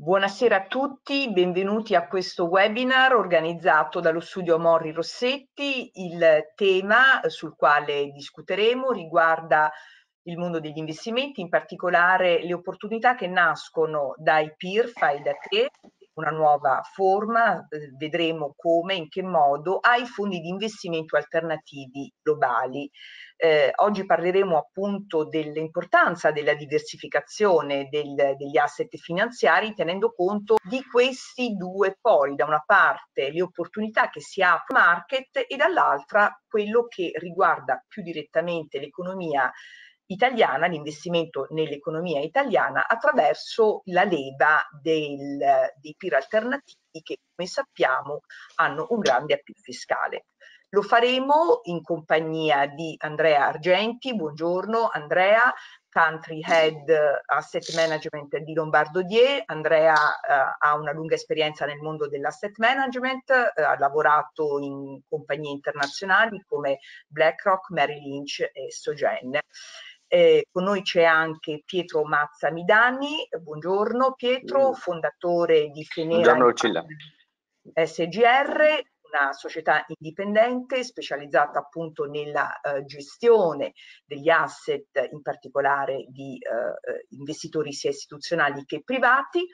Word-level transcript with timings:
Buonasera 0.00 0.54
a 0.54 0.66
tutti, 0.66 1.28
benvenuti 1.32 1.96
a 1.96 2.06
questo 2.06 2.44
webinar 2.44 3.16
organizzato 3.16 3.98
dallo 3.98 4.20
studio 4.20 4.56
Morri 4.56 4.92
Rossetti. 4.92 5.90
Il 5.94 6.52
tema 6.54 7.20
sul 7.26 7.56
quale 7.56 8.12
discuteremo 8.12 8.92
riguarda 8.92 9.68
il 10.22 10.38
mondo 10.38 10.60
degli 10.60 10.78
investimenti, 10.78 11.40
in 11.40 11.48
particolare 11.48 12.44
le 12.44 12.54
opportunità 12.54 13.16
che 13.16 13.26
nascono 13.26 14.14
dai 14.18 14.54
PIR, 14.56 14.86
fai 14.90 15.20
da 15.20 15.32
te, 15.32 15.68
una 16.18 16.30
nuova 16.30 16.80
forma, 16.82 17.66
eh, 17.68 17.90
vedremo 17.96 18.54
come, 18.56 18.94
in 18.94 19.08
che 19.08 19.22
modo, 19.22 19.78
ai 19.78 20.04
fondi 20.06 20.40
di 20.40 20.48
investimento 20.48 21.16
alternativi 21.16 22.12
globali. 22.20 22.90
Eh, 23.40 23.70
oggi 23.76 24.04
parleremo 24.04 24.58
appunto 24.58 25.24
dell'importanza 25.24 26.32
della 26.32 26.54
diversificazione 26.54 27.88
del, 27.88 28.34
degli 28.36 28.58
asset 28.58 28.96
finanziari 28.96 29.74
tenendo 29.74 30.12
conto 30.12 30.56
di 30.68 30.82
questi 30.82 31.54
due 31.54 31.96
poli, 32.00 32.34
da 32.34 32.44
una 32.46 32.62
parte 32.66 33.30
le 33.30 33.42
opportunità 33.42 34.10
che 34.10 34.20
si 34.20 34.42
ha 34.42 34.60
market 34.72 35.44
e 35.46 35.56
dall'altra 35.56 36.36
quello 36.48 36.86
che 36.88 37.12
riguarda 37.14 37.84
più 37.86 38.02
direttamente 38.02 38.80
l'economia 38.80 39.52
italiana, 40.08 40.66
l'investimento 40.66 41.46
nell'economia 41.50 42.20
italiana 42.20 42.86
attraverso 42.86 43.82
la 43.86 44.04
leva 44.04 44.66
del, 44.80 45.38
dei 45.80 45.94
PIR 45.96 46.14
alternativi 46.14 47.02
che 47.02 47.18
come 47.34 47.48
sappiamo 47.48 48.20
hanno 48.56 48.86
un 48.90 48.98
grande 49.00 49.34
appeal 49.34 49.58
fiscale. 49.60 50.26
Lo 50.70 50.82
faremo 50.82 51.60
in 51.64 51.82
compagnia 51.82 52.66
di 52.66 52.94
Andrea 52.98 53.46
Argenti, 53.46 54.14
buongiorno 54.14 54.90
Andrea, 54.92 55.50
Country 55.88 56.42
Head 56.46 56.92
Asset 57.24 57.74
Management 57.74 58.36
di 58.36 58.52
Lombardo 58.52 59.02
Die. 59.02 59.42
Andrea 59.46 59.94
eh, 59.94 60.56
ha 60.58 60.74
una 60.74 60.92
lunga 60.92 61.14
esperienza 61.14 61.64
nel 61.64 61.78
mondo 61.78 62.06
dell'asset 62.06 62.58
management, 62.58 63.30
eh, 63.30 63.62
ha 63.62 63.78
lavorato 63.78 64.58
in 64.58 65.00
compagnie 65.08 65.52
internazionali 65.52 66.44
come 66.46 66.80
BlackRock, 67.06 67.70
Merrill 67.70 68.02
Lynch 68.02 68.40
e 68.40 68.70
Sogen. 68.70 69.38
Eh, 70.10 70.46
con 70.50 70.64
noi 70.64 70.80
c'è 70.80 71.04
anche 71.04 71.60
Pietro 71.66 72.02
Mazza 72.02 72.50
Midani, 72.50 73.28
buongiorno 73.42 74.14
Pietro, 74.14 74.72
fondatore 74.72 75.68
di 75.68 75.84
Fenera 75.84 76.34
SGR, 77.74 78.80
una 79.02 79.32
società 79.34 79.84
indipendente 79.86 80.82
specializzata 80.82 81.58
appunto 81.58 82.06
nella 82.06 82.58
uh, 82.62 82.82
gestione 82.86 83.74
degli 84.06 84.30
asset, 84.30 85.08
in 85.12 85.20
particolare 85.20 86.06
di 86.08 86.38
uh, 86.40 87.14
investitori 87.14 87.74
sia 87.74 87.90
istituzionali 87.90 88.64
che 88.64 88.82
privati. 88.82 89.46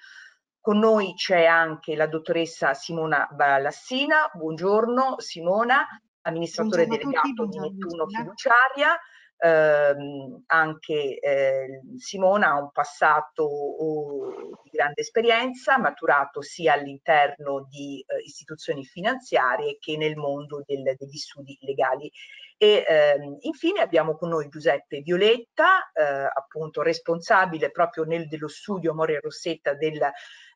Con 0.61 0.79
noi 0.79 1.15
c'è 1.15 1.47
anche 1.47 1.97
la 1.97 2.07
dottoressa 2.07 2.75
Simona 2.75 3.29
Balassina. 3.33 4.31
Buongiorno 4.33 5.17
Simona, 5.19 5.85
amministratore 6.23 6.87
buongiorno 6.87 7.11
delegato 7.11 7.47
di 7.47 7.59
Nettuno 7.59 8.07
Fiduciaria 8.07 8.97
ehm, 9.45 10.45
anche 10.47 11.19
eh, 11.19 11.81
Simona 11.99 12.53
ha 12.53 12.61
un 12.61 12.71
passato 12.73 13.45
oh, 13.45 14.31
di 14.63 14.71
grande 14.71 15.03
esperienza, 15.03 15.79
maturato 15.79 16.41
sia 16.41 16.73
all'interno 16.73 17.67
di 17.69 18.03
eh, 18.07 18.23
istituzioni 18.25 18.85
finanziarie 18.85 19.77
che 19.79 19.99
nel 19.99 20.17
mondo 20.17 20.63
del, 20.65 20.95
degli 20.97 21.17
studi 21.17 21.59
legali. 21.61 22.11
E 22.57 22.85
ehm, 22.87 23.37
infine 23.41 23.81
abbiamo 23.81 24.17
con 24.17 24.31
noi 24.31 24.49
Giuseppe 24.49 25.01
Violetta, 25.01 25.91
eh, 25.93 26.03
appunto 26.03 26.81
responsabile 26.81 27.71
proprio 27.71 28.05
nel, 28.05 28.27
dello 28.29 28.49
studio 28.49 28.95
Moria 28.95 29.21
Rossetta 29.21 29.75
del, 29.75 30.01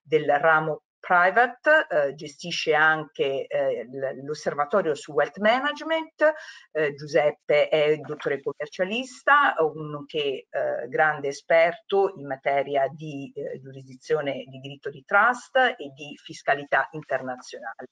del 0.03 0.27
ramo 0.39 0.85
Private, 1.09 1.87
eh, 1.89 2.15
gestisce 2.15 2.75
anche 2.75 3.47
eh, 3.47 3.89
l'osservatorio 4.23 4.95
su 4.95 5.13
wealth 5.13 5.39
management, 5.39 6.35
eh, 6.71 6.93
Giuseppe 6.93 7.69
è 7.69 7.97
dottore 7.97 8.43
commercialista, 8.43 9.55
nonché 9.75 10.19
eh, 10.19 10.87
grande 10.87 11.29
esperto 11.29 12.13
in 12.15 12.27
materia 12.27 12.89
di 12.89 13.33
eh, 13.35 13.59
giurisdizione 13.59 14.45
di 14.49 14.59
diritto 14.59 14.91
di 14.91 15.03
trust 15.07 15.57
e 15.57 15.93
di 15.95 16.15
fiscalità 16.23 16.91
internazionale. 16.93 17.87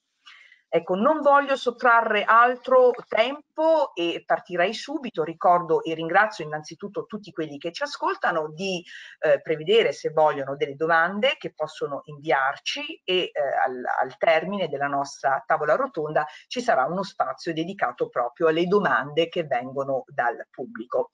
Ecco, 0.77 0.95
non 0.95 1.23
voglio 1.23 1.57
sottrarre 1.57 2.25
altro 2.25 2.91
tempo 3.09 3.95
e 3.95 4.23
partirei 4.27 4.75
subito. 4.75 5.25
Ricordo 5.25 5.83
e 5.83 5.95
ringrazio 5.95 6.45
innanzitutto 6.45 7.07
tutti 7.07 7.33
quelli 7.33 7.57
che 7.57 7.73
ci 7.73 7.83
ascoltano 7.83 8.53
di 8.53 8.85
eh, 9.21 9.41
prevedere, 9.41 9.93
se 9.93 10.11
vogliono, 10.11 10.55
delle 10.55 10.77
domande 10.77 11.37
che 11.39 11.55
possono 11.55 12.03
inviarci 12.05 13.01
e 13.05 13.15
eh, 13.15 13.33
al, 13.65 13.83
al, 14.03 14.19
termine 14.19 14.69
della 14.69 14.87
nostra 14.87 15.43
tavola 15.47 15.77
rotonda 15.77 16.27
ci 16.47 16.61
sarà 16.61 16.85
uno 16.85 17.03
spazio 17.03 17.55
dedicato 17.55 18.11
proprio 18.11 18.49
alle 18.49 18.67
domande 18.67 19.31
che 19.31 19.45
vengono 19.45 20.05
dal 20.09 20.47
pubblico. 20.51 21.11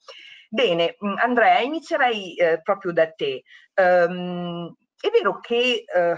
Bene, 0.49 0.97
mm, 1.01 1.15
Andrea, 1.19 1.59
inizierei 1.59 2.35
eh, 2.35 2.61
proprio 2.61 2.91
da 2.91 3.09
te. 3.13 3.43
Um, 3.75 4.75
è 4.99 5.09
vero 5.09 5.39
che 5.39 5.83
eh, 5.85 6.15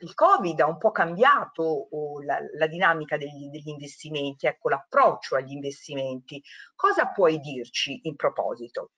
il 0.00 0.14
Covid 0.14 0.60
ha 0.60 0.66
un 0.66 0.78
po' 0.78 0.90
cambiato 0.90 1.62
oh, 1.62 2.22
la, 2.22 2.38
la, 2.56 2.66
dinamica 2.66 3.16
degli, 3.16 3.48
degli 3.48 3.68
investimenti, 3.68 4.46
ecco 4.46 4.68
l'approccio 4.68 5.36
agli 5.36 5.52
investimenti. 5.52 6.42
Cosa 6.74 7.06
puoi 7.06 7.38
dirci 7.40 8.00
in 8.04 8.16
proposito? 8.16 8.92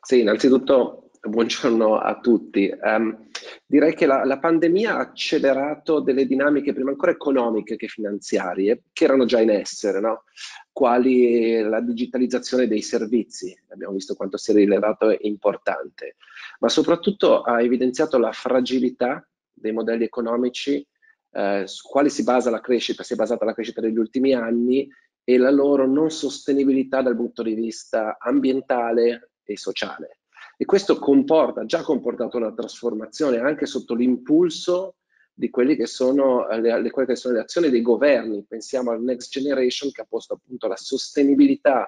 Sì, 0.00 0.20
innanzitutto 0.20 1.10
buongiorno 1.20 1.98
a 1.98 2.20
tutti. 2.20 2.72
Um, 2.80 3.28
direi 3.66 3.94
che 3.94 4.06
la, 4.06 4.24
la, 4.24 4.38
pandemia 4.38 4.96
ha 4.96 5.00
accelerato 5.00 6.00
delle 6.00 6.26
dinamiche 6.26 6.72
prima 6.72 6.90
ancora 6.90 7.12
economiche 7.12 7.76
che 7.76 7.88
finanziarie, 7.88 8.84
che 8.92 9.04
erano 9.04 9.24
già 9.24 9.40
in 9.40 9.50
essere, 9.50 10.00
no? 10.00 10.24
quali 10.72 11.60
la 11.60 11.80
digitalizzazione 11.80 12.68
dei 12.68 12.82
servizi, 12.82 13.56
abbiamo 13.70 13.94
visto 13.94 14.14
quanto 14.14 14.36
sia 14.36 14.54
rilevato 14.54 15.10
e 15.10 15.18
importante, 15.22 16.14
ma 16.60 16.68
soprattutto 16.68 17.42
ha 17.42 17.60
evidenziato 17.60 18.16
la 18.18 18.30
fragilità 18.30 19.26
dei 19.60 19.72
modelli 19.72 20.04
economici 20.04 20.86
eh, 21.32 21.64
su 21.66 21.88
quali 21.88 22.10
si 22.10 22.22
basa 22.22 22.50
la 22.50 22.60
crescita, 22.60 23.02
si 23.02 23.12
è 23.12 23.16
basata 23.16 23.44
la 23.44 23.54
crescita 23.54 23.80
degli 23.80 23.98
ultimi 23.98 24.32
anni 24.34 24.88
e 25.24 25.36
la 25.36 25.50
loro 25.50 25.86
non 25.86 26.10
sostenibilità 26.10 27.02
dal 27.02 27.16
punto 27.16 27.42
di 27.42 27.54
vista 27.54 28.16
ambientale 28.18 29.32
e 29.44 29.56
sociale. 29.56 30.20
E 30.56 30.64
questo 30.64 30.98
comporta, 30.98 31.64
già 31.66 31.82
comportato 31.82 32.36
una 32.36 32.52
trasformazione 32.52 33.38
anche 33.38 33.66
sotto 33.66 33.94
l'impulso 33.94 34.96
di 35.32 35.50
quelle 35.50 35.76
che, 35.76 35.86
sono 35.86 36.48
le, 36.48 36.80
le, 36.80 36.90
quelle 36.90 37.06
che 37.06 37.14
sono 37.14 37.34
le 37.34 37.42
azioni 37.42 37.70
dei 37.70 37.82
governi. 37.82 38.44
Pensiamo 38.44 38.90
al 38.90 39.02
Next 39.02 39.30
Generation 39.30 39.92
che 39.92 40.00
ha 40.00 40.06
posto 40.08 40.34
appunto 40.34 40.66
la 40.66 40.76
sostenibilità 40.76 41.86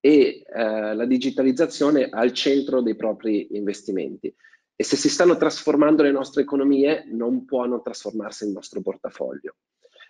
e 0.00 0.44
eh, 0.44 0.94
la 0.94 1.06
digitalizzazione 1.06 2.08
al 2.10 2.32
centro 2.32 2.82
dei 2.82 2.94
propri 2.94 3.56
investimenti. 3.56 4.34
E 4.76 4.82
se 4.84 4.96
si 4.96 5.08
stanno 5.08 5.36
trasformando 5.36 6.02
le 6.02 6.10
nostre 6.10 6.42
economie, 6.42 7.04
non 7.10 7.44
può 7.44 7.64
non 7.66 7.82
trasformarsi 7.82 8.44
il 8.44 8.52
nostro 8.52 8.80
portafoglio. 8.80 9.56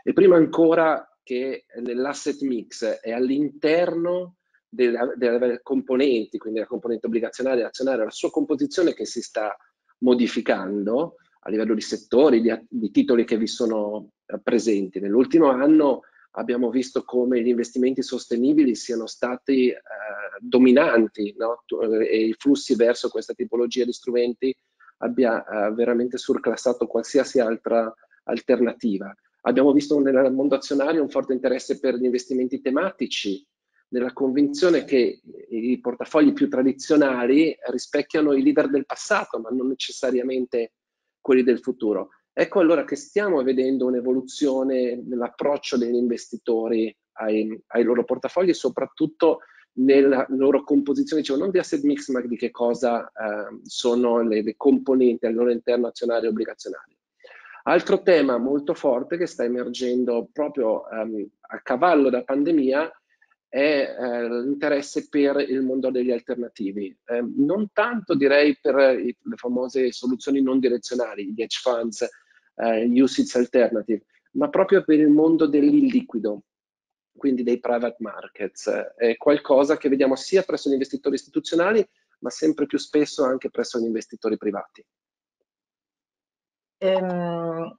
E 0.03 0.13
prima 0.13 0.37
ancora 0.37 1.07
che 1.23 1.65
nell'asset 1.81 2.41
mix 2.43 2.85
è 2.85 3.13
all'interno 3.13 4.37
delle, 4.69 5.15
delle, 5.17 5.61
componenti, 5.63 6.39
quindi 6.39 6.61
la 6.61 6.67
componente 6.67 7.07
obbligazionaria 7.07 7.65
e 7.65 7.67
azionaria, 7.67 8.05
la 8.05 8.11
sua 8.11 8.31
composizione 8.31 8.93
che 8.93 9.07
si 9.07 9.23
sta 9.23 9.57
modificando 9.99 11.17
a 11.41 11.51
livello 11.51 11.75
di 11.75 11.81
settori, 11.81 12.41
di, 12.41 12.53
di 12.69 12.91
titoli 12.91 13.25
che 13.25 13.37
vi 13.37 13.47
sono 13.47 14.11
eh, 14.27 14.41
presenti. 14.41 15.01
Nell'ultimo 15.01 15.51
anno 15.51 16.03
abbiamo 16.37 16.71
visto 16.71 17.05
come 17.05 17.43
gli 17.43 17.49
investimenti 17.49 18.03
sostenibili 18.03 18.75
siano 18.75 19.07
stati 19.07 19.69
eh, 19.69 19.81
dominanti 20.39 21.35
no? 21.37 21.63
e 22.01 22.27
i 22.27 22.35
flussi 22.39 22.75
verso 22.75 23.09
questa 23.09 23.35
tipologia 23.35 23.85
di 23.85 23.93
strumenti 23.93 24.55
abbia 24.99 25.45
eh, 25.45 25.73
veramente 25.73 26.19
surclassato 26.19 26.87
qualsiasi 26.87 27.41
altra 27.41 27.93
alternativa. 28.25 29.15
Abbiamo 29.43 29.73
visto 29.73 29.99
nel 30.01 30.33
mondo 30.33 30.55
azionario 30.55 31.03
un 31.03 31.11
forte 31.11 31.35
interesse 31.35 31.79
per 31.79 31.97
gli 31.97 32.05
investimenti 32.05 32.61
tematici, 32.61 33.47
nella 33.89 34.13
convinzione 34.13 34.85
che 34.85 35.21
i 35.51 35.79
portafogli 35.81 36.33
più 36.33 36.49
tradizionali 36.49 37.55
rispecchiano 37.71 38.33
i 38.33 38.43
leader 38.43 38.69
del 38.69 38.87
passato, 38.87 39.39
ma 39.39 39.51
non 39.51 39.69
necessariamente 39.69 40.73
quelli 41.21 41.43
del 41.43 41.61
futuro. 41.61 42.09
Ecco 42.37 42.59
allora 42.59 42.85
che 42.85 42.97
stiamo 42.97 43.41
vedendo 43.45 43.87
un'evoluzione 43.87 44.97
nell'approccio 44.97 45.79
degli 45.79 45.95
investitori 45.95 46.95
ai, 47.13 47.57
ai, 47.69 47.85
loro 47.85 48.03
portafogli 48.03 48.53
soprattutto 48.53 49.43
nella 49.75 50.27
loro 50.31 50.65
composizione, 50.65 51.23
dicevo 51.23 51.39
non 51.39 51.51
di 51.51 51.59
asset 51.59 51.85
mix, 51.85 52.09
ma 52.09 52.21
di 52.21 52.37
che 52.37 52.51
cosa 52.51 53.07
eh, 53.07 53.61
sono 53.63 54.21
le, 54.23 54.43
le, 54.43 54.57
componenti 54.57 55.27
al 55.27 55.35
loro 55.35 55.53
interno 55.53 55.87
azionario 55.87 56.29
e 56.29 56.33
obbligazionario. 56.33 56.97
Altro 57.67 58.03
tema 58.03 58.37
molto 58.37 58.75
forte 58.75 59.17
che 59.17 59.27
sta 59.27 59.45
emergendo 59.45 60.29
proprio 60.33 60.83
um, 60.91 61.27
a 61.41 61.61
cavallo 61.61 62.11
da 62.11 62.25
pandemia 62.25 62.93
è 63.49 63.97
eh, 63.97 64.29
l'interesse 64.29 65.07
per 65.09 65.37
il 65.37 65.63
mondo 65.63 65.91
degli 65.91 66.11
alternativi. 66.11 66.95
Eh, 67.05 67.25
non 67.37 67.69
tanto 67.73 68.17
direi 68.17 68.59
per 68.61 68.99
i, 68.99 69.17
le 69.23 69.37
famose 69.37 69.93
soluzioni 69.93 70.43
non 70.43 70.59
direzionali, 70.59 71.33
gli 71.33 71.41
hedge 71.41 71.61
funds, 71.63 72.09
eh, 72.57 73.03
USITS 73.03 73.35
alternative, 73.37 74.05
ma 74.33 74.49
proprio 74.49 74.85
per 74.85 74.99
il 74.99 75.09
mondo 75.09 75.47
dell'illiquido, 75.47 76.43
quindi 77.17 77.43
dei 77.43 77.61
private 77.61 77.97
markets. 77.99 78.69
È 78.97 79.17
qualcosa 79.17 79.77
che 79.77 79.89
vediamo 79.89 80.17
sia 80.17 80.43
presso 80.43 80.69
gli 80.69 80.75
investitori 80.75 81.15
istituzionali, 81.15 81.87
ma 82.21 82.31
sempre 82.31 82.67
più 82.67 82.79
spesso 82.79 83.25
anche 83.25 83.51
presso 83.51 83.79
gli 83.79 83.85
investitori 83.85 84.37
privati. 84.37 84.85
Um, 86.79 87.79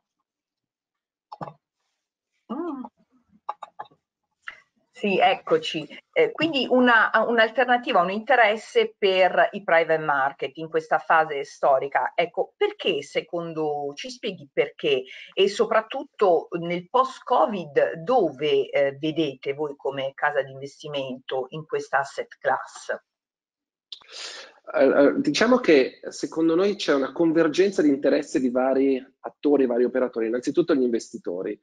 Sì, 4.98 5.20
eccoci. 5.20 5.86
Eh, 6.14 6.32
quindi 6.32 6.66
un'alternativa, 6.70 8.00
un, 8.00 8.12
interesse 8.12 8.96
per 8.98 9.50
i 9.52 9.62
private 9.62 9.98
market 10.02 10.56
in 10.56 10.70
questa 10.70 11.00
fase 11.00 11.44
storica. 11.44 12.14
Ecco, 12.16 12.54
perché 12.56 13.02
secondo, 13.02 13.92
ci 13.94 14.10
spieghi 14.10 14.50
perché 14.54 15.04
e 15.34 15.50
soprattutto 15.50 16.48
nel 16.62 16.88
post-Covid 16.90 17.96
dove 17.96 18.70
eh, 18.70 18.96
vedete 18.98 19.52
voi 19.52 19.76
come 19.76 20.14
casa 20.14 20.42
di 20.42 20.52
investimento 20.54 21.48
in 21.50 21.66
questa 21.66 22.00
asset 22.00 22.30
class? 22.40 22.98
Diciamo 25.18 25.58
che 25.58 26.00
secondo 26.08 26.56
noi 26.56 26.78
c'è 26.78 26.94
una 26.94 27.12
convergenza 27.12 27.82
di 27.82 27.90
interesse 27.90 28.40
di 28.40 28.50
vari 28.50 29.06
attori, 29.20 29.66
vari 29.66 29.84
operatori, 29.84 30.28
innanzitutto 30.28 30.74
gli 30.74 30.84
investitori. 30.84 31.62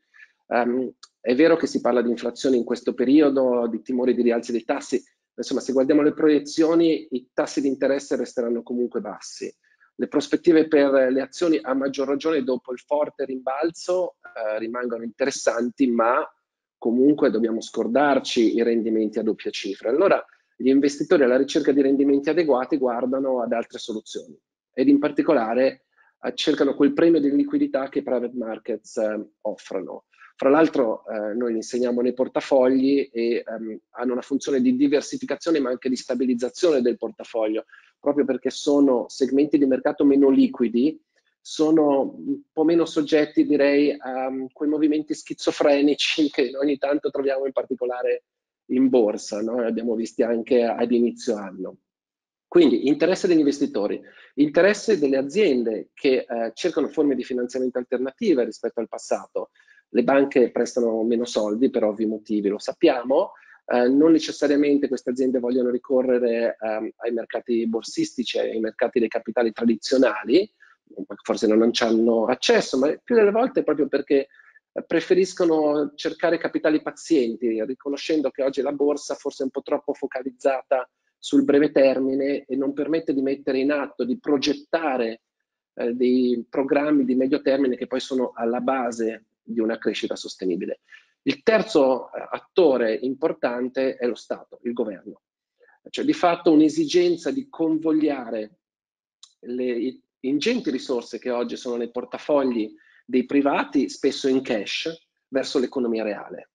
Um, 0.49 0.93
è 1.24 1.36
vero 1.36 1.56
che 1.56 1.69
si 1.69 1.80
parla 1.80 2.02
di 2.02 2.10
inflazione 2.10 2.56
in 2.56 2.64
questo 2.64 2.94
periodo, 2.94 3.69
di 3.69 3.80
timori 3.80 4.12
di 4.12 4.22
rialzi 4.22 4.50
dei 4.50 4.64
tassi, 4.64 5.00
insomma 5.36 5.60
se 5.60 5.72
guardiamo 5.72 6.02
le 6.02 6.14
proiezioni 6.14 7.06
i 7.12 7.30
tassi 7.32 7.60
di 7.60 7.69
interesse 7.69 8.16
resteranno 8.16 8.64
comunque 8.64 9.00
bassi. 9.00 9.52
Le 9.94 10.08
prospettive 10.08 10.66
per 10.66 10.90
le 11.12 11.20
azioni 11.20 11.60
a 11.62 11.74
maggior 11.74 12.08
ragione 12.08 12.42
dopo 12.42 12.72
il 12.72 12.80
forte 12.80 13.24
rimbalzo 13.24 14.16
eh, 14.20 14.58
rimangono 14.58 15.04
interessanti, 15.04 15.86
ma 15.86 16.28
comunque 16.76 17.30
dobbiamo 17.30 17.60
scordarci 17.60 18.56
i 18.56 18.62
rendimenti 18.64 19.20
a 19.20 19.22
doppia 19.22 19.52
cifra. 19.52 19.90
Allora 19.90 20.22
gli 20.56 20.70
investitori 20.70 21.22
alla 21.22 21.36
ricerca 21.36 21.70
di 21.70 21.82
rendimenti 21.82 22.30
adeguati 22.30 22.78
guardano 22.78 23.42
ad 23.42 23.52
altre 23.52 23.78
soluzioni 23.78 24.36
ed 24.72 24.88
in 24.88 24.98
particolare 24.98 25.84
eh, 26.20 26.34
cercano 26.34 26.75
quel 26.75 26.92
premio 26.94 27.20
di 27.20 27.30
liquidità 27.30 27.88
che 27.88 28.00
i 28.00 28.02
private 28.02 28.36
markets 28.36 28.96
eh, 28.96 29.25
offrono. 29.42 30.06
Fra 30.42 30.50
l'altro 30.50 31.04
eh, 31.06 31.34
noi 31.34 31.54
insegniamo 31.54 32.00
nei 32.00 32.14
portafogli 32.14 33.08
e 33.12 33.44
ehm, 33.46 33.78
hanno 33.90 34.12
una 34.12 34.22
funzione 34.22 34.60
di 34.60 34.74
diversificazione 34.74 35.60
ma 35.60 35.70
anche 35.70 35.88
di 35.88 35.94
stabilizzazione 35.94 36.80
del 36.80 36.98
portafoglio, 36.98 37.66
proprio 38.00 38.24
perché 38.24 38.50
sono 38.50 39.04
segmenti 39.08 39.56
di 39.56 39.66
mercato 39.66 40.04
meno 40.04 40.30
liquidi, 40.30 41.00
sono 41.40 42.16
un 42.18 42.40
po' 42.52 42.64
meno 42.64 42.86
soggetti 42.86 43.46
direi 43.46 43.94
a 43.96 44.26
um, 44.26 44.48
quei 44.52 44.68
movimenti 44.68 45.14
schizofrenici 45.14 46.28
che 46.34 46.50
ogni 46.60 46.76
tanto 46.76 47.10
troviamo 47.10 47.46
in 47.46 47.52
particolare 47.52 48.24
in 48.72 48.88
borsa, 48.88 49.40
no? 49.42 49.64
abbiamo 49.64 49.94
visti 49.94 50.24
anche 50.24 50.64
ad 50.64 50.90
inizio 50.90 51.36
anno. 51.36 51.76
Quindi 52.48 52.88
interesse 52.88 53.28
degli 53.28 53.38
investitori, 53.38 54.02
interesse 54.34 54.98
delle 54.98 55.18
aziende 55.18 55.90
che 55.94 56.26
eh, 56.28 56.50
cercano 56.52 56.88
forme 56.88 57.14
di 57.14 57.22
finanziamento 57.22 57.78
alternative 57.78 58.44
rispetto 58.44 58.80
al 58.80 58.88
passato, 58.88 59.50
le 59.94 60.02
banche 60.04 60.50
prestano 60.50 61.02
meno 61.02 61.24
soldi 61.24 61.70
per 61.70 61.84
ovvi 61.84 62.06
motivi, 62.06 62.48
lo 62.48 62.58
sappiamo, 62.58 63.32
eh, 63.66 63.88
non 63.88 64.12
necessariamente 64.12 64.88
queste 64.88 65.10
aziende 65.10 65.38
vogliono 65.38 65.70
ricorrere 65.70 66.56
eh, 66.58 66.94
ai 66.96 67.12
mercati 67.12 67.66
borsistici, 67.68 68.38
ai 68.38 68.58
mercati 68.58 68.98
dei 68.98 69.08
capitali 69.08 69.52
tradizionali, 69.52 70.50
forse 71.22 71.46
non 71.46 71.72
ci 71.72 71.82
hanno 71.84 72.26
accesso, 72.26 72.78
ma 72.78 72.94
più 73.02 73.14
delle 73.14 73.30
volte 73.30 73.62
proprio 73.62 73.86
perché 73.86 74.28
preferiscono 74.86 75.92
cercare 75.94 76.38
capitali 76.38 76.80
pazienti, 76.80 77.62
riconoscendo 77.64 78.30
che 78.30 78.42
oggi 78.42 78.62
la 78.62 78.72
borsa 78.72 79.14
forse 79.14 79.42
è 79.42 79.44
un 79.44 79.50
po' 79.50 79.62
troppo 79.62 79.92
focalizzata 79.92 80.88
sul 81.18 81.44
breve 81.44 81.70
termine 81.70 82.46
e 82.46 82.56
non 82.56 82.72
permette 82.72 83.12
di 83.12 83.20
mettere 83.20 83.58
in 83.58 83.70
atto, 83.70 84.04
di 84.04 84.18
progettare 84.18 85.20
eh, 85.74 85.92
dei 85.92 86.44
programmi 86.48 87.04
di 87.04 87.14
medio 87.14 87.42
termine 87.42 87.76
che 87.76 87.86
poi 87.86 88.00
sono 88.00 88.32
alla 88.34 88.60
base 88.60 89.26
di 89.42 89.60
una 89.60 89.78
crescita 89.78 90.16
sostenibile. 90.16 90.80
Il 91.22 91.42
terzo 91.42 92.12
eh, 92.12 92.26
attore 92.30 92.94
importante 92.94 93.96
è 93.96 94.06
lo 94.06 94.14
Stato, 94.14 94.58
il 94.62 94.72
governo. 94.72 95.22
Cioè 95.88 96.04
di 96.04 96.12
fatto 96.12 96.52
un'esigenza 96.52 97.30
di 97.30 97.48
convogliare 97.48 98.58
le 99.40 100.00
ingenti 100.20 100.70
risorse 100.70 101.18
che 101.18 101.30
oggi 101.30 101.56
sono 101.56 101.76
nei 101.76 101.90
portafogli 101.90 102.72
dei 103.04 103.26
privati, 103.26 103.88
spesso 103.88 104.28
in 104.28 104.42
cash, 104.42 105.08
verso 105.28 105.58
l'economia 105.58 106.04
reale. 106.04 106.50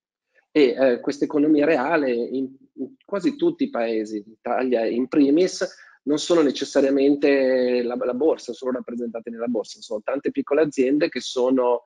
E 0.52 0.76
eh, 0.78 1.00
questa 1.02 1.26
economia 1.26 1.66
reale 1.66 2.12
in, 2.14 2.56
in, 2.74 2.96
quasi 3.04 3.36
tutti 3.36 3.66
i 3.66 3.70
paesi, 3.70 4.24
Italia 4.26 4.86
in 4.86 5.08
primis, 5.08 5.68
non 6.04 6.20
sono 6.20 6.42
necessariamente 6.42 7.84
la, 7.84 7.96
la 7.96 8.14
borsa, 8.14 8.54
sono 8.54 8.72
rappresentate 8.72 9.30
nella 9.30 9.48
borsa, 9.48 9.82
sono 9.82 10.02
tante 10.04 10.32
piccole 10.32 10.62
aziende 10.62 11.10
che 11.10 11.20
sono 11.20 11.84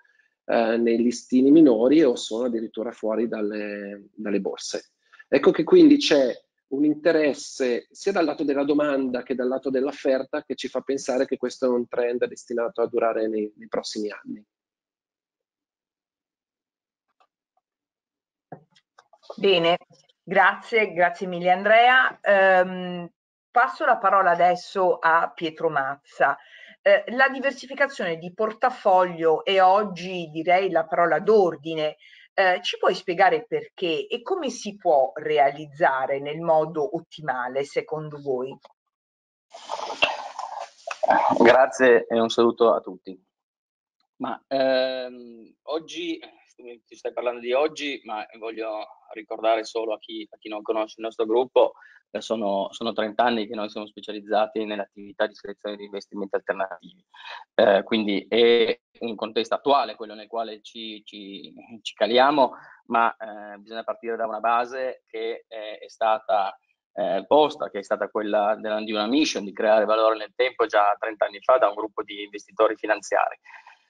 eh, 0.51 0.75
nei 0.75 0.97
listini 0.97 1.49
minori 1.49 2.03
o 2.03 2.17
sono 2.17 2.45
addirittura 2.45 2.91
fuori 2.91 3.29
dalle, 3.29 4.09
dalle 4.13 4.41
borse. 4.41 4.91
Ecco 5.29 5.51
che 5.51 5.63
quindi 5.63 5.95
c'è 5.95 6.37
un 6.71 6.83
interesse 6.83 7.87
sia 7.89 8.11
dal 8.11 8.25
lato 8.25 8.43
della 8.43 8.65
domanda 8.65 9.23
che 9.23 9.33
dal 9.33 9.47
lato 9.47 9.69
dell'offerta 9.69 10.43
che 10.43 10.55
ci 10.55 10.67
fa 10.67 10.81
pensare 10.81 11.25
che 11.25 11.37
questo 11.37 11.67
è 11.67 11.69
un 11.69 11.87
trend 11.87 12.25
destinato 12.25 12.81
a 12.81 12.87
durare 12.87 13.29
nei, 13.29 13.49
nei 13.55 13.67
prossimi 13.69 14.09
anni. 14.11 14.45
Bene, 19.37 19.77
grazie, 20.21 20.91
grazie 20.91 21.27
mille 21.27 21.51
Andrea. 21.51 22.19
Um, 22.23 23.09
passo 23.49 23.85
la 23.85 23.95
parola 23.95 24.31
adesso 24.31 24.97
a 24.97 25.31
Pietro 25.33 25.69
Mazza. 25.69 26.37
Eh, 26.83 27.03
la 27.09 27.29
diversificazione 27.29 28.17
di 28.17 28.33
portafoglio 28.33 29.45
è 29.45 29.61
oggi 29.61 30.29
direi 30.31 30.71
la 30.71 30.85
parola 30.87 31.19
d'ordine. 31.19 31.97
Eh, 32.33 32.59
ci 32.63 32.77
puoi 32.79 32.95
spiegare 32.95 33.45
perché 33.45 34.07
e 34.07 34.23
come 34.23 34.49
si 34.49 34.77
può 34.77 35.11
realizzare 35.13 36.19
nel 36.19 36.39
modo 36.39 36.95
ottimale 36.95 37.65
secondo 37.65 38.19
voi? 38.19 38.57
Grazie 41.37 42.07
e 42.07 42.19
un 42.19 42.29
saluto 42.29 42.73
a 42.73 42.79
tutti. 42.79 43.15
Ma 44.17 44.43
ehm, 44.47 45.53
oggi, 45.63 46.19
ti 46.85 46.95
stai 46.95 47.13
parlando 47.13 47.41
di 47.41 47.53
oggi, 47.53 48.01
ma 48.05 48.25
voglio 48.39 48.87
ricordare 49.13 49.65
solo 49.65 49.93
a 49.93 49.99
chi, 49.99 50.27
a 50.31 50.37
chi 50.37 50.49
non 50.49 50.63
conosce 50.63 50.95
il 50.97 51.05
nostro 51.05 51.25
gruppo 51.25 51.73
sono, 52.19 52.67
sono, 52.71 52.91
30 52.93 53.23
anni 53.23 53.47
che 53.47 53.55
noi 53.55 53.69
siamo 53.69 53.87
specializzati 53.87 54.65
nell'attività 54.65 55.27
di 55.27 55.35
selezione 55.35 55.75
di 55.75 55.85
investimenti 55.85 56.35
alternativi, 56.35 57.03
eh, 57.55 57.83
quindi 57.83 58.25
è 58.27 58.79
un 58.99 59.15
contesto 59.15 59.55
attuale 59.55 59.95
quello 59.95 60.13
nel 60.13 60.27
quale 60.27 60.61
ci, 60.61 61.01
ci, 61.05 61.53
ci 61.81 61.93
caliamo, 61.93 62.53
ma 62.87 63.15
eh, 63.15 63.57
bisogna 63.57 63.83
partire 63.83 64.15
da 64.15 64.27
una 64.27 64.39
base 64.39 65.03
che 65.07 65.45
è, 65.47 65.79
è 65.79 65.87
stata 65.87 66.55
eh, 66.93 67.23
posta, 67.27 67.69
che 67.69 67.79
è 67.79 67.83
stata 67.83 68.09
quella 68.09 68.55
della, 68.59 68.81
di 68.81 68.91
una 68.91 69.07
mission 69.07 69.43
di 69.43 69.53
creare 69.53 69.85
valore 69.85 70.17
nel 70.17 70.33
tempo 70.35 70.65
già 70.65 70.95
30 70.99 71.25
anni 71.25 71.39
fa 71.41 71.57
da 71.57 71.69
un 71.69 71.75
gruppo 71.75 72.03
di 72.03 72.23
investitori 72.23 72.75
finanziari. 72.75 73.39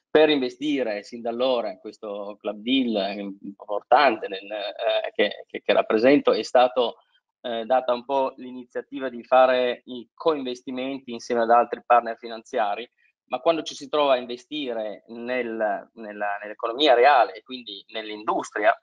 Per 0.09 0.29
investire 0.29 1.03
sin 1.03 1.21
da 1.21 1.29
allora 1.29 1.69
in 1.71 1.79
questo 1.79 2.37
club 2.39 2.57
deal 2.57 3.35
importante 3.41 4.27
nel, 4.27 4.43
eh, 4.43 5.11
che, 5.13 5.45
che, 5.47 5.61
che, 5.61 5.73
rappresento 5.73 6.33
è 6.33 6.43
stato 6.43 6.97
eh, 7.41 7.65
data 7.65 7.93
un 7.93 8.05
po' 8.05 8.33
l'iniziativa 8.37 9.09
di 9.09 9.23
fare 9.23 9.81
i 9.85 10.09
co-investimenti 10.13 11.11
insieme 11.11 11.41
ad 11.41 11.49
altri 11.49 11.81
partner 11.85 12.17
finanziari, 12.17 12.89
ma 13.25 13.39
quando 13.39 13.63
ci 13.63 13.75
si 13.75 13.87
trova 13.89 14.13
a 14.13 14.17
investire 14.17 15.03
nel, 15.07 15.89
nella, 15.93 16.37
nell'economia 16.41 16.93
reale 16.93 17.33
e 17.33 17.43
quindi 17.43 17.83
nell'industria, 17.89 18.73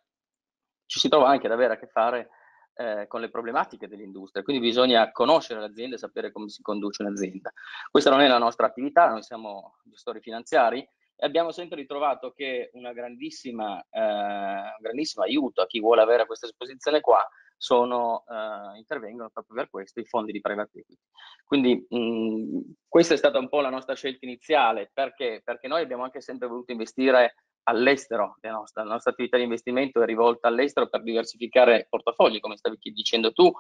ci 0.87 0.99
si 0.99 1.09
trova 1.09 1.29
anche 1.29 1.47
ad 1.47 1.53
avere 1.53 1.75
a 1.75 1.79
che 1.79 1.87
fare 1.87 2.31
eh, 2.75 3.07
con 3.09 3.21
le 3.21 3.29
problematiche 3.29 3.89
dell'industria, 3.89 4.43
quindi 4.43 4.63
bisogna 4.63 5.11
conoscere 5.13 5.61
l'azienda 5.61 5.97
e 5.97 5.99
sapere 5.99 6.33
come 6.33 6.49
si 6.49 6.63
conduce 6.63 7.03
un'azienda. 7.03 7.53
Questa 7.91 8.11
non 8.11 8.21
è 8.21 8.27
la 8.27 8.39
nostra 8.39 8.67
attività, 8.67 9.11
noi 9.11 9.23
siamo 9.23 9.77
gestori 9.83 10.21
finanziari 10.21 10.79
e 10.81 11.27
abbiamo 11.27 11.51
sempre 11.51 11.77
ritrovato 11.77 12.31
che 12.33 12.71
una 12.75 12.93
grandissima, 12.93 13.85
eh, 13.91 14.01
un 14.01 14.81
grandissimo 14.81 15.25
aiuto 15.25 15.61
a 15.61 15.67
chi 15.67 15.81
vuole 15.81 16.01
avere 16.01 16.25
questa 16.25 16.47
esposizione 16.47 17.01
qua 17.01 17.21
sono, 17.59 18.25
eh, 18.29 18.79
intervengono 18.79 19.29
proprio 19.31 19.57
per 19.57 19.69
questo 19.69 20.01
i 20.01 20.07
fondi 20.07 20.33
di 20.33 20.41
private 20.41 20.79
equity. 20.79 21.03
Quindi 21.45 21.87
mh, 21.89 22.61
questa 22.89 23.15
è 23.15 23.17
stata 23.17 23.39
un 23.39 23.49
po' 23.49 23.61
la 23.61 23.69
nostra 23.69 23.95
scelta 23.95 24.25
iniziale, 24.25 24.91
perché? 24.93 25.43
Perché 25.45 25.69
noi 25.69 25.83
abbiamo 25.83 26.05
anche 26.05 26.21
sempre 26.21 26.47
voluto 26.47 26.73
investire 26.73 27.35
all'estero, 27.65 28.37
la 28.41 28.53
nostra, 28.53 28.83
la 28.85 28.93
nostra 28.93 29.11
attività 29.11 29.37
di 29.37 29.43
investimento 29.43 30.01
è 30.01 30.07
rivolta 30.07 30.49
all'estero 30.49 30.89
per 30.89 31.03
diversificare 31.03 31.87
portafogli, 31.91 32.41
come 32.41 32.57
stavi 32.57 32.79
dicendo 32.81 33.33
tu, 33.33 33.53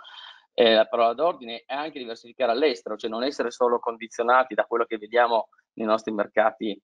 eh, 0.55 0.75
la 0.75 0.87
parola 0.87 1.12
d'ordine 1.12 1.64
è 1.67 1.75
anche 1.75 1.99
diversificare 1.99 2.52
all'estero, 2.52 2.97
cioè 2.97 3.11
non 3.11 3.23
essere 3.23 3.50
solo 3.50 3.78
condizionati 3.78 4.55
da 4.55 4.64
quello 4.64 4.87
che 4.87 4.97
vediamo 4.97 5.49
nei 5.75 5.87
nostri 5.87 6.12
mercati 6.12 6.81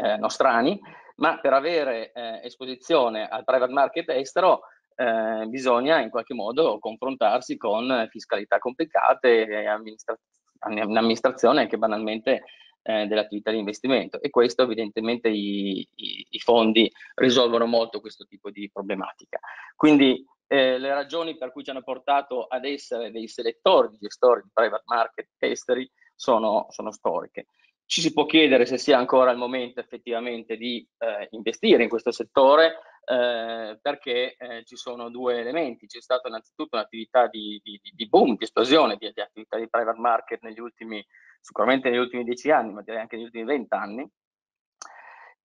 eh, 0.00 0.16
nostrani, 0.16 0.80
ma 1.16 1.40
per 1.40 1.52
avere 1.52 2.12
eh, 2.12 2.40
esposizione 2.44 3.28
al 3.28 3.44
private 3.44 3.72
market 3.72 4.08
estero 4.10 4.60
eh, 5.00 5.46
bisogna 5.46 6.00
in 6.00 6.10
qualche 6.10 6.34
modo 6.34 6.80
confrontarsi 6.80 7.56
con 7.56 8.08
fiscalità 8.10 8.58
complicate 8.58 9.46
e 9.46 9.66
amministra- 9.66 10.18
un'amministrazione 10.66 11.60
anche 11.60 11.78
banalmente 11.78 12.42
eh, 12.82 13.06
dell'attività 13.06 13.52
di 13.52 13.58
investimento 13.58 14.20
e 14.20 14.30
questo 14.30 14.62
evidentemente 14.62 15.28
i, 15.28 15.86
i, 15.94 16.26
i, 16.30 16.38
fondi 16.40 16.90
risolvono 17.14 17.66
molto 17.66 18.00
questo 18.00 18.24
tipo 18.24 18.50
di 18.50 18.68
problematica. 18.72 19.38
Quindi 19.76 20.24
eh, 20.48 20.78
le 20.78 20.92
ragioni 20.92 21.36
per 21.36 21.52
cui 21.52 21.62
ci 21.62 21.70
hanno 21.70 21.82
portato 21.82 22.46
ad 22.46 22.64
essere 22.64 23.12
dei 23.12 23.28
selettori 23.28 23.90
di 23.90 23.98
gestori 24.00 24.42
di 24.42 24.50
private 24.52 24.82
market 24.86 25.28
esteri 25.38 25.88
sono, 26.16 26.66
sono 26.70 26.90
storiche. 26.90 27.46
Ci 27.84 28.00
si 28.00 28.12
può 28.12 28.26
chiedere 28.26 28.66
se 28.66 28.78
sia 28.78 28.98
ancora 28.98 29.30
il 29.30 29.38
momento 29.38 29.78
effettivamente 29.78 30.56
di 30.56 30.86
eh, 30.98 31.28
investire 31.30 31.84
in 31.84 31.88
questo 31.88 32.10
settore 32.10 32.80
eh, 33.10 33.78
perché 33.80 34.36
eh, 34.36 34.64
ci 34.64 34.76
sono 34.76 35.08
due 35.08 35.38
elementi. 35.38 35.86
C'è 35.86 36.00
stata 36.00 36.28
innanzitutto 36.28 36.76
un'attività 36.76 37.26
di, 37.26 37.60
di, 37.62 37.80
di, 37.82 38.08
boom, 38.08 38.36
di 38.36 38.44
esplosione 38.44 38.96
di, 38.96 39.10
di, 39.12 39.20
attività 39.20 39.56
di 39.56 39.68
private 39.68 39.98
market 39.98 40.42
negli 40.42 40.60
ultimi, 40.60 41.04
sicuramente 41.40 41.88
negli 41.88 42.00
ultimi 42.00 42.24
dieci 42.24 42.50
anni, 42.50 42.72
ma 42.72 42.82
direi 42.82 43.00
anche 43.00 43.16
negli 43.16 43.26
ultimi 43.26 43.44
vent'anni. 43.44 44.10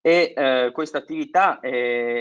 E 0.05 0.33
eh, 0.35 0.71
questa 0.73 0.97
attività 0.97 1.61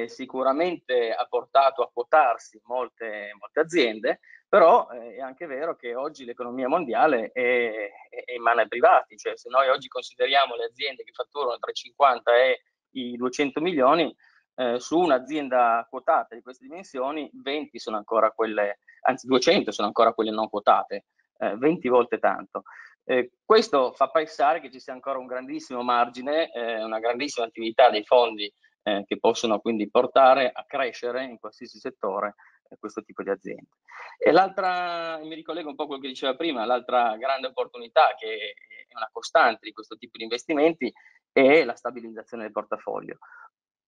sicuramente 0.06 1.10
ha 1.10 1.26
portato 1.26 1.82
a 1.82 1.90
quotarsi 1.92 2.60
molte, 2.64 3.34
molte 3.36 3.58
aziende, 3.58 4.20
però 4.52 4.86
eh, 4.92 5.14
è 5.16 5.20
anche 5.20 5.46
vero 5.46 5.74
che 5.74 5.94
oggi 5.94 6.26
l'economia 6.26 6.68
mondiale 6.68 7.30
è, 7.32 7.90
è, 8.10 8.32
in 8.34 8.42
mano 8.42 8.60
ai 8.60 8.68
privati, 8.68 9.16
cioè 9.16 9.34
se 9.34 9.48
noi 9.48 9.68
oggi 9.68 9.88
consideriamo 9.88 10.54
le 10.54 10.66
aziende 10.66 11.04
che 11.04 11.12
fatturano 11.12 11.56
tra 11.58 11.70
i 11.70 11.74
50 11.74 12.36
e 12.36 12.62
i 12.90 13.16
200 13.16 13.62
milioni, 13.62 14.14
eh, 14.54 14.78
su 14.80 14.98
un'azienda 14.98 15.86
quotata 15.88 16.34
di 16.34 16.42
queste 16.42 16.66
dimensioni, 16.66 17.30
20 17.32 17.78
sono 17.78 17.96
ancora 17.96 18.30
quelle, 18.30 18.78
anzi 19.02 19.26
200 19.26 19.70
sono 19.72 19.86
ancora 19.86 20.12
quelle 20.12 20.30
non 20.30 20.48
quotate, 20.48 21.06
eh, 21.38 21.56
20 21.56 21.88
volte 21.88 22.18
tanto. 22.18 22.62
Eh, 23.04 23.32
questo 23.44 23.92
fa 23.92 24.08
pensare 24.08 24.60
che 24.60 24.70
ci 24.70 24.78
sia 24.78 24.92
ancora 24.92 25.18
un 25.18 25.26
grandissimo 25.26 25.82
margine, 25.82 26.52
eh, 26.52 26.82
una 26.82 27.00
grandissima 27.00 27.46
attività 27.46 27.90
dei 27.90 28.04
fondi 28.04 28.52
eh, 28.84 29.04
che 29.06 29.18
possono 29.18 29.58
quindi 29.60 29.90
portare 29.90 30.50
a 30.52 30.64
crescere 30.66 31.24
in 31.24 31.38
qualsiasi 31.38 31.78
settore 31.78 32.34
eh, 32.68 32.76
questo 32.78 33.02
tipo 33.02 33.22
di 33.22 33.30
aziende. 33.30 33.70
E 34.18 34.30
l'altra, 34.30 35.18
mi 35.18 35.34
ricollego 35.34 35.68
un 35.68 35.74
po' 35.74 35.84
a 35.84 35.86
quello 35.86 36.00
che 36.00 36.08
diceva 36.08 36.36
prima, 36.36 36.64
l'altra 36.64 37.16
grande 37.16 37.48
opportunità 37.48 38.14
che 38.16 38.54
è 38.88 38.94
una 38.94 39.08
costante 39.10 39.60
di 39.62 39.72
questo 39.72 39.96
tipo 39.96 40.16
di 40.16 40.24
investimenti 40.24 40.92
è 41.32 41.64
la 41.64 41.74
stabilizzazione 41.74 42.44
del 42.44 42.52
portafoglio. 42.52 43.18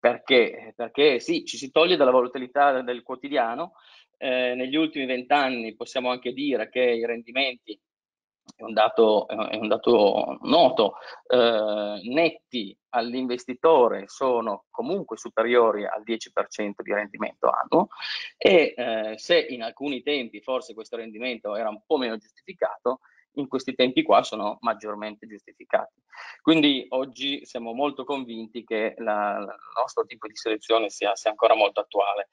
Perché? 0.05 0.75
Perché 0.77 1.19
sì, 1.19 1.47
ci 1.47 1.57
si 1.57 1.71
toglie 1.71 1.97
dalla 1.97 2.11
volatilità 2.11 2.83
del 2.83 3.03
quotidiano. 3.03 3.73
Eh, 4.19 4.53
negli 4.55 4.77
ultimi 4.77 5.07
vent'anni 5.07 5.75
possiamo 5.75 6.11
anche 6.11 6.35
dire 6.35 6.69
che 6.69 6.83
i 6.83 7.07
rendimenti 7.07 7.81
è 8.55 8.63
un 8.65 8.75
dato, 8.75 9.27
è 9.27 9.57
un 9.57 9.67
dato 9.67 10.37
noto, 10.43 10.97
eh, 11.27 12.01
netti 12.03 12.77
all'investitore 12.91 14.05
sono 14.07 14.67
comunque 14.69 15.17
superiori 15.17 15.87
al 15.87 16.03
10% 16.05 16.83
di 16.83 16.93
rendimento 16.93 17.49
annuo 17.49 17.87
e 18.37 18.75
eh, 18.77 19.15
se 19.17 19.39
in 19.39 19.63
alcuni 19.63 20.03
tempi 20.03 20.43
forse 20.43 20.75
questo 20.75 20.97
rendimento 20.97 21.57
era 21.57 21.71
un 21.71 21.81
po' 21.87 21.97
meno 21.97 22.19
giustificato, 22.19 23.01
in 23.35 23.49
questi 23.49 23.75
tempi 23.75 24.03
qua 24.03 24.23
sono 24.23 24.59
maggiormente 24.61 25.27
giustificati. 25.27 26.03
Quindi 26.43 26.87
oggi 26.91 27.45
siamo 27.45 27.73
molto 27.73 28.05
convinti 28.05 28.65
che 28.65 28.95
il 28.97 29.05
nostro 29.05 30.05
tipo 30.07 30.27
di 30.27 30.37
selezione 30.37 30.91
sia, 30.91 31.15
sia 31.15 31.31
ancora 31.31 31.55
molto 31.55 31.81
attuale. 31.81 32.29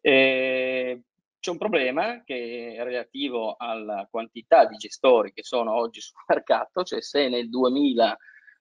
E 0.00 1.02
c'è 1.38 1.50
un 1.50 1.58
problema 1.58 2.22
che 2.24 2.74
è 2.76 2.82
relativo 2.82 3.54
alla 3.56 4.06
quantità 4.10 4.66
di 4.66 4.76
gestori 4.76 5.32
che 5.32 5.44
sono 5.44 5.74
oggi 5.74 6.00
sul 6.00 6.16
mercato, 6.26 6.82
cioè 6.82 7.00
se 7.02 7.28
nel 7.28 7.48
2000 7.48 8.16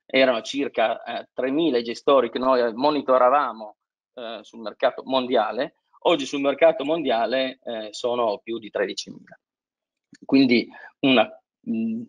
erano 0.05 0.41
circa 0.41 1.01
eh, 1.03 1.29
3.000 1.35 1.81
gestori 1.81 2.29
che 2.29 2.37
noi 2.37 2.73
monitoravamo 2.73 3.77
eh, 4.13 4.39
sul 4.43 4.59
mercato 4.59 5.01
mondiale, 5.05 5.77
oggi 6.01 6.25
sul 6.25 6.41
mercato 6.41 6.85
mondiale 6.85 7.59
eh, 7.63 7.87
sono 7.91 8.39
più 8.43 8.59
di 8.59 8.69
13.000. 8.71 9.13
Quindi 10.23 10.67
una 10.99 11.29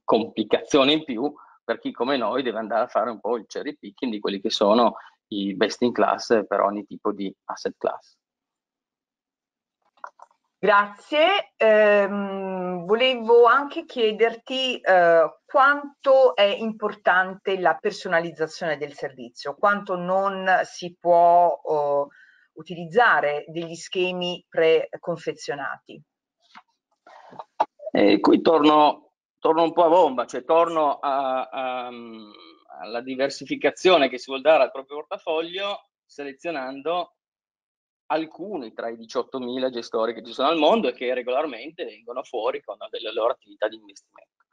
complicazione 0.05 0.93
in 0.93 1.05
più 1.05 1.33
per 1.65 1.79
chi 1.79 1.91
come 1.91 2.17
noi 2.17 2.43
deve 2.43 2.59
andare 2.59 2.85
a 2.85 2.89
fare 2.89 3.11
un 3.11 3.21
po' 3.21 3.37
il 3.37 3.47
cherry 3.47 3.77
picking 3.77 4.13
di 4.13 4.21
quelli 4.21 4.41
che 4.41 4.51
sono 4.51 4.97
i 5.29 5.55
best 5.55 5.83
in 5.83 5.93
class 5.93 6.47
per 6.47 6.61
ogni 6.61 6.85
tipo 6.87 7.13
di 7.13 7.35
asset 7.47 7.75
class. 7.77 8.17
Grazie. 10.59 11.53
Eh, 11.57 12.07
volevo 12.09 13.45
anche 13.45 13.85
chiederti 13.85 14.81
eh, 14.81 15.41
quanto 15.45 16.35
è 16.35 16.43
importante 16.43 17.59
la 17.59 17.75
personalizzazione 17.75 18.79
del 18.79 18.95
servizio, 18.95 19.55
quanto 19.55 19.97
non 19.97 20.49
si 20.65 20.97
può 20.99 21.49
oh, 21.49 22.09
utilizzare 22.55 23.45
degli 23.49 23.75
schemi 23.75 24.45
preconfezionati. 24.49 26.03
E 27.93 28.21
qui 28.21 28.41
torno 28.41 29.06
torno 29.47 29.63
un 29.63 29.73
po' 29.73 29.85
a 29.85 29.89
bomba, 29.89 30.27
cioè 30.27 30.45
torno 30.45 30.99
a, 30.99 31.49
a, 31.49 31.89
alla 32.81 33.01
diversificazione 33.01 34.09
che 34.09 34.19
si 34.19 34.25
vuole 34.27 34.43
dare 34.43 34.65
al 34.65 34.73
proprio 34.73 34.97
portafoglio 34.97 35.91
selezionando 36.05 37.15
alcuni 38.07 38.73
tra 38.73 38.89
i 38.89 38.97
18.000 38.97 39.71
gestori 39.71 40.15
che 40.15 40.25
ci 40.25 40.33
sono 40.33 40.49
al 40.49 40.59
mondo 40.59 40.89
e 40.89 40.95
che 40.95 41.15
regolarmente 41.15 41.85
vengono 41.85 42.25
fuori 42.25 42.61
con 42.61 42.77
delle 42.91 43.13
loro 43.13 43.35
attività 43.35 43.69
di 43.69 43.77
investimento. 43.77 44.47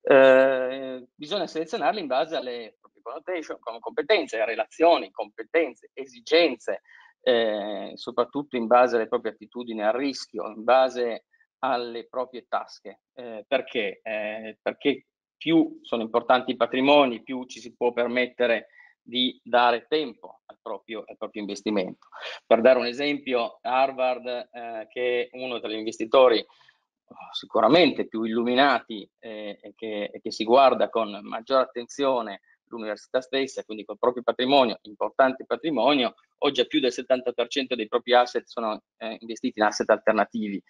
Eh, 0.00 1.06
bisogna 1.14 1.46
selezionarli 1.46 2.00
in 2.00 2.06
base 2.06 2.36
alle 2.36 2.78
proprie 2.80 3.02
connotation, 3.02 3.58
competenze, 3.78 4.42
relazioni, 4.42 5.10
competenze, 5.10 5.90
esigenze, 5.92 6.80
eh, 7.20 7.92
soprattutto 7.94 8.56
in 8.56 8.66
base 8.66 8.96
alle 8.96 9.06
proprie 9.06 9.32
attitudini 9.32 9.82
al 9.82 9.92
rischio, 9.92 10.46
in 10.46 10.64
base 10.64 11.24
alle 11.60 12.06
proprie 12.08 12.46
tasche. 12.48 13.02
Eh, 13.14 13.44
perché? 13.46 14.00
Eh, 14.02 14.58
perché 14.60 15.06
più 15.36 15.78
sono 15.82 16.02
importanti 16.02 16.52
i 16.52 16.56
patrimoni, 16.56 17.22
più 17.22 17.44
ci 17.46 17.60
si 17.60 17.74
può 17.74 17.92
permettere 17.92 18.68
di 19.02 19.40
dare 19.42 19.86
tempo 19.88 20.42
al 20.46 20.58
proprio, 20.60 21.02
al 21.06 21.16
proprio 21.16 21.42
investimento. 21.42 22.08
Per 22.46 22.60
dare 22.60 22.78
un 22.78 22.86
esempio, 22.86 23.58
Harvard, 23.62 24.26
eh, 24.26 24.86
che 24.88 25.28
è 25.30 25.36
uno 25.36 25.58
degli 25.58 25.74
investitori 25.74 26.38
oh, 26.38 27.14
sicuramente 27.32 28.06
più 28.06 28.22
illuminati 28.22 29.08
eh, 29.18 29.58
e 29.60 29.72
che, 29.74 30.10
e 30.12 30.20
che 30.20 30.30
si 30.30 30.44
guarda 30.44 30.90
con 30.90 31.18
maggiore 31.22 31.62
attenzione 31.62 32.42
l'università 32.70 33.20
stessa, 33.20 33.64
quindi 33.64 33.84
col 33.84 33.98
proprio 33.98 34.22
patrimonio, 34.22 34.78
importante 34.82 35.44
patrimonio, 35.44 36.14
oggi 36.38 36.66
più 36.66 36.80
del 36.80 36.92
70% 36.94 37.74
dei 37.74 37.88
propri 37.88 38.14
asset 38.14 38.46
sono 38.46 38.82
eh, 38.98 39.16
investiti 39.20 39.58
in 39.58 39.64
asset 39.64 39.90
alternativi. 39.90 40.62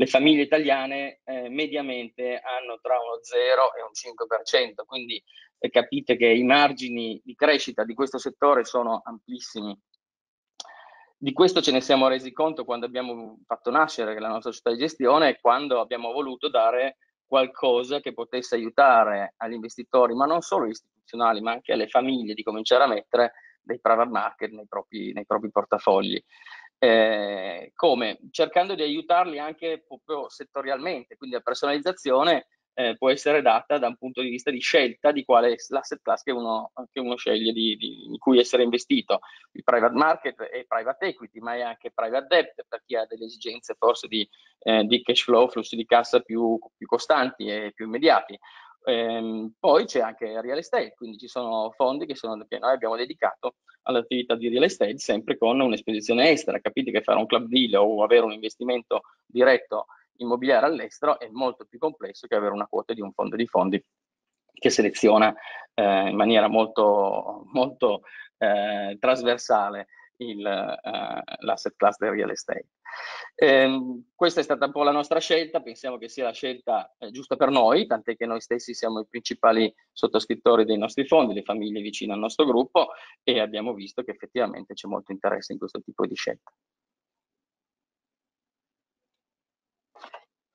Le 0.00 0.06
famiglie 0.06 0.42
italiane 0.42 1.20
eh, 1.24 1.48
mediamente 1.48 2.38
hanno 2.38 2.78
tra 2.80 2.94
uno 3.00 3.18
0 3.20 3.74
e 3.74 3.82
un 3.82 3.90
5%, 3.92 4.84
quindi 4.86 5.20
eh, 5.58 5.70
capite 5.70 6.16
che 6.16 6.26
i 6.26 6.44
margini 6.44 7.20
di 7.24 7.34
crescita 7.34 7.82
di 7.82 7.94
questo 7.94 8.16
settore 8.18 8.64
sono 8.64 9.02
amplissimi. 9.04 9.76
Di 11.16 11.32
questo 11.32 11.60
ce 11.60 11.72
ne 11.72 11.80
siamo 11.80 12.06
resi 12.06 12.30
conto 12.30 12.64
quando 12.64 12.86
abbiamo 12.86 13.40
fatto 13.44 13.72
nascere 13.72 14.20
la 14.20 14.28
nostra 14.28 14.52
società 14.52 14.70
di 14.70 14.78
gestione 14.78 15.30
e 15.30 15.40
quando 15.40 15.80
abbiamo 15.80 16.12
voluto 16.12 16.48
dare 16.48 16.98
qualcosa 17.26 17.98
che 18.00 18.12
potesse 18.12 18.54
aiutare 18.54 19.34
agli 19.38 19.54
investitori, 19.54 20.14
ma 20.14 20.26
non 20.26 20.42
solo 20.42 20.66
istituzionali, 20.66 20.98
istituzionali 21.08 21.40
ma 21.40 21.52
anche 21.52 21.72
alle 21.72 21.88
famiglie 21.88 22.34
di 22.34 22.42
cominciare 22.42 22.84
a 22.84 22.88
mettere 22.88 23.32
dei 23.62 23.80
private 23.80 24.10
market 24.10 24.50
nei 24.50 24.66
propri, 24.68 25.12
nei 25.12 25.26
propri 25.26 25.50
portafogli. 25.50 26.22
Eh, 26.80 27.72
come? 27.74 28.18
Cercando 28.30 28.74
di 28.74 28.82
aiutarli 28.82 29.38
anche 29.38 29.82
proprio 29.86 30.28
settorialmente, 30.28 31.16
quindi 31.16 31.34
la 31.36 31.42
personalizzazione 31.42 32.46
eh, 32.78 32.96
può 32.96 33.10
essere 33.10 33.42
data 33.42 33.76
da 33.78 33.88
un 33.88 33.96
punto 33.96 34.22
di 34.22 34.28
vista 34.28 34.52
di 34.52 34.60
scelta 34.60 35.10
di 35.10 35.24
quale 35.24 35.52
è 35.52 35.56
l'asset 35.70 36.00
class 36.00 36.22
che 36.22 36.30
uno, 36.30 36.70
che 36.92 37.00
uno 37.00 37.16
sceglie 37.16 37.50
di, 37.50 37.76
di, 37.76 38.06
in 38.06 38.18
cui 38.18 38.38
essere 38.38 38.62
investito. 38.62 39.18
Il 39.52 39.64
private 39.64 39.96
market 39.96 40.40
è 40.42 40.64
private 40.64 41.06
equity, 41.06 41.40
ma 41.40 41.56
è 41.56 41.62
anche 41.62 41.90
private 41.92 42.26
debt 42.28 42.64
per 42.68 42.82
chi 42.86 42.94
ha 42.94 43.04
delle 43.06 43.24
esigenze 43.24 43.74
forse 43.76 44.06
di, 44.06 44.28
eh, 44.60 44.84
di 44.84 45.02
cash 45.02 45.22
flow, 45.22 45.48
flussi 45.48 45.74
di 45.74 45.84
cassa 45.84 46.20
più, 46.20 46.56
più 46.76 46.86
costanti 46.86 47.48
e 47.48 47.72
più 47.74 47.86
immediati 47.86 48.38
Ehm, 48.88 49.52
poi 49.58 49.84
c'è 49.84 50.00
anche 50.00 50.40
real 50.40 50.56
estate, 50.56 50.94
quindi 50.96 51.18
ci 51.18 51.28
sono 51.28 51.70
fondi 51.76 52.06
che, 52.06 52.16
sono, 52.16 52.42
che 52.48 52.58
noi 52.58 52.72
abbiamo 52.72 52.96
dedicato 52.96 53.56
all'attività 53.82 54.34
di 54.34 54.48
real 54.48 54.62
estate 54.62 54.96
sempre 54.96 55.36
con 55.36 55.60
un'esposizione 55.60 56.30
estera. 56.30 56.58
Capite 56.58 56.90
che 56.90 57.02
fare 57.02 57.18
un 57.18 57.26
club 57.26 57.48
deal 57.48 57.74
o 57.74 58.02
avere 58.02 58.24
un 58.24 58.32
investimento 58.32 59.02
diretto 59.26 59.86
immobiliare 60.20 60.64
all'estero 60.64 61.20
è 61.20 61.28
molto 61.30 61.66
più 61.66 61.78
complesso 61.78 62.26
che 62.26 62.34
avere 62.34 62.54
una 62.54 62.66
quota 62.66 62.94
di 62.94 63.02
un 63.02 63.12
fondo 63.12 63.36
di 63.36 63.46
fondi 63.46 63.84
che 64.52 64.70
seleziona 64.70 65.34
eh, 65.74 66.08
in 66.08 66.16
maniera 66.16 66.48
molto, 66.48 67.44
molto 67.52 68.00
eh, 68.38 68.96
trasversale 68.98 69.88
l'asset 70.18 71.74
class 71.76 71.96
del 71.98 72.10
real 72.10 72.30
estate. 72.30 72.68
Eh, 73.34 74.02
questa 74.14 74.40
è 74.40 74.42
stata 74.42 74.66
un 74.66 74.72
po' 74.72 74.82
la 74.82 74.90
nostra 74.90 75.20
scelta, 75.20 75.60
pensiamo 75.60 75.96
che 75.96 76.08
sia 76.08 76.24
la 76.24 76.32
scelta 76.32 76.94
eh, 76.98 77.10
giusta 77.10 77.36
per 77.36 77.50
noi, 77.50 77.86
tant'è 77.86 78.16
che 78.16 78.26
noi 78.26 78.40
stessi 78.40 78.74
siamo 78.74 79.00
i 79.00 79.06
principali 79.06 79.72
sottoscrittori 79.92 80.64
dei 80.64 80.78
nostri 80.78 81.06
fondi, 81.06 81.34
le 81.34 81.42
famiglie 81.42 81.80
vicine 81.80 82.14
al 82.14 82.18
nostro 82.18 82.44
gruppo 82.44 82.88
e 83.22 83.38
abbiamo 83.40 83.74
visto 83.74 84.02
che 84.02 84.10
effettivamente 84.10 84.74
c'è 84.74 84.88
molto 84.88 85.12
interesse 85.12 85.52
in 85.52 85.58
questo 85.58 85.80
tipo 85.80 86.06
di 86.06 86.14
scelta. 86.14 86.52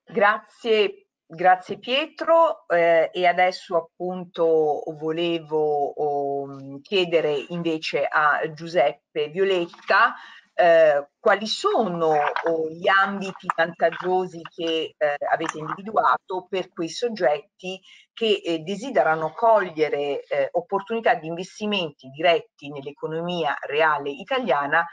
Grazie 0.05 1.02
Grazie 1.35 1.79
Pietro 1.79 2.67
eh, 2.67 3.09
e 3.11 3.25
adesso 3.25 3.75
appunto 3.75 4.83
volevo 4.99 5.87
oh, 5.87 6.79
chiedere 6.83 7.45
invece 7.49 8.05
a 8.05 8.39
Giuseppe 8.53 9.29
Violetta 9.29 10.13
eh, 10.53 11.07
quali 11.19 11.47
sono 11.47 12.09
oh, 12.09 12.69
gli 12.69 12.87
ambiti 12.87 13.47
vantaggiosi 13.55 14.41
che 14.43 14.93
eh, 14.95 15.15
avete 15.31 15.57
individuato 15.57 16.45
per 16.47 16.71
quei 16.71 16.89
soggetti 16.89 17.81
che 18.13 18.39
eh, 18.45 18.59
desiderano 18.59 19.33
cogliere 19.33 20.21
eh, 20.25 20.49
opportunità 20.51 21.15
di 21.15 21.25
investimenti 21.25 22.09
diretti 22.09 22.69
nell'economia 22.69 23.57
reale 23.61 24.11
italiana 24.11 24.85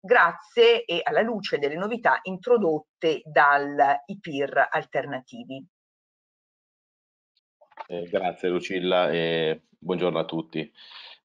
grazie 0.00 0.84
e 0.84 1.00
alla 1.04 1.22
luce 1.22 1.58
delle 1.58 1.76
novità 1.76 2.18
introdotte 2.22 3.22
dai 3.24 3.96
PIR 4.20 4.66
alternativi. 4.68 5.64
Eh, 7.88 8.08
grazie 8.10 8.48
Lucilla 8.48 9.10
e 9.10 9.62
buongiorno 9.78 10.18
a 10.18 10.24
tutti. 10.24 10.72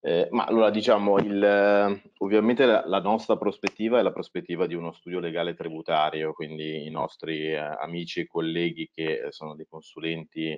Eh, 0.03 0.27
ma 0.31 0.45
allora 0.45 0.69
diciamo, 0.69 1.19
il, 1.19 2.01
ovviamente 2.17 2.65
la, 2.65 2.83
la, 2.85 2.99
nostra 2.99 3.37
prospettiva 3.37 3.99
è 3.99 4.01
la 4.01 4.11
prospettiva 4.11 4.65
di 4.65 4.73
uno 4.73 4.91
studio 4.91 5.19
legale 5.19 5.53
tributario, 5.53 6.33
quindi 6.33 6.85
i 6.85 6.89
nostri 6.89 7.51
eh, 7.51 7.57
amici 7.57 8.21
e 8.21 8.27
colleghi 8.27 8.89
che 8.91 9.27
sono 9.29 9.55
dei 9.55 9.67
consulenti 9.67 10.49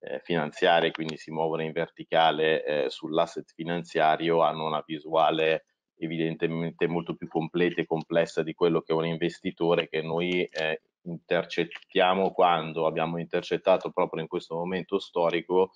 eh, 0.00 0.20
finanziari, 0.22 0.92
quindi 0.92 1.16
si 1.16 1.30
muovono 1.30 1.62
in 1.62 1.72
verticale 1.72 2.64
eh, 2.64 2.90
sull'asset 2.90 3.52
finanziario, 3.54 4.42
hanno 4.42 4.66
una 4.66 4.82
visuale 4.84 5.66
evidentemente 5.96 6.86
molto 6.86 7.14
più 7.14 7.28
completa 7.28 7.82
e 7.82 7.86
complessa 7.86 8.42
di 8.42 8.54
quello 8.54 8.80
che 8.80 8.92
è 8.92 8.96
un 8.96 9.06
investitore 9.06 9.88
che 9.88 10.00
noi 10.00 10.42
eh, 10.44 10.80
intercettiamo 11.02 12.32
quando 12.32 12.86
abbiamo 12.86 13.18
intercettato 13.18 13.90
proprio 13.90 14.22
in 14.22 14.28
questo 14.28 14.54
momento 14.54 14.98
storico 14.98 15.72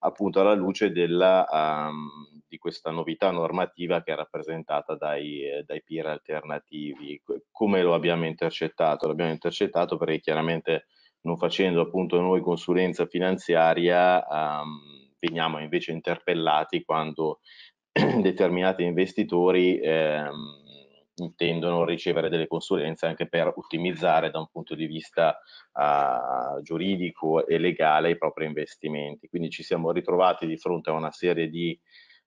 appunto 0.00 0.40
alla 0.40 0.54
luce 0.54 0.92
della, 0.92 1.46
um, 1.50 2.08
di 2.48 2.58
questa 2.58 2.90
novità 2.90 3.30
normativa 3.30 4.02
che 4.02 4.12
è 4.12 4.16
rappresentata 4.16 4.94
dai, 4.94 5.42
eh, 5.42 5.62
dai 5.64 5.82
peer 5.82 6.06
alternativi. 6.06 7.22
Come 7.50 7.82
lo 7.82 7.94
abbiamo 7.94 8.26
intercettato? 8.26 9.06
L'abbiamo 9.06 9.30
intercettato 9.30 9.96
perché 9.98 10.20
chiaramente 10.20 10.86
non 11.22 11.36
facendo 11.36 11.82
appunto 11.82 12.18
noi 12.18 12.40
consulenza 12.40 13.06
finanziaria 13.06 14.26
um, 14.26 15.10
veniamo 15.18 15.58
invece 15.58 15.92
interpellati 15.92 16.82
quando 16.82 17.40
determinati 17.92 18.84
investitori 18.84 19.78
ehm, 19.78 20.59
intendono 21.22 21.84
ricevere 21.84 22.28
delle 22.28 22.46
consulenze 22.46 23.06
anche 23.06 23.28
per 23.28 23.52
ottimizzare 23.54 24.30
da 24.30 24.38
un 24.38 24.48
punto 24.50 24.74
di 24.74 24.86
vista 24.86 25.38
uh, 25.72 26.60
giuridico 26.62 27.46
e 27.46 27.58
legale 27.58 28.10
i 28.10 28.18
propri 28.18 28.46
investimenti. 28.46 29.28
Quindi 29.28 29.50
ci 29.50 29.62
siamo 29.62 29.92
ritrovati 29.92 30.46
di 30.46 30.56
fronte 30.56 30.90
a 30.90 30.94
una 30.94 31.10
serie 31.10 31.48
di 31.48 31.78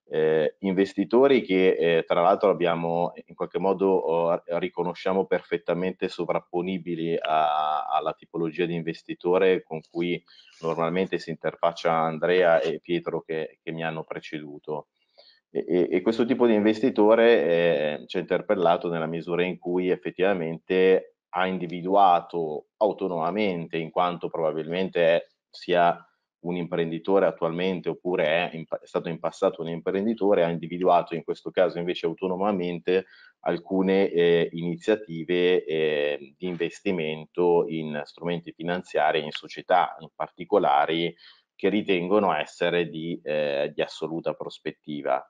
eh, 0.06 0.56
investitori 0.60 1.42
che 1.42 1.76
eh, 1.76 2.04
tra 2.06 2.20
l'altro 2.20 2.50
abbiamo 2.50 3.12
in 3.26 3.34
qualche 3.34 3.58
modo 3.58 3.86
oh, 3.88 4.42
riconosciamo 4.58 5.26
perfettamente 5.26 6.08
sovrapponibili 6.08 7.16
a, 7.18 7.86
alla 7.86 8.12
tipologia 8.12 8.66
di 8.66 8.74
investitore 8.74 9.62
con 9.62 9.80
cui 9.90 10.22
normalmente 10.60 11.18
si 11.18 11.30
interfaccia 11.30 11.92
Andrea 11.92 12.60
e 12.60 12.80
Pietro 12.80 13.22
che, 13.22 13.58
che 13.62 13.72
mi 13.72 13.82
hanno 13.82 14.04
preceduto. 14.04 14.88
E, 15.56 15.88
e, 15.88 16.00
questo 16.00 16.24
tipo 16.24 16.48
di 16.48 16.54
investitore 16.54 18.00
eh, 18.00 18.06
ci 18.06 18.16
ha 18.16 18.20
interpellato 18.20 18.88
nella 18.88 19.06
misura 19.06 19.44
in 19.44 19.56
cui 19.56 19.88
effettivamente 19.88 21.18
ha 21.28 21.46
individuato 21.46 22.70
autonomamente, 22.78 23.76
in 23.76 23.90
quanto 23.90 24.28
probabilmente 24.28 25.00
è, 25.00 25.26
sia 25.48 25.96
un 26.40 26.56
imprenditore 26.56 27.26
attualmente 27.26 27.88
oppure 27.88 28.24
è, 28.24 28.50
in, 28.56 28.64
è, 28.68 28.84
stato 28.84 29.08
in 29.08 29.20
passato 29.20 29.62
un 29.62 29.68
imprenditore, 29.68 30.42
ha 30.42 30.50
individuato 30.50 31.14
in 31.14 31.22
questo 31.22 31.52
caso 31.52 31.78
invece 31.78 32.06
autonomamente 32.06 33.06
alcune 33.46 34.10
eh, 34.10 34.48
iniziative 34.54 35.64
eh, 35.64 36.34
di 36.36 36.48
investimento 36.48 37.64
in 37.68 38.02
strumenti 38.06 38.50
finanziari, 38.50 39.22
in 39.22 39.30
società 39.30 39.94
in 40.00 40.08
particolari 40.12 41.14
che 41.54 41.68
ritengono 41.68 42.34
essere 42.34 42.88
di, 42.88 43.20
eh, 43.22 43.70
di 43.72 43.82
assoluta 43.82 44.34
prospettiva. 44.34 45.24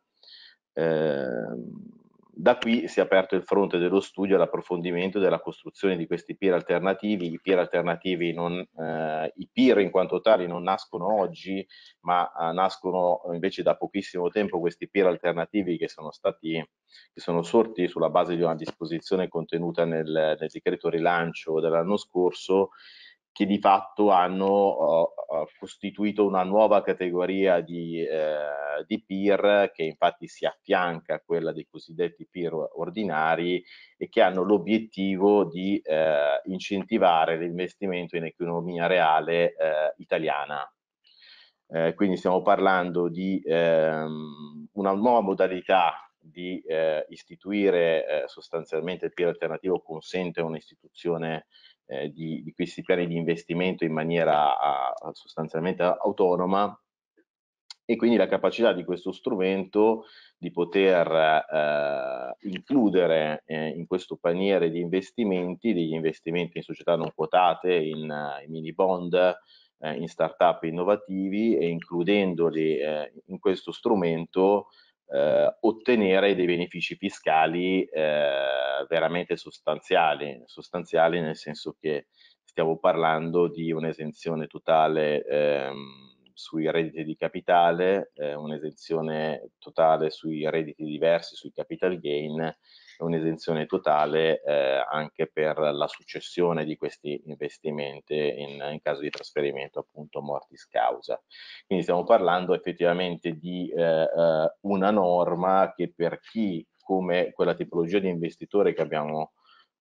Ehm, 0.74 1.92
da 2.36 2.58
qui 2.58 2.88
si 2.88 2.98
è 2.98 3.02
aperto 3.02 3.36
il 3.36 3.44
fronte 3.44 3.78
dello 3.78 4.00
studio 4.00 4.34
all'approfondimento 4.34 5.20
della 5.20 5.38
costruzione 5.40 5.96
di 5.96 6.06
questi 6.06 6.36
peer 6.36 6.54
alternativi. 6.54 7.32
I 7.32 7.40
peer 7.40 7.60
alternativi, 7.60 8.32
non, 8.32 8.58
eh, 8.58 9.32
i 9.36 9.48
peer 9.52 9.78
in 9.78 9.90
quanto 9.90 10.20
tali 10.20 10.46
non 10.48 10.64
nascono 10.64 11.14
oggi, 11.20 11.64
ma 12.00 12.28
eh, 12.32 12.52
nascono 12.52 13.20
invece 13.32 13.62
da 13.62 13.76
pochissimo 13.76 14.28
tempo 14.30 14.58
questi 14.58 14.88
peer 14.88 15.06
alternativi 15.06 15.78
che 15.78 15.88
sono 15.88 16.10
stati, 16.10 16.54
che 17.12 17.20
sono 17.20 17.42
sorti 17.42 17.86
sulla 17.86 18.10
base 18.10 18.34
di 18.34 18.42
una 18.42 18.56
disposizione 18.56 19.28
contenuta 19.28 19.84
nel, 19.84 20.36
nel 20.38 20.48
decreto 20.50 20.88
rilancio 20.88 21.60
dell'anno 21.60 21.96
scorso 21.96 22.70
che 23.34 23.46
di 23.46 23.58
fatto 23.58 24.10
hanno 24.10 25.08
uh, 25.08 25.08
costituito 25.58 26.24
una 26.24 26.44
nuova 26.44 26.82
categoria 26.82 27.60
di, 27.60 28.00
uh, 28.00 28.84
di, 28.86 29.02
peer 29.02 29.72
che 29.74 29.82
infatti 29.82 30.28
si 30.28 30.46
affianca 30.46 31.14
a 31.14 31.20
quella 31.20 31.52
dei 31.52 31.66
cosiddetti 31.68 32.28
peer 32.30 32.54
ordinari 32.54 33.60
e 33.96 34.08
che 34.08 34.22
hanno 34.22 34.44
l'obiettivo 34.44 35.46
di 35.46 35.82
uh, 35.84 36.48
incentivare 36.48 37.36
l'investimento 37.36 38.16
in 38.16 38.24
economia 38.24 38.86
reale 38.86 39.54
italiana. 39.96 40.64
quindi 41.96 42.16
stiamo 42.16 42.40
parlando 42.40 43.08
di 43.08 43.42
um, 43.46 44.68
una 44.74 44.92
nuova 44.92 45.22
modalità 45.22 46.08
di 46.20 46.62
istituire 47.08 48.24
sostanzialmente 48.26 49.06
il 49.06 49.12
peer 49.12 49.30
alternativo 49.30 49.80
consente 49.80 50.40
un'istituzione 50.40 51.46
eh, 51.86 52.10
di, 52.10 52.42
di, 52.42 52.52
questi 52.52 52.82
piani 52.82 53.06
di 53.06 53.16
investimento 53.16 53.84
in 53.84 53.92
maniera 53.92 54.58
a, 54.58 54.94
sostanzialmente 55.12 55.82
autonoma 55.82 56.78
e 57.86 57.96
quindi 57.96 58.16
la 58.16 58.26
capacità 58.26 58.72
di 58.72 58.82
questo 58.82 59.12
strumento 59.12 60.06
di 60.38 60.50
poter 60.50 61.06
eh, 61.10 62.36
includere 62.48 63.42
eh, 63.46 63.68
in 63.68 63.86
questo 63.86 64.16
paniere 64.16 64.70
di 64.70 64.80
investimenti, 64.80 65.74
degli 65.74 65.92
investimenti 65.92 66.58
in 66.58 66.62
società 66.62 66.96
non 66.96 67.12
quotate, 67.14 67.74
in, 67.74 68.10
in 68.44 68.50
mini 68.50 68.72
bond, 68.72 69.14
eh, 69.78 69.94
in 69.96 70.08
startup 70.08 70.62
innovativi 70.62 71.56
e 71.58 71.68
includendoli 71.68 72.78
eh, 72.78 73.12
in 73.26 73.38
questo 73.38 73.70
strumento 73.70 74.68
eh, 75.14 75.56
ottenere 75.60 76.34
dei 76.34 76.46
benefici 76.46 76.96
fiscali 76.96 77.84
eh, 77.84 78.84
veramente 78.88 79.36
sostanziali, 79.36 80.42
sostanziali 80.46 81.20
nel 81.20 81.36
senso 81.36 81.76
che 81.78 82.08
stiamo 82.42 82.78
parlando 82.78 83.48
di 83.48 83.70
un'esenzione 83.70 84.48
totale 84.48 85.24
ehm, 85.24 86.32
sui 86.32 86.68
redditi 86.68 87.04
di 87.04 87.16
capitale, 87.16 88.10
eh, 88.14 88.34
un'esenzione 88.34 89.50
totale 89.58 90.10
sui 90.10 90.50
redditi 90.50 90.84
diversi, 90.84 91.36
sui 91.36 91.52
capital 91.52 92.00
gain 92.00 92.52
un'esenzione 92.98 93.66
totale 93.66 94.42
eh, 94.42 94.84
anche 94.90 95.26
per 95.26 95.58
la 95.58 95.86
successione 95.86 96.64
di 96.64 96.76
questi 96.76 97.22
investimenti 97.26 98.14
in, 98.14 98.66
in, 98.70 98.78
caso 98.82 99.00
di 99.00 99.10
trasferimento 99.10 99.80
appunto 99.80 100.20
mortis 100.20 100.66
causa. 100.68 101.20
Quindi 101.66 101.84
stiamo 101.84 102.04
parlando 102.04 102.54
effettivamente 102.54 103.32
di 103.32 103.70
eh, 103.70 103.82
eh, 103.82 104.54
una 104.60 104.90
norma 104.90 105.72
che 105.74 105.92
per 105.94 106.20
chi 106.20 106.66
come 106.82 107.32
quella 107.32 107.54
tipologia 107.54 107.98
di 107.98 108.08
investitore 108.08 108.74
che 108.74 108.82
abbiamo 108.82 109.32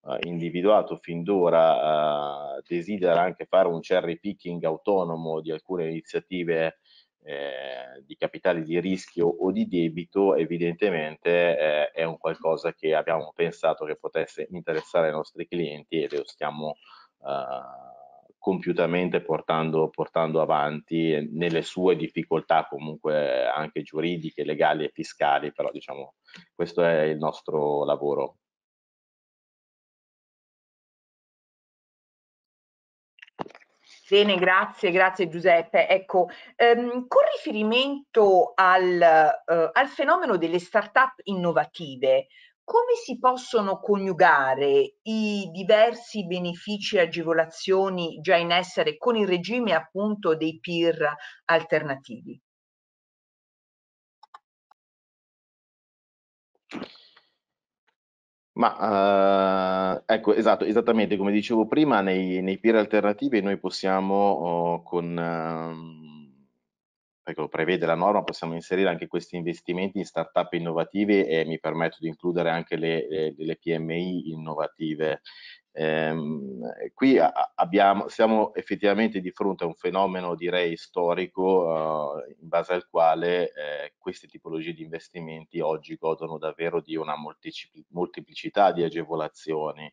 eh, 0.06 0.18
individuato 0.28 0.98
fin 0.98 1.24
d'ora 1.24 2.58
eh, 2.58 2.64
desidera 2.68 3.22
anche 3.22 3.46
fare 3.46 3.68
un 3.68 3.80
cherry 3.80 4.20
picking 4.20 4.64
autonomo 4.64 5.42
di 5.42 5.52
alcune 5.52 5.88
iniziative 5.90 6.80
eh, 7.26 8.04
di 8.06 8.16
capitali 8.16 8.64
di 8.64 8.80
rischio 8.80 9.28
o 9.28 9.52
di 9.52 9.68
debito, 9.68 10.36
evidentemente 10.36 11.58
eh, 11.58 11.92
è 11.92 12.04
un 12.04 12.18
qualcosa 12.18 12.74
che 12.74 12.94
abbiamo 12.94 13.32
pensato 13.36 13.86
che 13.86 13.96
potesse 13.96 14.48
interessare 14.52 15.10
i 15.10 15.14
nostri 15.14 15.48
clienti 15.48 16.02
e 16.02 16.10
lo 16.10 16.26
stiamo 16.26 16.76
eh, 17.26 18.02
compiutamente 18.38 19.22
portando, 19.22 19.90
portando 19.90 20.42
avanti 20.42 21.30
nelle 21.32 21.62
sue 21.62 21.96
difficoltà 21.96 22.68
comunque 22.68 23.48
anche 23.48 23.84
giuridiche, 23.84 24.44
legali 24.44 24.84
e 24.84 24.92
fiscali, 24.94 25.54
però 25.54 25.72
diciamo 25.72 26.16
questo 26.54 26.84
è 26.84 27.04
il 27.04 27.18
nostro 27.18 27.86
lavoro. 27.86 28.40
Bene, 34.14 34.36
grazie, 34.36 34.92
grazie 34.92 35.28
Giuseppe. 35.28 35.88
Ecco, 35.90 36.28
ehm, 36.56 37.08
con 37.08 37.22
riferimento 37.36 38.52
al, 38.54 39.02
eh, 39.02 39.70
al 39.74 39.88
fenomeno 39.88 40.38
delle 40.38 40.60
start-up 40.60 41.22
innovative, 41.24 42.28
come 42.64 42.94
si 43.04 43.18
possono 43.18 43.80
coniugare 43.80 44.98
i 45.02 45.50
diversi 45.52 46.28
benefici 46.28 46.98
e 46.98 47.00
agevolazioni 47.02 48.20
già 48.22 48.36
in 48.36 48.52
essere 48.52 48.98
con 48.98 49.16
il 49.16 49.26
regime 49.28 49.74
appunto 49.74 50.36
dei 50.36 50.60
peer 50.60 51.12
alternativi? 51.46 52.40
Ma 58.56 60.04
eh, 60.06 60.14
ecco, 60.14 60.34
esatto, 60.36 60.64
esattamente 60.64 61.18
come 61.18 61.32
dicevo 61.32 61.68
prima, 61.68 62.02
nei, 62.02 62.42
nei 62.42 62.60
peer 62.60 62.76
alternativi 62.76 63.42
noi 63.42 63.58
possiamo 63.60 64.14
oh, 64.16 64.84
con, 64.84 65.18
ehm, 65.18 66.48
perché 67.24 67.42
lo 67.42 67.48
prevede 67.48 67.88
la 67.88 67.96
norma, 67.96 68.24
possiamo 68.24 68.54
inserire 68.54 68.90
anche 68.90 69.08
questi 69.08 69.38
investimenti 69.38 69.98
in 69.98 70.06
start-up 70.06 70.54
innovative 70.54 71.28
e 71.28 71.46
mi 71.46 71.60
permetto 71.60 71.98
di 72.00 72.08
includere 72.10 72.52
anche 72.52 72.76
le, 72.76 73.08
le, 73.10 73.34
le 73.36 73.58
PMI 73.58 74.32
innovative. 74.32 75.22
Ehm, 75.76 76.62
qui 76.94 77.18
abbiamo, 77.56 78.08
siamo 78.08 78.54
effettivamente 78.54 79.20
di 79.20 79.32
fronte 79.32 79.64
a 79.64 79.68
un 79.68 79.74
fenomeno 79.74 80.36
direi 80.36 80.78
storico 80.78 82.20
eh, 82.24 82.36
in 82.40 82.48
base 82.48 82.74
al 82.74 82.88
quale 82.88 83.52
eh, 83.54 83.94
queste 83.98 84.28
tipologie 84.28 84.74
di 84.74 84.84
investimenti 84.84 85.60
oggi 85.62 85.96
godono 85.96 86.38
davvero 86.38 86.80
di 86.80 86.96
una 86.96 87.16
molteplicità 87.90 88.72
di 88.72 88.84
agevolazioni. 88.84 89.92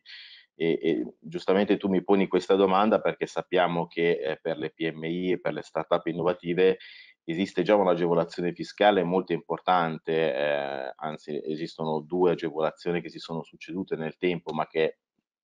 E, 0.53 0.77
e, 0.79 1.13
giustamente 1.19 1.77
tu 1.77 1.87
mi 1.87 2.03
poni 2.03 2.27
questa 2.27 2.53
domanda 2.55 3.01
perché 3.01 3.25
sappiamo 3.25 3.87
che 3.87 4.19
eh, 4.21 4.39
per 4.39 4.57
le 4.57 4.69
PMI 4.69 5.31
e 5.31 5.39
per 5.39 5.53
le 5.53 5.63
start-up 5.63 6.05
innovative 6.05 6.77
esiste 7.23 7.63
già 7.63 7.75
un'agevolazione 7.75 8.53
fiscale 8.53 9.03
molto 9.03 9.33
importante, 9.33 10.35
eh, 10.35 10.93
anzi 10.97 11.41
esistono 11.43 12.01
due 12.01 12.31
agevolazioni 12.31 13.01
che 13.01 13.09
si 13.09 13.19
sono 13.19 13.41
succedute 13.41 13.95
nel 13.95 14.17
tempo 14.17 14.53
ma 14.53 14.67
che 14.67 14.97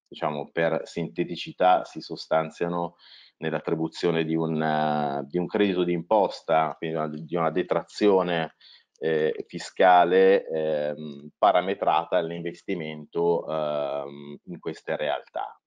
diciamo, 0.08 0.50
per 0.52 0.82
sinteticità 0.84 1.84
si 1.84 2.02
sostanziano 2.02 2.96
nell'attribuzione 3.38 4.24
di, 4.24 4.36
un, 4.36 5.24
di 5.28 5.38
un 5.38 5.46
credito 5.46 5.84
d'imposta, 5.84 6.76
quindi 6.78 7.26
di 7.26 7.36
una 7.36 7.52
detrazione 7.52 8.56
eh, 9.00 9.46
fiscale 9.48 10.48
eh, 10.48 10.96
parametrata 11.38 12.18
all'investimento 12.18 13.48
eh, 13.48 14.04
in 14.46 14.60
queste 14.60 14.96
realtà. 14.96 15.60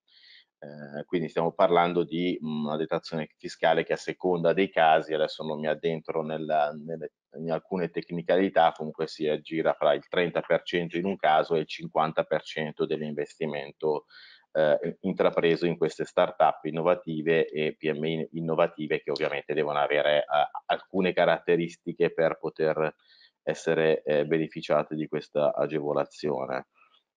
Eh, 0.62 1.04
quindi 1.06 1.30
stiamo 1.30 1.52
parlando 1.52 2.04
di 2.04 2.38
una 2.42 2.76
detrazione 2.76 3.30
fiscale 3.38 3.82
che 3.82 3.94
a 3.94 3.96
seconda 3.96 4.52
dei 4.52 4.68
casi, 4.68 5.14
adesso 5.14 5.42
non 5.42 5.58
mi 5.58 5.66
addentro 5.66 6.22
nella, 6.22 6.70
nelle, 6.72 7.12
in 7.38 7.50
alcune 7.50 7.88
tecnicalità, 7.88 8.72
comunque 8.76 9.06
si 9.06 9.26
aggira 9.26 9.72
fra 9.72 9.94
il 9.94 10.04
30% 10.10 10.98
in 10.98 11.06
un 11.06 11.16
caso 11.16 11.54
e 11.54 11.60
il 11.60 11.66
50% 11.66 12.84
dell'investimento 12.84 14.04
eh, 14.52 14.98
intrapreso 15.00 15.64
in 15.64 15.78
queste 15.78 16.04
start-up 16.04 16.64
innovative 16.64 17.46
e 17.48 17.76
PMI 17.78 18.28
innovative 18.32 19.00
che 19.00 19.10
ovviamente 19.10 19.54
devono 19.54 19.78
avere 19.78 20.18
eh, 20.18 20.24
alcune 20.66 21.14
caratteristiche 21.14 22.12
per 22.12 22.36
poter 22.38 22.96
essere 23.42 24.02
eh, 24.02 24.26
beneficiate 24.26 24.94
di 24.94 25.08
questa 25.08 25.54
agevolazione. 25.54 26.66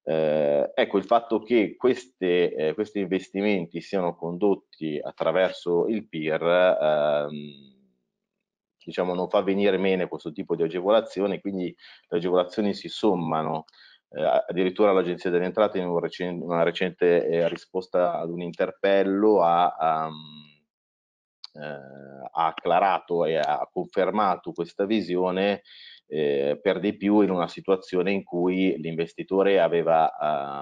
Eh, 0.05 0.71
ecco, 0.75 0.97
il 0.97 1.05
fatto 1.05 1.39
che 1.39 1.75
queste, 1.77 2.53
eh, 2.53 2.73
questi 2.73 2.99
investimenti 2.99 3.79
siano 3.81 4.15
condotti 4.15 4.99
attraverso 5.01 5.87
il 5.87 6.07
PIR, 6.09 6.41
ehm, 6.81 7.71
diciamo, 8.83 9.13
non 9.13 9.29
fa 9.29 9.41
venire 9.41 9.77
meno 9.77 10.07
questo 10.07 10.31
tipo 10.33 10.55
di 10.55 10.63
agevolazione, 10.63 11.39
quindi 11.39 11.73
le 12.09 12.17
agevolazioni 12.17 12.73
si 12.73 12.89
sommano. 12.89 13.65
Eh, 14.09 14.21
addirittura 14.47 14.91
l'Agenzia 14.91 15.29
delle 15.29 15.45
Entrate 15.45 15.79
in 15.79 15.87
un 15.87 15.99
recente, 15.99 16.43
una 16.43 16.63
recente 16.63 17.25
eh, 17.27 17.47
risposta 17.49 18.19
ad 18.19 18.29
un 18.29 18.41
interpello 18.41 19.41
ha, 19.41 20.07
um, 20.07 20.51
ha 21.55 22.45
acclarato 22.47 23.25
e 23.25 23.37
ha 23.37 23.67
confermato 23.71 24.51
questa 24.53 24.85
visione 24.85 25.61
eh, 26.07 26.59
per 26.61 26.79
di 26.79 26.95
più 26.95 27.21
in 27.21 27.29
una 27.29 27.47
situazione 27.47 28.11
in 28.11 28.23
cui 28.23 28.77
l'investitore 28.77 29.59
aveva 29.59 30.11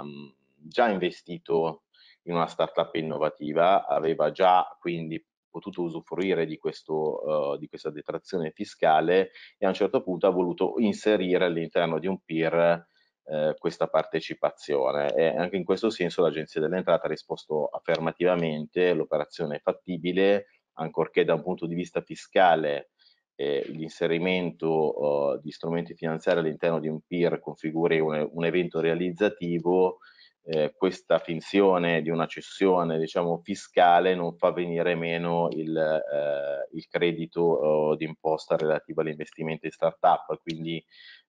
um, 0.01 0.34
già 0.56 0.89
investito 0.89 1.84
in 2.23 2.36
una 2.36 2.47
startup 2.47 2.93
innovativa, 2.95 3.88
aveva 3.88 4.32
già 4.32 4.65
quindi 4.80 5.23
potuto 5.49 5.82
usufruire 5.82 6.45
di, 6.45 6.58
questo, 6.58 7.54
uh, 7.54 7.58
di 7.58 7.67
questa 7.67 7.89
detrazione 7.89 8.51
fiscale 8.51 9.32
e 9.58 9.65
a 9.65 9.69
un 9.69 9.73
certo 9.73 10.01
punto 10.01 10.27
ha 10.27 10.32
voluto 10.32 10.75
inserire 10.77 11.45
all'interno 11.45 11.99
di 11.99 12.08
un 12.08 12.19
peer 12.23 12.88
eh, 13.23 13.56
questa 13.58 13.88
partecipazione. 13.88 15.13
E 15.13 15.27
anche 15.27 15.56
in 15.56 15.63
questo 15.63 15.89
senso 15.89 16.21
l'Agenzia 16.21 16.60
delle 16.60 16.77
Entrate 16.77 17.06
ha 17.06 17.10
risposto 17.10 17.67
affermativamente, 17.67 18.93
l'operazione 18.93 19.58
è 19.58 19.62
fattibile, 19.62 20.47
ancorché 20.73 21.23
da 21.23 21.36
un 21.36 21.43
punto 21.43 21.65
di 21.65 21.75
vista 21.75 22.01
fiscale 22.01 22.91
eh, 23.36 23.65
l'inserimento 23.70 24.67
uh, 24.67 25.39
di 25.41 25.52
strumenti 25.52 25.96
finanziari 25.96 26.39
all'interno 26.39 26.80
di 26.80 26.88
un 26.88 27.00
peer 27.06 27.39
configuri 27.39 28.00
un, 28.00 28.30
un 28.32 28.46
evento 28.46 28.80
realizzativo, 28.80 30.00
eh, 30.44 30.74
questa 30.76 31.20
finzione 31.20 32.02
di 32.02 32.10
una 32.10 32.26
cessione 32.26 32.98
diciamo, 32.98 33.41
fiscale 33.44 34.15
non 34.15 34.36
fa 34.38 34.52
venire 34.52 34.96
meno 34.96 35.50
il, 35.52 35.78
eh, 35.78 36.76
il 36.76 36.88
credito 36.88 37.91
uh, 37.91 37.96
d'imposta 37.96 38.58
relativo 38.58 39.02
agli 39.02 39.10
investimenti 39.10 39.67
in 39.67 39.72
startup, 39.72 40.39
quindi 40.41 40.84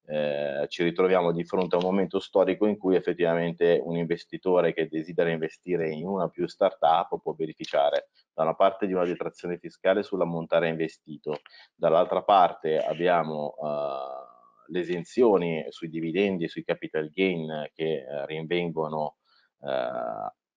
eh, 0.04 0.66
ci 0.68 0.82
ritroviamo 0.82 1.30
di 1.32 1.44
fronte 1.44 1.76
a 1.76 1.78
un 1.78 1.84
momento 1.84 2.18
storico 2.18 2.66
in 2.66 2.76
cui 2.76 2.96
effettivamente 2.96 3.80
un 3.82 3.96
investitore 3.96 4.72
che 4.72 4.88
desidera 4.88 5.30
investire 5.30 5.90
in 5.90 6.06
una 6.06 6.24
o 6.24 6.28
più 6.28 6.46
startup 6.48 7.20
può 7.20 7.32
beneficiare 7.34 8.08
da 8.34 8.42
una 8.42 8.54
parte 8.54 8.86
di 8.86 8.92
una 8.92 9.04
detrazione 9.04 9.58
fiscale 9.58 10.02
sull'ammontare 10.02 10.68
investito, 10.68 11.40
dall'altra 11.74 12.22
parte 12.22 12.78
abbiamo 12.78 13.54
uh, 13.58 14.72
le 14.72 14.80
esenzioni 14.80 15.64
sui 15.68 15.88
dividendi 15.88 16.44
e 16.44 16.48
sui 16.48 16.64
capital 16.64 17.10
gain 17.10 17.70
che 17.72 18.04
uh, 18.04 18.24
rinvengono 18.26 19.16
uh, 19.58 19.68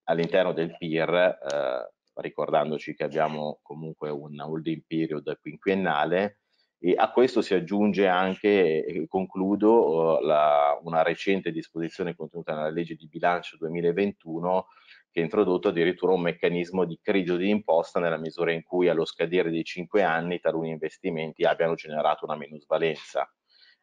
all'interno 0.05 0.53
del 0.53 0.75
PIR, 0.77 1.93
ricordandoci 2.15 2.95
che 2.95 3.03
abbiamo 3.03 3.59
comunque 3.61 4.09
un 4.09 4.39
holding 4.39 4.83
period 4.87 5.37
quinquennale 5.39 6.39
e 6.87 6.93
a 6.95 7.09
questo 7.09 7.41
si 7.41 7.55
aggiunge 7.55 8.05
anche, 8.05 8.85
e 8.85 9.07
concludo, 9.07 10.19
la, 10.19 10.79
una 10.83 11.01
recente 11.01 11.51
disposizione 11.51 12.15
contenuta 12.15 12.53
nella 12.53 12.69
legge 12.69 12.93
di 12.93 13.07
bilancio 13.07 13.57
2021 13.57 14.67
che 15.09 15.19
ha 15.19 15.23
introdotto 15.23 15.69
addirittura 15.69 16.13
un 16.13 16.21
meccanismo 16.21 16.85
di 16.85 16.99
credito 17.01 17.37
di 17.37 17.49
imposta 17.49 17.99
nella 17.99 18.19
misura 18.19 18.51
in 18.51 18.61
cui 18.61 18.87
allo 18.87 19.03
scadere 19.03 19.49
dei 19.49 19.63
cinque 19.63 20.03
anni 20.03 20.39
taluni 20.39 20.69
investimenti 20.69 21.43
abbiano 21.43 21.73
generato 21.73 22.25
una 22.25 22.37
minusvalenza. 22.37 23.27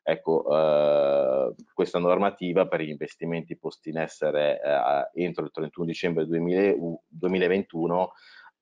Ecco, 0.00 0.46
eh, 0.48 1.54
questa 1.74 1.98
normativa 1.98 2.68
per 2.68 2.82
gli 2.82 2.90
investimenti 2.90 3.58
posti 3.58 3.88
in 3.88 3.98
essere 3.98 4.60
eh, 4.62 5.24
entro 5.24 5.42
il 5.44 5.50
31 5.50 5.86
dicembre 5.86 6.24
2000, 6.24 6.74
2021 7.08 8.12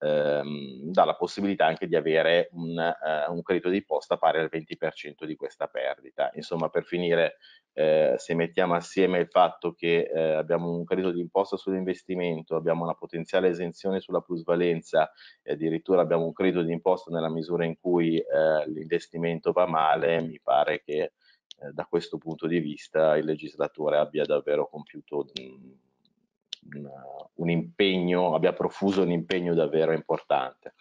ehm, 0.01 0.91
dà 0.91 1.05
la 1.05 1.15
possibilità 1.15 1.67
anche 1.67 1.87
di 1.87 1.95
avere 1.95 2.49
un, 2.53 2.79
eh, 2.79 3.29
un 3.29 3.43
credito 3.43 3.69
di 3.69 3.85
posta 3.85 4.17
pari 4.17 4.39
al 4.39 4.49
20% 4.51 5.25
di 5.25 5.37
questa 5.37 5.67
perdita. 5.67 6.31
Insomma, 6.35 6.69
per 6.69 6.85
finire, 6.85 7.37
eh, 7.73 8.15
se 8.17 8.35
mettiamo 8.35 8.75
assieme 8.75 9.19
il 9.19 9.29
fatto 9.29 9.75
che 9.75 10.11
eh, 10.13 10.33
abbiamo 10.33 10.71
un 10.71 10.85
credito 10.85 11.11
di 11.13 11.21
imposta 11.21 11.57
sull'investimento, 11.57 12.57
abbiamo 12.57 12.83
una 12.85 12.95
potenziale 12.95 13.49
esenzione 13.49 14.01
sulla 14.01 14.21
plusvalenza 14.21 15.11
e 15.43 15.53
addirittura 15.53 16.01
abbiamo 16.01 16.25
un 16.25 16.33
credito 16.33 16.63
di 16.63 16.73
imposta 16.73 17.11
nella 17.13 17.31
misura 17.31 17.65
in 17.65 17.77
cui 17.79 18.19
eh, 18.19 18.69
l'investimento 18.69 19.53
va 19.53 19.67
male, 19.67 20.21
mi 20.23 20.41
pare 20.43 20.83
che 20.83 20.99
eh, 21.03 21.13
da 21.73 21.85
questo 21.85 22.19
punto 22.19 22.47
di 22.47 22.59
vista 22.59 23.17
il 23.17 23.25
legislatore 23.25 23.99
abbia 23.99 24.25
davvero 24.25 24.67
compiuto 24.69 25.27
mh, 25.35 25.90
un, 27.35 27.51
impegno, 27.51 28.35
abbia 28.35 28.53
profuso 28.53 29.03
un 29.03 29.11
impegno 29.11 29.55
davvero 29.55 29.93
importante. 29.93 30.75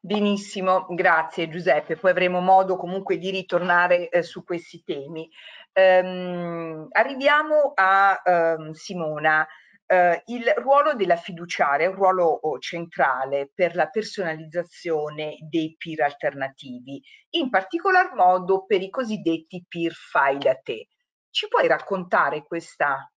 Benissimo, 0.00 0.86
grazie 0.90 1.48
Giuseppe, 1.48 1.96
poi 1.96 2.12
avremo 2.12 2.40
modo 2.40 2.76
comunque 2.76 3.18
di 3.18 3.30
ritornare 3.30 4.08
eh, 4.08 4.22
su 4.22 4.44
questi 4.44 4.82
temi. 4.84 5.28
Ehm, 5.72 6.86
arriviamo 6.90 7.72
a 7.74 8.20
ehm, 8.24 8.70
Simona. 8.72 9.46
Eh, 9.90 10.22
il 10.26 10.44
ruolo 10.58 10.94
della 10.94 11.16
fiduciaria 11.16 11.86
è 11.86 11.88
un 11.88 11.94
ruolo 11.94 12.26
oh, 12.26 12.58
centrale 12.58 13.50
per 13.52 13.74
la 13.74 13.88
personalizzazione 13.88 15.36
dei 15.48 15.74
peer 15.78 16.02
alternativi, 16.02 17.02
in 17.30 17.48
particolar 17.48 18.14
modo 18.14 18.66
per 18.66 18.82
i 18.82 18.90
cosiddetti 18.90 19.64
peer 19.66 19.92
fai 19.92 20.38
da 20.38 20.54
te. 20.54 20.88
Ci 21.30 21.48
puoi 21.48 21.66
raccontare 21.66 22.44
questa, 22.44 23.10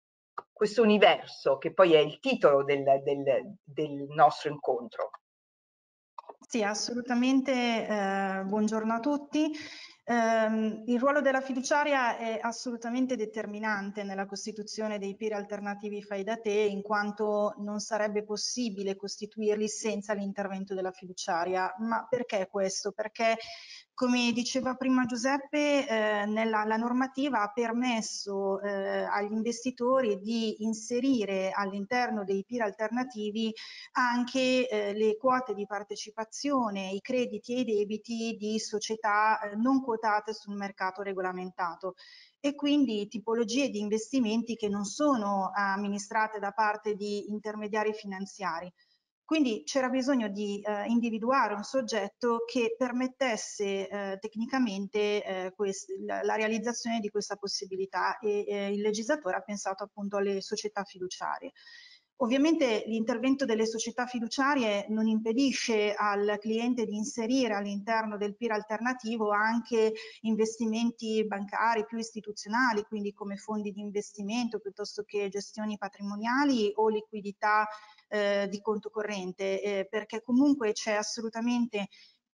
questo 0.58 0.82
universo 0.82 1.56
che 1.56 1.72
poi 1.72 1.94
è 1.94 2.00
il 2.00 2.18
titolo 2.18 2.64
del, 2.64 2.82
del, 3.04 3.56
del 3.62 4.06
nostro 4.08 4.50
incontro? 4.50 5.10
Sì, 6.40 6.64
assolutamente. 6.64 7.52
Eh, 7.52 8.42
buongiorno 8.44 8.94
a 8.94 8.98
tutti. 8.98 9.52
Eh, 10.04 10.82
il 10.86 10.98
ruolo 10.98 11.20
della 11.20 11.40
fiduciaria 11.40 12.16
è 12.16 12.40
assolutamente 12.42 13.14
determinante 13.14 14.02
nella 14.02 14.26
costituzione 14.26 14.98
dei 14.98 15.14
peer 15.14 15.34
alternativi 15.34 16.02
fai 16.02 16.24
da 16.24 16.36
te, 16.38 16.50
in 16.50 16.82
quanto 16.82 17.54
non 17.58 17.78
sarebbe 17.78 18.24
possibile 18.24 18.96
costituirli 18.96 19.68
senza 19.68 20.12
l'intervento 20.12 20.74
della 20.74 20.90
fiduciaria. 20.90 21.72
Ma 21.78 22.04
perché 22.08 22.48
questo? 22.50 22.90
Perché 22.90 23.36
come 23.98 24.30
diceva 24.30 24.76
prima 24.76 25.06
Giuseppe, 25.06 25.84
eh, 25.84 26.24
nella, 26.24 26.62
la 26.64 26.76
normativa 26.76 27.42
ha 27.42 27.50
permesso 27.50 28.60
eh, 28.60 29.02
agli 29.02 29.32
investitori 29.32 30.20
di 30.20 30.62
inserire 30.62 31.50
all'interno 31.50 32.22
dei 32.22 32.44
peer 32.46 32.62
alternativi 32.62 33.52
anche 33.94 34.68
eh, 34.68 34.92
le 34.92 35.16
quote 35.16 35.52
di 35.52 35.66
partecipazione, 35.66 36.92
i 36.92 37.00
crediti 37.00 37.56
e 37.56 37.60
i 37.62 37.64
debiti 37.64 38.36
di 38.38 38.60
società 38.60 39.40
eh, 39.40 39.56
non 39.56 39.82
quotate 39.82 40.32
sul 40.32 40.54
mercato 40.54 41.02
regolamentato 41.02 41.96
e 42.38 42.54
quindi 42.54 43.08
tipologie 43.08 43.68
di 43.68 43.80
investimenti 43.80 44.54
che 44.54 44.68
non 44.68 44.84
sono 44.84 45.50
amministrate 45.52 46.38
da 46.38 46.52
parte 46.52 46.94
di 46.94 47.30
intermediari 47.30 47.92
finanziari. 47.92 48.72
Quindi 49.28 49.62
c'era 49.64 49.90
bisogno 49.90 50.28
di 50.28 50.58
eh, 50.62 50.86
individuare 50.86 51.52
un 51.52 51.62
soggetto 51.62 52.44
che 52.46 52.74
permettesse 52.78 53.86
eh, 53.86 54.18
tecnicamente 54.18 55.22
eh, 55.22 55.52
la, 56.06 56.22
la, 56.22 56.34
realizzazione 56.34 56.98
di 56.98 57.10
questa 57.10 57.36
possibilità 57.36 58.16
e 58.20 58.72
il 58.72 58.80
legislatore 58.80 59.36
ha 59.36 59.42
pensato 59.42 59.84
appunto 59.84 60.16
alle 60.16 60.40
società 60.40 60.82
fiduciarie. 60.84 61.52
Ovviamente 62.20 62.84
l'intervento 62.86 63.44
delle 63.44 63.66
società 63.66 64.06
fiduciarie 64.06 64.86
non 64.88 65.06
impedisce 65.06 65.92
al 65.94 66.38
cliente 66.40 66.86
di 66.86 66.96
inserire 66.96 67.52
all'interno 67.52 68.16
del 68.16 68.34
PIR 68.34 68.52
alternativo 68.52 69.30
anche 69.30 69.92
investimenti 70.22 71.24
bancari 71.26 71.84
più 71.84 71.98
istituzionali, 71.98 72.82
quindi 72.84 73.12
come 73.12 73.36
fondi 73.36 73.72
di 73.72 73.80
investimento 73.80 74.58
piuttosto 74.58 75.02
che 75.02 75.28
gestioni 75.28 75.76
patrimoniali 75.76 76.72
o 76.76 76.88
liquidità 76.88 77.68
eh, 78.08 78.46
di 78.50 78.60
conto 78.60 78.90
corrente, 78.90 79.62
eh, 79.62 79.86
perché 79.88 80.22
comunque 80.22 80.72
c'è 80.72 80.92
assolutamente 80.92 81.88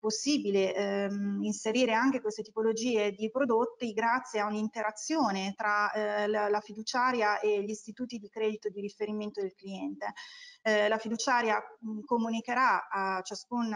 possibile 0.04 0.74
ehm, 0.74 1.42
inserire 1.44 1.94
anche 1.94 2.20
queste 2.20 2.42
tipologie 2.42 3.12
di 3.12 3.30
prodotti 3.30 3.94
grazie 3.94 4.38
a 4.38 4.46
un'interazione 4.46 5.54
tra 5.56 5.90
eh, 5.92 6.26
la, 6.26 6.50
la, 6.50 6.60
fiduciaria 6.60 7.40
e 7.40 7.62
gli 7.62 7.70
istituti 7.70 8.18
di 8.18 8.28
credito 8.28 8.68
di 8.68 8.82
riferimento 8.82 9.40
del 9.40 9.54
cliente. 9.54 10.12
Eh, 10.60 10.88
la 10.88 10.98
fiduciaria 10.98 11.56
mh, 11.56 12.00
comunicherà 12.04 12.88
a 12.90 13.22
ciascun 13.22 13.74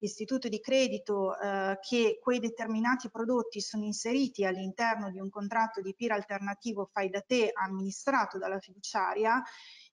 istituto 0.00 0.48
di 0.48 0.60
credito 0.60 1.38
eh, 1.38 1.78
che 1.80 2.18
quei 2.20 2.40
determinati 2.40 3.08
prodotti 3.08 3.60
sono 3.60 3.84
inseriti 3.84 4.44
all'interno 4.44 5.10
di 5.10 5.20
un 5.20 5.28
contratto 5.28 5.80
di 5.80 5.94
PIR 5.94 6.12
alternativo 6.12 6.88
fai 6.92 7.08
da 7.08 7.20
te 7.20 7.50
amministrato 7.52 8.38
dalla 8.38 8.58
fiduciaria 8.58 9.42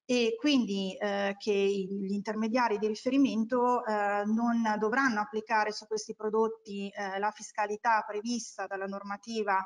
e 0.05 0.35
quindi 0.39 0.95
eh, 0.95 1.35
che 1.37 1.51
gli 1.51 2.13
intermediari 2.13 2.77
di 2.77 2.87
riferimento 2.87 3.83
eh, 3.85 4.23
non 4.25 4.75
dovranno 4.77 5.19
applicare 5.19 5.71
su 5.71 5.87
questi 5.87 6.13
prodotti 6.13 6.89
eh, 6.89 7.17
la 7.17 7.31
fiscalità 7.31 8.03
prevista 8.07 8.67
dalla 8.67 8.85
normativa 8.85 9.65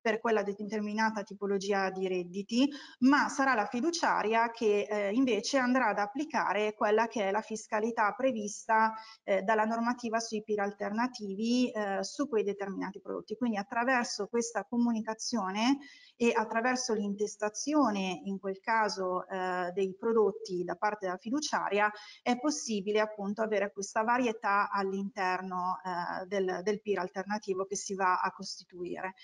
per 0.00 0.20
quella 0.20 0.42
determinata 0.42 1.22
tipologia 1.22 1.90
di 1.90 2.06
redditi, 2.08 2.68
ma 3.00 3.28
sarà 3.28 3.54
la 3.54 3.66
fiduciaria 3.66 4.50
che 4.50 4.86
eh, 4.88 5.12
invece 5.12 5.58
andrà 5.58 5.88
ad 5.88 5.98
applicare 5.98 6.74
quella 6.74 7.06
che 7.08 7.28
è 7.28 7.30
la 7.30 7.40
fiscalità 7.42 8.12
prevista 8.12 8.94
eh, 9.24 9.42
dalla 9.42 9.64
normativa 9.64 10.20
sui 10.20 10.42
PIR 10.42 10.60
alternativi 10.60 11.70
eh, 11.70 12.02
su 12.02 12.28
quei 12.28 12.44
determinati 12.44 13.00
prodotti. 13.00 13.36
Quindi 13.36 13.56
attraverso 13.56 14.28
questa 14.28 14.64
comunicazione 14.64 15.78
e 16.20 16.32
attraverso 16.34 16.94
l'intestazione, 16.94 18.22
in 18.24 18.40
quel 18.40 18.58
caso, 18.58 19.24
eh, 19.28 19.70
dei 19.72 19.94
prodotti 19.94 20.64
da 20.64 20.74
parte 20.74 21.06
della 21.06 21.16
fiduciaria, 21.16 21.88
è 22.22 22.36
possibile 22.40 22.98
appunto 22.98 23.40
avere 23.40 23.70
questa 23.72 24.02
varietà 24.02 24.68
all'interno 24.68 25.78
eh, 25.84 26.26
del, 26.26 26.60
del 26.64 26.80
PIR 26.80 26.98
alternativo 26.98 27.66
che 27.66 27.76
si 27.76 27.94
va 27.94 28.18
a 28.20 28.32
costituire. 28.32 29.14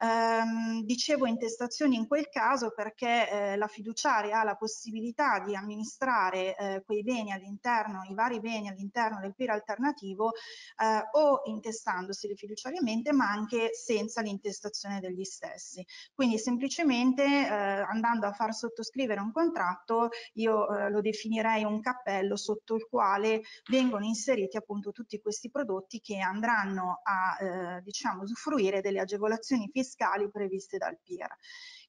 Ehm, 0.00 0.84
dicevo 0.84 1.26
intestazioni 1.26 1.96
in 1.96 2.06
quel 2.06 2.30
caso 2.30 2.70
perché 2.70 3.28
eh, 3.28 3.56
la 3.56 3.66
fiduciaria 3.66 4.40
ha 4.40 4.44
la 4.44 4.54
possibilità 4.54 5.40
di 5.40 5.54
amministrare 5.54 6.56
eh, 6.56 6.82
quei 6.84 7.02
beni 7.02 7.32
all'interno, 7.32 8.04
i 8.08 8.14
vari 8.14 8.40
beni 8.40 8.68
all'interno 8.68 9.20
del 9.20 9.34
PIR 9.34 9.50
alternativo 9.50 10.32
eh, 10.32 11.08
o 11.12 11.42
intestandoseli 11.44 12.36
fiduciariamente 12.36 13.12
ma 13.12 13.28
anche 13.28 13.74
senza 13.74 14.22
l'intestazione 14.22 15.00
degli 15.00 15.24
stessi. 15.24 15.84
Quindi 16.14 16.37
semplicemente 16.38 17.24
eh, 17.24 17.52
andando 17.52 18.26
a 18.26 18.32
far 18.32 18.54
sottoscrivere 18.54 19.20
un 19.20 19.32
contratto 19.32 20.08
io 20.34 20.68
eh, 20.68 20.90
lo 20.90 21.00
definirei 21.00 21.64
un 21.64 21.80
cappello 21.80 22.36
sotto 22.36 22.74
il 22.74 22.86
quale 22.88 23.42
vengono 23.68 24.04
inseriti 24.04 24.56
appunto 24.56 24.92
tutti 24.92 25.20
questi 25.20 25.50
prodotti 25.50 26.00
che 26.00 26.18
andranno 26.18 27.00
a 27.02 27.36
eh, 27.40 27.82
diciamo 27.82 28.22
usufruire 28.22 28.80
delle 28.80 29.00
agevolazioni 29.00 29.68
fiscali 29.72 29.86
fiscali 29.98 30.30
previste 30.30 30.78
dal 30.78 30.98
PIR. 31.02 31.36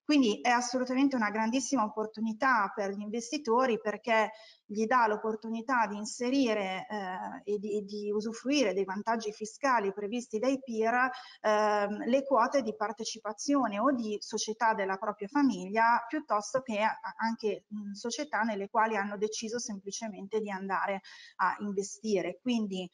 Quindi 0.09 0.41
è 0.41 0.49
assolutamente 0.49 1.15
una 1.15 1.29
grandissima 1.29 1.83
opportunità 1.83 2.71
per 2.73 2.89
gli 2.89 3.01
investitori 3.01 3.79
perché 3.79 4.31
gli 4.65 4.87
dà 4.87 5.05
l'opportunità 5.05 5.85
di 5.85 5.97
inserire 5.97 6.87
eh, 6.89 7.53
e 7.53 7.59
di, 7.59 7.85
di, 7.85 8.11
usufruire 8.11 8.73
dei 8.73 8.85
vantaggi 8.85 9.31
fiscali 9.31 9.93
previsti 9.93 10.39
dai 10.39 10.59
PIR 10.63 11.11
eh, 11.41 12.07
le 12.07 12.23
quote 12.23 12.63
di 12.63 12.75
partecipazione 12.75 13.77
o 13.77 13.91
di 13.91 14.17
società 14.19 14.73
della 14.73 14.97
propria 14.97 15.27
famiglia 15.27 16.03
piuttosto 16.07 16.63
che 16.63 16.79
anche 17.17 17.65
mh, 17.67 17.91
società 17.91 18.41
nelle 18.41 18.67
quali 18.67 18.95
hanno 18.95 19.15
deciso 19.15 19.59
semplicemente 19.59 20.39
di 20.39 20.49
andare 20.49 21.01
a 21.35 21.55
investire. 21.59 22.39
Quindi 22.41 22.89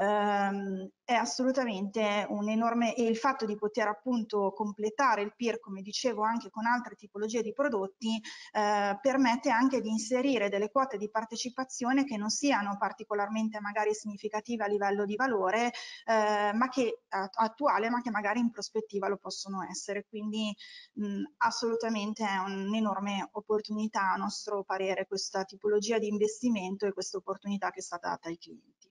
ehm, 0.00 0.88
è 1.04 1.14
assolutamente 1.14 2.26
un 2.28 2.48
enorme 2.48 2.94
e 2.94 3.04
il 3.04 3.16
fatto 3.16 3.44
di 3.44 3.56
poter 3.56 3.88
appunto 3.88 4.52
completare 4.52 5.22
il 5.22 5.34
PIR 5.34 5.58
come 5.58 5.82
dicevo 5.82 6.22
anche 6.22 6.50
con 6.50 6.66
altre 6.66 6.94
tipologie 6.94 7.42
di 7.42 7.52
prodotti 7.52 8.20
eh, 8.52 8.98
permette 9.00 9.50
anche 9.50 9.80
di 9.80 9.90
inserire 9.90 10.48
delle 10.48 10.70
quote 10.70 10.96
di 10.96 11.10
partecipazione 11.10 12.04
che 12.04 12.16
non 12.16 12.30
siano 12.30 12.76
particolarmente 12.78 13.60
magari 13.60 13.92
significative 13.94 14.64
a 14.64 14.68
livello 14.68 15.04
di 15.04 15.16
valore 15.16 15.72
eh, 16.06 16.52
ma 16.54 16.68
che 16.68 17.02
attuale 17.08 17.90
ma 17.90 18.00
che 18.00 18.10
magari 18.10 18.38
in 18.40 18.50
prospettiva 18.50 19.08
lo 19.08 19.16
possono 19.16 19.62
essere 19.68 20.06
quindi 20.08 20.54
mh, 20.94 21.22
assolutamente 21.38 22.24
è 22.24 22.38
un'enorme 22.38 23.28
opportunità 23.32 24.12
a 24.12 24.16
nostro 24.16 24.62
parere 24.64 25.06
questa 25.06 25.44
tipologia 25.44 25.98
di 25.98 26.08
investimento 26.08 26.86
e 26.86 26.92
questa 26.92 27.18
opportunità 27.18 27.70
che 27.70 27.80
è 27.80 27.82
stata 27.82 28.10
data 28.10 28.28
ai 28.28 28.38
clienti. 28.38 28.89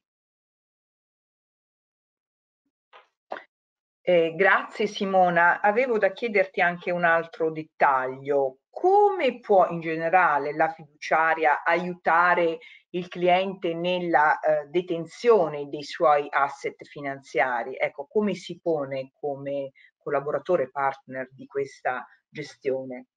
Eh, 4.09 4.33
grazie 4.35 4.87
Simona. 4.87 5.61
Avevo 5.61 5.99
da 5.99 6.11
chiederti 6.11 6.61
anche 6.61 6.89
un 6.89 7.03
altro 7.03 7.51
dettaglio. 7.51 8.61
Come 8.67 9.39
può 9.39 9.67
in 9.69 9.81
generale 9.81 10.55
la 10.55 10.73
fiduciaria 10.73 11.61
aiutare 11.63 12.57
il 12.89 13.07
cliente 13.07 13.75
nella 13.75 14.39
eh, 14.39 14.65
detenzione 14.65 15.69
dei 15.69 15.83
suoi 15.83 16.25
asset 16.27 16.83
finanziari? 16.85 17.77
Ecco, 17.77 18.07
come 18.09 18.33
si 18.33 18.59
pone 18.59 19.11
come 19.13 19.73
collaboratore 19.95 20.71
partner 20.71 21.29
di 21.31 21.45
questa 21.45 22.03
gestione? 22.27 23.09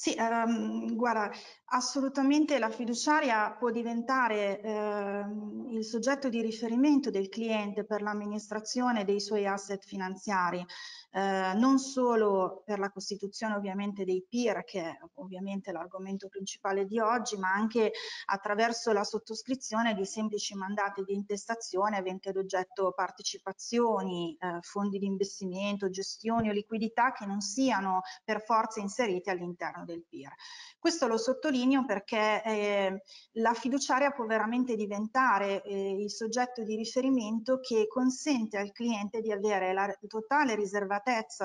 Sì, 0.00 0.14
ehm, 0.14 0.94
guarda, 0.94 1.28
assolutamente 1.70 2.60
la 2.60 2.70
fiduciaria 2.70 3.56
può 3.58 3.70
diventare 3.70 4.60
ehm, 4.60 5.66
il 5.70 5.84
soggetto 5.84 6.28
di 6.28 6.40
riferimento 6.40 7.10
del 7.10 7.28
cliente 7.28 7.84
per 7.84 8.02
l'amministrazione 8.02 9.04
dei 9.04 9.20
suoi 9.20 9.44
asset 9.44 9.84
finanziari. 9.84 10.64
Eh, 11.10 11.54
non 11.54 11.78
solo 11.78 12.62
per 12.64 12.78
la 12.78 12.90
costituzione 12.90 13.54
ovviamente 13.54 14.04
dei 14.04 14.24
PIR, 14.28 14.62
che 14.64 14.82
è 14.82 14.98
ovviamente 15.14 15.72
l'argomento 15.72 16.28
principale 16.28 16.84
di 16.84 16.98
oggi, 16.98 17.38
ma 17.38 17.50
anche 17.52 17.92
attraverso 18.26 18.92
la 18.92 19.04
sottoscrizione 19.04 19.94
di 19.94 20.04
semplici 20.04 20.54
mandati 20.54 21.02
di 21.04 21.14
intestazione 21.14 21.96
aventi 21.96 22.28
ad 22.28 22.36
oggetto 22.36 22.92
partecipazioni, 22.92 24.36
eh, 24.38 24.58
fondi 24.60 24.98
di 24.98 25.06
investimento, 25.06 25.88
gestioni 25.88 26.50
o 26.50 26.52
liquidità 26.52 27.12
che 27.12 27.24
non 27.24 27.40
siano 27.40 28.02
per 28.22 28.42
forza 28.42 28.80
inseriti 28.80 29.30
all'interno 29.30 29.84
del 29.84 30.04
PIR. 30.06 30.32
Questo 30.78 31.06
lo 31.06 31.16
sottolineo 31.16 31.84
perché 31.86 32.42
eh, 32.44 33.02
la 33.32 33.54
fiduciaria 33.54 34.12
può 34.12 34.26
veramente 34.26 34.76
diventare 34.76 35.62
eh, 35.62 36.02
il 36.02 36.10
soggetto 36.10 36.62
di 36.62 36.76
riferimento 36.76 37.60
che 37.60 37.86
consente 37.88 38.58
al 38.58 38.72
cliente 38.72 39.20
di 39.20 39.32
avere 39.32 39.72
la 39.72 39.92
totale 40.06 40.54
riservatezza 40.54 40.97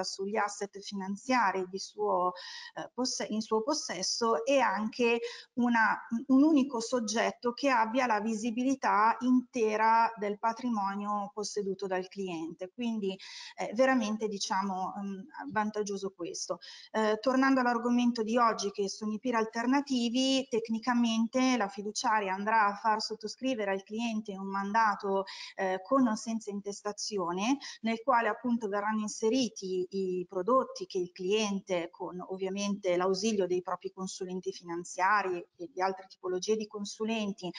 sugli 0.03 0.35
asset 0.35 0.79
finanziari 0.79 1.65
suo, 1.83 2.33
eh, 2.75 3.27
in 3.29 3.41
suo 3.41 3.61
possesso 3.61 4.45
e 4.45 4.59
anche 4.59 5.19
una, 5.53 5.99
un 6.27 6.43
unico 6.43 6.79
soggetto 6.79 7.53
che 7.53 7.69
abbia 7.69 8.07
la 8.07 8.19
visibilità 8.19 9.15
intera 9.19 10.11
del 10.17 10.39
patrimonio 10.39 11.31
posseduto 11.33 11.87
dal 11.87 12.07
cliente. 12.07 12.71
Quindi 12.73 13.17
eh, 13.57 13.71
veramente 13.73 14.27
diciamo 14.27 14.93
mh, 14.95 15.01
mm, 15.01 15.51
vantaggioso 15.51 16.11
questo. 16.11 16.59
Eh, 16.91 17.17
tornando 17.19 17.59
all'argomento 17.59 18.23
di 18.23 18.37
oggi 18.37 18.71
che 18.71 18.89
sono 18.89 19.13
i 19.13 19.19
PIR 19.19 19.35
alternativi, 19.35 20.47
tecnicamente 20.49 21.57
la 21.57 21.67
fiduciaria 21.67 22.33
andrà 22.33 22.65
a 22.67 22.75
far 22.75 23.01
sottoscrivere 23.01 23.71
al 23.71 23.83
cliente 23.83 24.37
un 24.37 24.47
mandato 24.47 25.25
eh, 25.55 25.81
con 25.83 26.07
o 26.07 26.15
senza 26.15 26.49
intestazione 26.49 27.57
nel 27.81 28.01
quale 28.01 28.27
appunto 28.27 28.67
verranno 28.67 29.01
inseriti 29.01 29.42
i 29.89 30.25
prodotti 30.27 30.86
che 30.86 30.97
il 30.97 31.12
cliente 31.12 31.89
con 31.89 32.19
ovviamente 32.19 32.95
l'ausilio 32.95 33.47
dei 33.47 33.62
propri 33.62 33.91
consulenti 33.91 34.51
finanziari 34.51 35.43
e 35.56 35.69
di 35.71 35.82
altre 35.82 36.08
tipologie 36.08 36.56
di 36.56 36.67
consulenti 36.67 37.47
eh, 37.47 37.51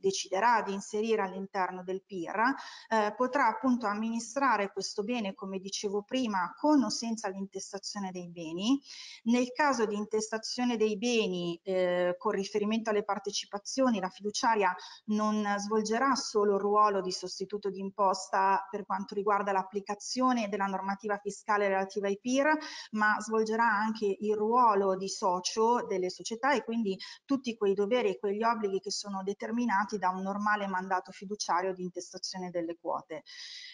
deciderà 0.00 0.62
di 0.62 0.72
inserire 0.72 1.22
all'interno 1.22 1.82
del 1.82 2.02
PIR 2.02 2.54
eh, 2.88 3.14
potrà 3.16 3.46
appunto 3.46 3.86
amministrare 3.86 4.72
questo 4.72 5.02
bene 5.02 5.34
come 5.34 5.58
dicevo 5.58 6.02
prima 6.02 6.54
con 6.58 6.82
o 6.82 6.90
senza 6.90 7.28
l'intestazione 7.28 8.10
dei 8.10 8.28
beni. 8.28 8.80
Nel 9.24 9.52
caso 9.52 9.86
di 9.86 9.94
intestazione 9.94 10.76
dei 10.76 10.96
beni 10.96 11.58
eh, 11.62 12.14
con 12.18 12.32
riferimento 12.32 12.90
alle 12.90 13.04
partecipazioni 13.04 14.00
la 14.00 14.08
fiduciaria 14.08 14.74
non 15.06 15.44
svolgerà 15.58 16.14
solo 16.14 16.54
il 16.54 16.60
ruolo 16.60 17.00
di 17.00 17.12
sostituto 17.12 17.70
di 17.70 17.80
imposta 17.80 18.66
per 18.70 18.84
quanto 18.84 19.14
riguarda 19.14 19.52
l'applicazione 19.52 20.48
della 20.48 20.66
normativa 20.66 21.18
fiscale 21.28 21.68
relativa 21.68 22.06
ai 22.06 22.18
PIR, 22.18 22.56
ma 22.92 23.16
svolgerà 23.20 23.66
anche 23.66 24.16
il 24.18 24.34
ruolo 24.34 24.96
di 24.96 25.08
socio 25.08 25.84
delle 25.86 26.10
società 26.10 26.52
e 26.54 26.64
quindi 26.64 26.96
tutti 27.24 27.56
quei 27.56 27.74
doveri 27.74 28.10
e 28.10 28.18
quegli 28.18 28.42
obblighi 28.42 28.80
che 28.80 28.90
sono 28.90 29.22
determinati 29.22 29.98
da 29.98 30.08
un 30.08 30.22
normale 30.22 30.66
mandato 30.66 31.12
fiduciario 31.12 31.74
di 31.74 31.82
intestazione 31.82 32.50
delle 32.50 32.76
quote. 32.80 33.22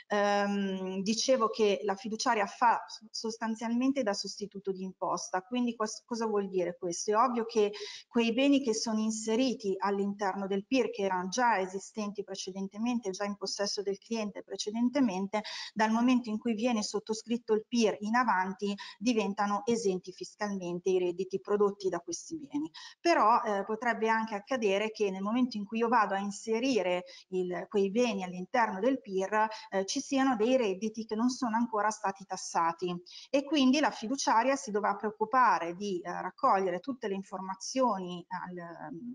Ehm, 0.08 1.00
dicevo 1.02 1.48
che 1.48 1.80
la 1.84 1.94
fiduciaria 1.94 2.46
fa 2.46 2.84
sostanzialmente 3.10 4.02
da 4.02 4.12
sostituto 4.12 4.72
di 4.72 4.82
imposta, 4.82 5.42
quindi 5.42 5.76
cosa 5.76 6.26
vuol 6.26 6.48
dire 6.48 6.76
questo? 6.76 7.12
È 7.12 7.16
ovvio 7.16 7.44
che 7.44 7.72
quei 8.08 8.32
beni 8.32 8.62
che 8.62 8.74
sono 8.74 9.00
inseriti 9.00 9.74
all'interno 9.78 10.46
del 10.46 10.66
PIR, 10.66 10.90
che 10.90 11.02
erano 11.02 11.28
già 11.28 11.58
esistenti 11.58 12.24
precedentemente, 12.24 13.10
già 13.10 13.24
in 13.24 13.36
possesso 13.36 13.82
del 13.82 13.98
cliente 13.98 14.42
precedentemente, 14.42 15.42
dal 15.72 15.90
momento 15.90 16.28
in 16.30 16.38
cui 16.38 16.54
viene 16.54 16.82
sottoscritto 16.82 17.43
il 17.52 17.64
PIR 17.68 17.98
in 18.00 18.14
avanti 18.14 18.74
diventano 18.98 19.62
esenti 19.66 20.12
fiscalmente 20.12 20.88
i 20.88 20.98
redditi 20.98 21.40
prodotti 21.40 21.88
da 21.88 21.98
questi 21.98 22.38
beni. 22.38 22.70
Però 23.00 23.42
eh, 23.42 23.64
potrebbe 23.64 24.09
anche 24.09 24.35
accadere 24.35 24.90
che 24.90 25.11
nel 25.11 25.22
momento 25.22 25.57
in 25.57 25.64
cui 25.66 25.78
io 25.78 25.88
vado 25.88 26.14
a 26.14 26.18
inserire 26.18 27.04
il, 27.28 27.66
quei 27.68 27.90
beni 27.90 28.22
all'interno 28.22 28.80
del 28.80 29.00
PIR 29.00 29.48
eh, 29.70 29.85
ci 29.85 30.00
siano 30.00 30.37
dei 30.37 30.57
redditi 30.57 31.04
che 31.04 31.14
non 31.14 31.28
sono 31.28 31.57
ancora 31.57 31.90
stati 31.90 32.24
tassati 32.24 32.94
e 33.28 33.44
quindi 33.44 33.80
la 33.80 33.90
fiduciaria 33.90 34.57
si 34.57 34.70
dovrà 34.70 34.94
preoccupare 34.94 35.74
di 35.74 36.00
eh, 36.00 36.22
raccogliere 36.22 36.80
tutte 36.80 37.09
le 37.09 37.14
informazioni 37.14 38.24
al, 38.28 38.57
ehm, 38.57 39.14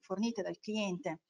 fornite 0.00 0.42
dal 0.42 0.58
cliente 0.58 1.20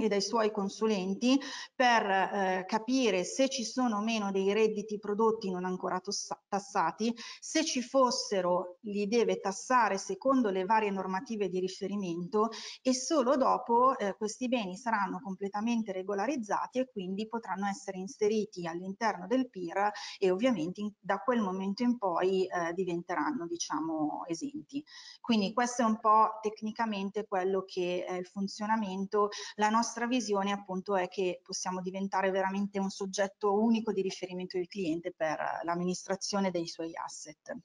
e 0.00 0.06
dai 0.06 0.22
suoi 0.22 0.52
consulenti 0.52 1.38
per 1.74 2.06
eh, 2.06 2.64
capire 2.68 3.24
se 3.24 3.48
ci 3.48 3.64
sono 3.64 3.96
o 3.96 4.00
meno 4.00 4.30
dei 4.30 4.52
redditi 4.52 4.98
prodotti 5.00 5.50
non 5.50 5.64
ancora 5.64 6.00
tassati, 6.48 7.12
se 7.40 7.64
ci 7.64 7.82
fossero 7.82 8.78
li 8.82 9.08
deve 9.08 9.40
tassare 9.40 9.98
secondo 9.98 10.50
le 10.50 10.64
varie 10.64 10.90
normative 10.90 11.48
di 11.48 11.58
riferimento 11.58 12.50
e 12.80 12.94
solo 12.94 13.36
dopo 13.36 13.98
eh, 13.98 14.14
questi 14.16 14.46
beni 14.46 14.76
saranno 14.76 15.20
completamente 15.20 15.90
regolarizzati 15.90 16.78
e 16.78 16.88
quindi 16.90 17.26
potranno 17.26 17.66
essere 17.66 17.98
inseriti 17.98 18.68
all'interno 18.68 19.26
del 19.26 19.50
PIR 19.50 19.90
e 20.18 20.30
ovviamente 20.30 20.80
in, 20.80 20.92
da 21.00 21.18
quel 21.18 21.40
momento 21.40 21.82
in 21.82 21.98
poi 21.98 22.46
eh, 22.46 22.72
diventeranno 22.72 23.46
diciamo 23.46 24.24
esenti. 24.28 24.84
Quindi 25.20 25.52
questo 25.52 25.82
è 25.82 25.84
un 25.84 25.98
po' 25.98 26.38
tecnicamente 26.40 27.26
quello 27.26 27.64
che 27.64 28.04
è 28.06 28.14
il 28.14 28.26
funzionamento, 28.26 29.30
la 29.56 29.68
nostra 29.68 29.86
nostra 29.88 30.06
visione 30.06 30.52
appunto 30.52 30.96
è 30.96 31.08
che 31.08 31.40
possiamo 31.42 31.80
diventare 31.80 32.30
veramente 32.30 32.78
un 32.78 32.90
soggetto 32.90 33.58
unico 33.58 33.90
di 33.90 34.02
riferimento 34.02 34.58
del 34.58 34.68
cliente 34.68 35.14
per 35.16 35.38
l'amministrazione 35.62 36.50
dei 36.50 36.66
suoi 36.66 36.92
asset. 36.94 37.56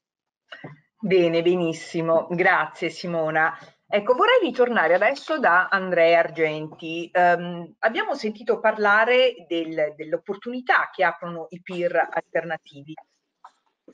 Bene, 0.98 1.42
benissimo, 1.42 2.28
grazie 2.30 2.90
Simona. 2.90 3.54
Ecco, 3.86 4.14
vorrei 4.14 4.40
ritornare 4.42 4.94
adesso 4.94 5.38
da 5.38 5.68
Andrea 5.68 6.20
Argenti. 6.20 7.12
Um, 7.14 7.76
abbiamo 7.80 8.16
sentito 8.16 8.62
parlare 8.62 9.46
del, 9.46 9.94
dell'opportunità 9.98 10.90
che 10.94 11.04
aprono 11.04 11.48
i 11.50 11.62
peer 11.62 12.08
alternativi. 12.10 12.94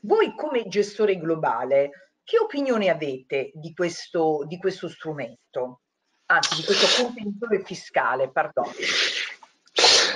Voi 0.02 0.36
come 0.36 0.68
gestore 0.68 1.18
globale, 1.18 2.14
che 2.22 2.38
opinione 2.38 2.90
avete 2.90 3.50
di 3.54 3.74
questo, 3.74 4.44
di 4.46 4.56
questo 4.56 4.88
strumento? 4.88 5.80
Anzi 6.30 6.56
di 6.56 6.62
questo 6.64 7.02
contenitore 7.02 7.62
fiscale, 7.64 8.30
perdono. 8.30 8.70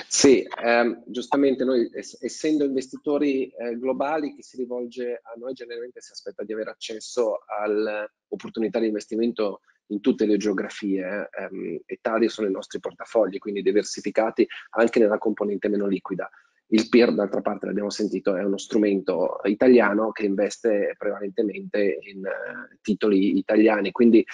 Sì, 0.07 0.47
ehm, 0.63 1.03
giustamente 1.07 1.65
noi 1.65 1.89
essendo 1.93 2.63
investitori 2.63 3.47
eh, 3.49 3.77
globali 3.77 4.33
chi 4.33 4.41
si 4.41 4.57
rivolge 4.57 5.19
a 5.21 5.33
noi 5.37 5.53
generalmente 5.53 5.99
si 6.01 6.13
aspetta 6.13 6.43
di 6.43 6.53
avere 6.53 6.71
accesso 6.71 7.39
all'opportunità 7.45 8.79
di 8.79 8.87
investimento 8.87 9.61
in 9.87 9.99
tutte 9.99 10.25
le 10.25 10.37
geografie 10.37 11.29
ehm, 11.37 11.81
e 11.85 11.99
tali 12.01 12.29
sono 12.29 12.47
i 12.47 12.51
nostri 12.51 12.79
portafogli, 12.79 13.37
quindi 13.37 13.61
diversificati 13.61 14.47
anche 14.71 14.99
nella 14.99 15.17
componente 15.17 15.67
meno 15.67 15.85
liquida. 15.85 16.29
Il 16.67 16.89
PIR, 16.89 17.13
d'altra 17.13 17.41
parte, 17.41 17.67
l'abbiamo 17.67 17.91
sentito, 17.91 18.35
è 18.35 18.43
uno 18.43 18.57
strumento 18.57 19.39
italiano 19.43 20.11
che 20.11 20.25
investe 20.25 20.95
prevalentemente 20.97 21.99
in 22.01 22.19
uh, 22.19 22.75
titoli 22.81 23.37
italiani, 23.37 23.91
quindi 23.91 24.25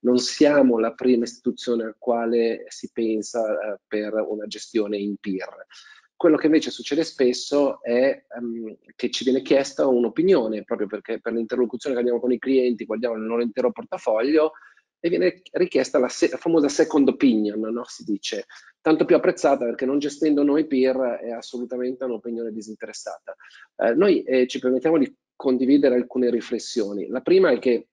non 0.00 0.18
siamo 0.18 0.78
la 0.78 0.92
prima 0.92 1.24
istituzione 1.24 1.84
al 1.84 1.96
quale 1.98 2.64
si 2.68 2.90
pensa 2.92 3.42
eh, 3.52 3.80
per 3.86 4.14
una 4.14 4.46
gestione 4.46 4.96
in 4.98 5.16
peer. 5.16 5.66
Quello 6.14 6.36
che 6.36 6.46
invece 6.46 6.70
succede 6.70 7.02
spesso 7.02 7.82
è 7.82 8.26
um, 8.38 8.76
che 8.94 9.10
ci 9.10 9.24
viene 9.24 9.40
chiesta 9.40 9.86
un'opinione, 9.86 10.64
proprio 10.64 10.86
perché 10.86 11.18
per 11.18 11.32
l'interlocuzione 11.32 11.94
che 11.94 12.02
abbiamo 12.02 12.20
con 12.20 12.30
i 12.30 12.38
clienti 12.38 12.84
guardiamo 12.84 13.16
il 13.16 13.24
loro 13.24 13.42
intero 13.42 13.72
portafoglio 13.72 14.52
e 15.00 15.08
viene 15.08 15.40
richiesta 15.52 15.98
la, 15.98 16.08
la 16.30 16.36
famosa 16.36 16.68
second 16.68 17.08
opinion, 17.08 17.58
no? 17.58 17.84
si 17.86 18.04
dice, 18.04 18.44
tanto 18.82 19.06
più 19.06 19.16
apprezzata 19.16 19.64
perché 19.64 19.86
non 19.86 19.98
gestendo 19.98 20.42
noi 20.42 20.66
peer 20.66 21.20
è 21.22 21.30
assolutamente 21.30 22.04
un'opinione 22.04 22.52
disinteressata. 22.52 23.34
Eh, 23.76 23.94
noi 23.94 24.22
eh, 24.22 24.46
ci 24.46 24.58
permettiamo 24.58 24.98
di 24.98 25.10
condividere 25.34 25.94
alcune 25.94 26.28
riflessioni. 26.28 27.08
La 27.08 27.22
prima 27.22 27.50
è 27.50 27.58
che 27.58 27.88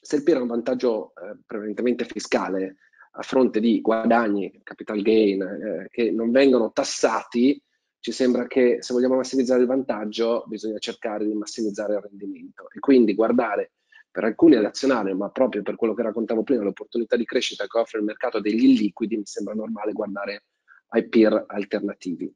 se 0.00 0.16
il 0.16 0.22
PIR 0.22 0.36
ha 0.36 0.42
un 0.42 0.48
vantaggio 0.48 1.12
eh, 1.14 1.36
prevalentemente 1.46 2.04
fiscale 2.04 2.76
a 3.12 3.22
fronte 3.22 3.60
di 3.60 3.80
guadagni, 3.80 4.60
capital 4.62 5.02
gain, 5.02 5.42
eh, 5.42 5.88
che 5.90 6.10
non 6.10 6.30
vengono 6.30 6.72
tassati, 6.72 7.60
ci 8.00 8.12
sembra 8.12 8.46
che 8.46 8.78
se 8.80 8.92
vogliamo 8.92 9.16
massimizzare 9.16 9.60
il 9.60 9.66
vantaggio 9.66 10.44
bisogna 10.46 10.78
cercare 10.78 11.26
di 11.26 11.34
massimizzare 11.34 11.94
il 11.94 12.00
rendimento 12.00 12.70
e 12.70 12.78
quindi 12.78 13.14
guardare 13.14 13.72
per 14.10 14.24
alcuni 14.24 14.54
azionari, 14.56 15.14
ma 15.14 15.30
proprio 15.30 15.62
per 15.62 15.76
quello 15.76 15.94
che 15.94 16.02
raccontavo 16.02 16.42
prima, 16.42 16.62
l'opportunità 16.62 17.16
di 17.16 17.24
crescita 17.24 17.66
che 17.66 17.78
offre 17.78 17.98
il 17.98 18.04
mercato 18.04 18.40
degli 18.40 18.64
illiquidi, 18.64 19.16
mi 19.16 19.26
sembra 19.26 19.54
normale 19.54 19.92
guardare 19.92 20.44
ai 20.88 21.08
peer 21.08 21.44
alternativi. 21.46 22.32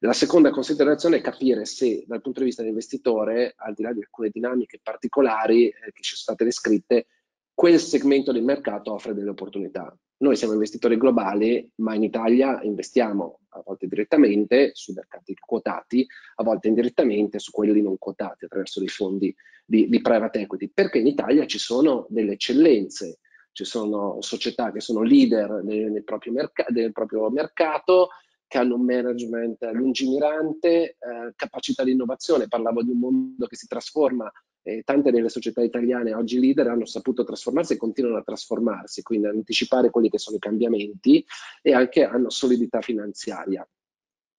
La 0.00 0.12
seconda 0.12 0.50
considerazione 0.50 1.18
è 1.18 1.20
capire 1.20 1.64
se 1.64 2.04
dal 2.06 2.20
punto 2.20 2.40
di 2.40 2.46
vista 2.46 2.62
dell'investitore, 2.62 3.54
al 3.56 3.74
di 3.74 3.82
là 3.82 3.92
di 3.92 4.00
alcune 4.00 4.30
dinamiche 4.30 4.80
particolari 4.82 5.68
eh, 5.68 5.92
che 5.92 6.02
ci 6.02 6.14
sono 6.14 6.36
state 6.36 6.44
descritte, 6.44 7.06
quel 7.54 7.78
segmento 7.78 8.32
del 8.32 8.42
mercato 8.42 8.92
offre 8.92 9.12
delle 9.12 9.30
opportunità. 9.30 9.94
Noi 10.18 10.36
siamo 10.36 10.54
investitori 10.54 10.96
globali, 10.96 11.70
ma 11.76 11.94
in 11.94 12.02
Italia 12.02 12.60
investiamo 12.62 13.40
a 13.50 13.62
volte 13.64 13.86
direttamente 13.86 14.70
sui 14.74 14.94
mercati 14.94 15.34
quotati, 15.38 16.06
a 16.36 16.42
volte 16.42 16.68
indirettamente 16.68 17.38
su 17.38 17.50
quelli 17.50 17.82
non 17.82 17.98
quotati 17.98 18.44
attraverso 18.44 18.80
dei 18.80 18.88
fondi 18.88 19.34
di, 19.64 19.88
di 19.88 20.00
private 20.00 20.40
equity, 20.40 20.70
perché 20.72 20.98
in 20.98 21.06
Italia 21.06 21.46
ci 21.46 21.58
sono 21.58 22.06
delle 22.08 22.32
eccellenze, 22.32 23.18
ci 23.52 23.64
sono 23.64 24.20
società 24.20 24.72
che 24.72 24.80
sono 24.80 25.02
leader 25.02 25.62
nel, 25.62 25.90
nel, 25.90 26.04
proprio, 26.04 26.32
merc 26.32 26.70
del 26.70 26.92
proprio 26.92 27.28
mercato, 27.30 28.08
che 28.50 28.58
hanno 28.58 28.74
un 28.74 28.84
management 28.84 29.62
lungimirante, 29.74 30.96
eh, 30.98 31.32
capacità 31.36 31.84
di 31.84 31.92
innovazione. 31.92 32.48
Parlavo 32.48 32.82
di 32.82 32.90
un 32.90 32.98
mondo 32.98 33.46
che 33.46 33.54
si 33.54 33.68
trasforma 33.68 34.28
e 34.60 34.82
tante 34.84 35.12
delle 35.12 35.28
società 35.28 35.62
italiane 35.62 36.14
oggi 36.14 36.40
leader 36.40 36.66
hanno 36.66 36.84
saputo 36.84 37.22
trasformarsi 37.22 37.74
e 37.74 37.76
continuano 37.76 38.16
a 38.16 38.24
trasformarsi, 38.24 39.02
quindi 39.02 39.28
anticipare 39.28 39.90
quelli 39.90 40.10
che 40.10 40.18
sono 40.18 40.34
i 40.36 40.40
cambiamenti 40.40 41.24
e 41.62 41.72
anche 41.72 42.02
hanno 42.02 42.28
solidità 42.28 42.80
finanziaria. 42.80 43.64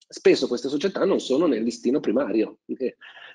Spesso 0.09 0.49
queste 0.49 0.67
società 0.67 1.05
non 1.05 1.21
sono 1.21 1.47
nel 1.47 1.63
listino 1.63 2.01
primario, 2.01 2.57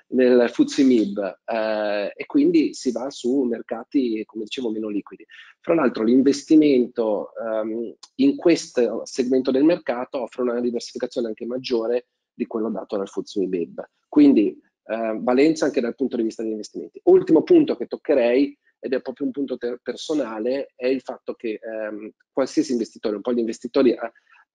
nel 0.09 0.49
FTSE 0.49 0.83
MIB 0.83 1.39
eh, 1.45 2.13
e 2.15 2.25
quindi 2.25 2.73
si 2.73 2.91
va 2.91 3.09
su 3.09 3.41
mercati, 3.41 4.23
come 4.25 4.43
dicevo, 4.43 4.71
meno 4.71 4.87
liquidi. 4.87 5.25
Fra 5.59 5.73
l'altro 5.73 6.03
l'investimento 6.03 7.31
um, 7.39 7.93
in 8.15 8.35
questo 8.35 9.01
segmento 9.05 9.51
del 9.51 9.63
mercato 9.63 10.21
offre 10.21 10.43
una 10.43 10.61
diversificazione 10.61 11.27
anche 11.27 11.45
maggiore 11.45 12.07
di 12.33 12.45
quello 12.45 12.69
dato 12.69 12.97
dal 12.97 13.07
FTSE 13.07 13.45
MIB. 13.47 13.89
Quindi 14.07 14.57
eh, 14.89 15.17
valenza 15.19 15.65
anche 15.65 15.81
dal 15.81 15.95
punto 15.95 16.15
di 16.15 16.23
vista 16.23 16.41
degli 16.41 16.51
investimenti. 16.51 17.01
Ultimo 17.03 17.43
punto 17.43 17.75
che 17.75 17.87
toccherei, 17.87 18.57
ed 18.79 18.93
è 18.93 19.01
proprio 19.01 19.25
un 19.25 19.33
punto 19.33 19.57
personale, 19.81 20.71
è 20.75 20.87
il 20.87 21.01
fatto 21.01 21.33
che 21.33 21.59
ehm, 21.61 22.11
qualsiasi 22.31 22.71
investitore, 22.71 23.15
un 23.15 23.21
po' 23.21 23.33
gli 23.33 23.39
investitori 23.39 23.95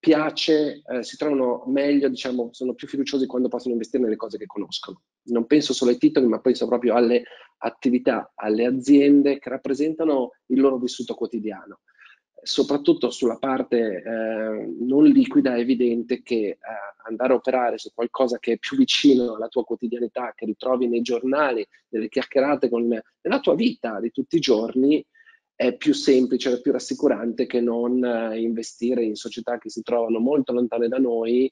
piace, 0.03 0.81
eh, 0.85 1.01
si 1.01 1.15
trovano 1.15 1.63
meglio, 1.67 2.09
diciamo, 2.09 2.49
sono 2.51 2.73
più 2.73 2.89
fiduciosi 2.89 3.25
quando 3.25 3.47
possono 3.47 3.71
investire 3.71 4.03
nelle 4.03 4.17
cose 4.17 4.37
che 4.37 4.45
conoscono. 4.45 5.03
Non 5.27 5.45
penso 5.45 5.71
solo 5.71 5.91
ai 5.91 5.97
titoli, 5.97 6.27
ma 6.27 6.41
penso 6.41 6.67
proprio 6.67 6.95
alle 6.95 7.23
attività, 7.59 8.33
alle 8.35 8.65
aziende 8.65 9.39
che 9.39 9.47
rappresentano 9.47 10.31
il 10.47 10.59
loro 10.59 10.77
vissuto 10.77 11.13
quotidiano 11.13 11.79
soprattutto 12.43 13.09
sulla 13.09 13.37
parte 13.37 14.03
eh, 14.03 14.75
non 14.81 15.05
liquida 15.05 15.55
è 15.55 15.59
evidente 15.59 16.21
che 16.21 16.35
eh, 16.35 16.59
andare 17.07 17.31
a 17.31 17.37
operare 17.37 17.77
su 17.77 17.91
qualcosa 17.93 18.37
che 18.37 18.53
è 18.53 18.57
più 18.57 18.75
vicino 18.75 19.35
alla 19.35 19.47
tua 19.47 19.63
quotidianità, 19.63 20.33
che 20.35 20.45
ritrovi 20.45 20.89
nei 20.89 21.01
giornali, 21.01 21.65
nelle 21.89 22.09
chiacchierate, 22.09 22.67
con, 22.67 22.85
nella 22.85 23.39
tua 23.39 23.55
vita 23.55 24.01
di 24.01 24.11
tutti 24.11 24.35
i 24.35 24.41
giorni, 24.41 25.05
è 25.55 25.75
più 25.75 25.93
semplice, 25.93 26.53
è 26.53 26.61
più 26.61 26.71
rassicurante 26.71 27.45
che 27.45 27.61
non 27.61 28.03
eh, 28.03 28.39
investire 28.39 29.03
in 29.03 29.15
società 29.15 29.57
che 29.57 29.69
si 29.69 29.81
trovano 29.81 30.19
molto 30.19 30.51
lontane 30.51 30.87
da 30.87 30.97
noi 30.97 31.51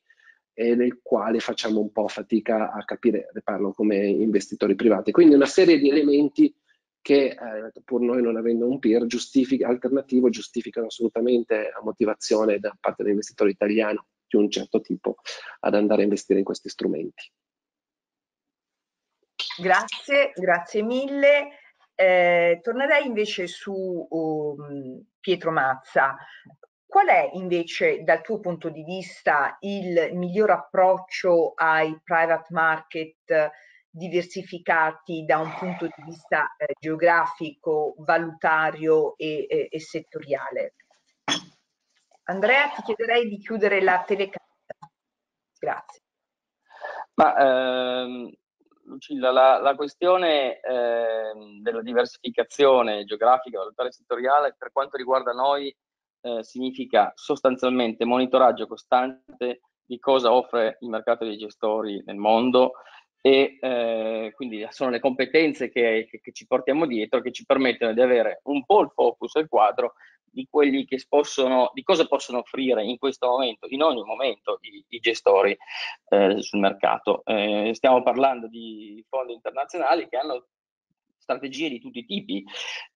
e 0.53 0.75
nel 0.75 0.99
quale 1.01 1.39
facciamo 1.39 1.79
un 1.79 1.91
po' 1.91 2.07
fatica 2.07 2.71
a 2.71 2.83
capire, 2.83 3.29
ne 3.33 3.41
parlo 3.41 3.71
come 3.71 3.97
investitori 4.07 4.75
privati. 4.75 5.11
Quindi 5.11 5.35
una 5.35 5.45
serie 5.45 5.77
di 5.79 5.89
elementi 5.89 6.53
che 7.01 7.25
eh, 7.29 7.81
pur 7.83 8.01
noi 8.01 8.21
non 8.21 8.37
avendo 8.37 8.67
un 8.67 8.79
peer 8.79 9.05
giustifica, 9.05 9.67
alternativo 9.67 10.29
giustificano 10.29 10.87
assolutamente 10.87 11.71
la 11.73 11.81
motivazione 11.83 12.59
da 12.59 12.75
parte 12.79 13.03
dell'investitore 13.03 13.51
italiano 13.51 14.07
di 14.27 14.37
un 14.37 14.49
certo 14.49 14.81
tipo 14.81 15.17
ad 15.61 15.73
andare 15.73 16.01
a 16.01 16.05
investire 16.05 16.39
in 16.39 16.45
questi 16.45 16.69
strumenti. 16.69 17.31
Grazie, 19.57 20.31
grazie 20.35 20.83
mille. 20.83 21.49
Eh, 22.01 22.61
tornerei 22.63 23.05
invece 23.05 23.45
su 23.45 24.07
um, 24.09 25.05
Pietro 25.19 25.51
Mazza. 25.51 26.17
Qual 26.83 27.05
è 27.05 27.29
invece 27.33 28.01
dal 28.01 28.21
tuo 28.21 28.39
punto 28.39 28.69
di 28.69 28.83
vista 28.83 29.55
il 29.59 30.09
miglior 30.13 30.49
approccio 30.49 31.53
ai 31.53 31.95
private 32.03 32.47
market 32.49 33.51
diversificati 33.87 35.25
da 35.25 35.37
un 35.37 35.53
punto 35.53 35.85
di 35.85 36.03
vista 36.03 36.55
eh, 36.57 36.73
geografico, 36.79 37.93
valutario 37.99 39.15
e, 39.15 39.45
e, 39.47 39.67
e, 39.69 39.79
settoriale. 39.79 40.73
Andrea, 42.23 42.69
ti 42.69 42.81
chiederei 42.81 43.29
di 43.29 43.37
chiudere 43.37 43.79
la 43.79 44.03
telecamera. 44.03 44.89
Grazie. 45.59 46.01
Ma, 47.13 47.35
ehm, 47.37 48.31
Lucilla, 48.91 49.31
la, 49.31 49.59
la 49.59 49.75
questione 49.75 50.59
ehm, 50.59 51.61
della 51.61 51.81
diversificazione 51.81 53.05
geografica, 53.05 53.59
valutaria 53.59 53.89
e 53.89 53.93
settoriale, 53.93 54.55
per 54.57 54.71
quanto 54.71 54.97
riguarda 54.97 55.31
noi, 55.31 55.75
eh, 56.21 56.43
significa 56.43 57.11
sostanzialmente 57.15 58.05
monitoraggio 58.05 58.67
costante 58.67 59.61
di 59.83 59.97
cosa 59.99 60.31
offre 60.31 60.77
il 60.81 60.89
mercato 60.89 61.25
dei 61.25 61.37
gestori 61.37 62.01
nel 62.05 62.17
mondo, 62.17 62.73
e 63.21 63.57
eh, 63.61 64.31
quindi 64.35 64.65
sono 64.71 64.89
le 64.89 64.99
competenze 64.99 65.69
che, 65.69 66.07
che, 66.09 66.19
che, 66.19 66.31
ci 66.31 66.47
portiamo 66.47 66.87
dietro 66.87 67.21
che 67.21 67.31
ci 67.31 67.45
permettono 67.45 67.93
di 67.93 68.01
avere 68.01 68.41
un 68.45 68.65
po' 68.65 68.81
il 68.81 68.91
focus 68.93 69.35
e 69.35 69.41
il 69.41 69.47
quadro 69.47 69.93
di 70.31 70.47
possono, 71.07 71.71
di 71.73 71.83
cosa 71.83 72.05
possono 72.07 72.39
offrire 72.39 72.83
in 72.83 72.97
questo 72.97 73.27
momento, 73.27 73.67
in 73.69 73.83
ogni 73.83 74.03
momento, 74.03 74.57
i, 74.61 74.83
i 74.87 74.99
gestori 74.99 75.55
eh, 76.09 76.41
sul 76.41 76.59
mercato. 76.59 77.23
Eh, 77.25 77.71
stiamo 77.73 78.01
parlando 78.01 78.47
di 78.47 79.03
fondi 79.09 79.33
internazionali 79.33 80.07
che 80.07 80.17
hanno 80.17 80.47
strategie 81.17 81.69
di 81.69 81.79
tutti 81.79 81.99
i 81.99 82.05
tipi, 82.05 82.43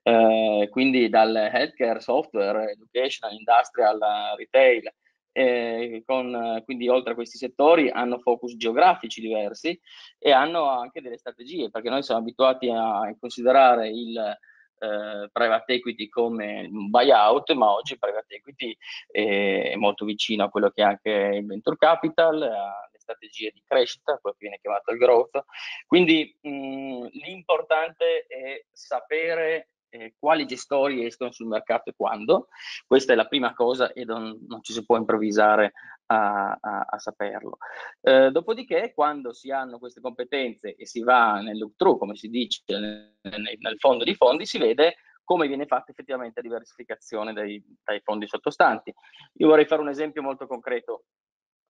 eh, 0.01 0.67
quindi 0.71 1.09
dal 1.09 1.35
healthcare, 1.35 2.01
software, 2.01 2.71
education, 2.71 3.31
industrial, 3.31 3.99
retail, 4.37 4.91
eh, 5.31 6.01
con, 6.05 6.61
quindi 6.63 6.87
oltre 6.87 7.11
a 7.11 7.15
questi 7.15 7.37
settori 7.37 7.89
hanno 7.89 8.19
focus 8.19 8.55
geografici 8.55 9.19
diversi 9.19 9.77
e 10.17 10.31
hanno 10.31 10.65
anche 10.69 11.01
delle 11.01 11.17
strategie, 11.17 11.69
perché 11.69 11.89
noi 11.89 12.03
siamo 12.03 12.21
abituati 12.21 12.69
a 12.69 13.15
considerare 13.19 13.89
il 13.89 14.37
eh, 14.79 15.29
private 15.31 15.73
equity 15.73 16.09
come 16.09 16.67
un 16.71 16.89
buyout, 16.89 17.51
ma 17.53 17.71
oggi 17.73 17.97
private 17.97 18.35
equity 18.35 18.75
è 19.09 19.75
molto 19.75 20.05
vicino 20.05 20.43
a 20.43 20.49
quello 20.49 20.69
che 20.69 20.81
è 20.81 20.85
anche 20.85 21.09
il 21.09 21.45
venture 21.45 21.77
capital, 21.77 22.41
alle 22.41 22.97
strategie 22.97 23.51
di 23.51 23.61
crescita, 23.65 24.17
quello 24.17 24.35
che 24.37 24.45
viene 24.47 24.59
chiamato 24.61 24.91
il 24.91 24.97
growth. 24.97 25.43
Quindi 25.87 26.35
l'importante 26.41 28.25
è 28.27 28.65
sapere 28.71 29.69
eh, 29.95 30.13
quali 30.19 30.45
gestori 30.45 31.05
escono 31.05 31.31
sul 31.31 31.47
mercato 31.47 31.89
e 31.89 31.93
quando. 31.95 32.47
Questa 32.85 33.13
è 33.13 33.15
la 33.15 33.27
prima 33.27 33.53
cosa 33.53 33.93
e 33.93 34.03
non, 34.03 34.37
non 34.47 34.61
ci 34.61 34.73
si 34.73 34.83
può 34.85 34.97
improvvisare 34.97 35.73
a, 36.07 36.57
a, 36.59 36.85
a 36.89 36.99
saperlo. 36.99 37.57
Eh, 38.01 38.31
dopodiché, 38.31 38.91
quando 38.93 39.33
si 39.33 39.51
hanno 39.51 39.79
queste 39.79 40.01
competenze 40.01 40.75
e 40.75 40.85
si 40.85 41.01
va 41.01 41.39
nel 41.39 41.57
look 41.57 41.75
through, 41.75 41.97
come 41.97 42.15
si 42.15 42.29
dice 42.29 42.61
nel, 42.67 43.15
nel 43.21 43.75
fondo 43.77 44.03
di 44.03 44.15
fondi, 44.15 44.45
si 44.45 44.57
vede 44.57 44.95
come 45.23 45.47
viene 45.47 45.65
fatta 45.65 45.89
effettivamente 45.89 46.39
la 46.39 46.47
diversificazione 46.47 47.33
dai, 47.33 47.61
dai 47.83 47.99
fondi 48.01 48.27
sottostanti. 48.27 48.93
Io 49.37 49.47
vorrei 49.47 49.65
fare 49.65 49.81
un 49.81 49.89
esempio 49.89 50.21
molto 50.21 50.45
concreto 50.45 51.05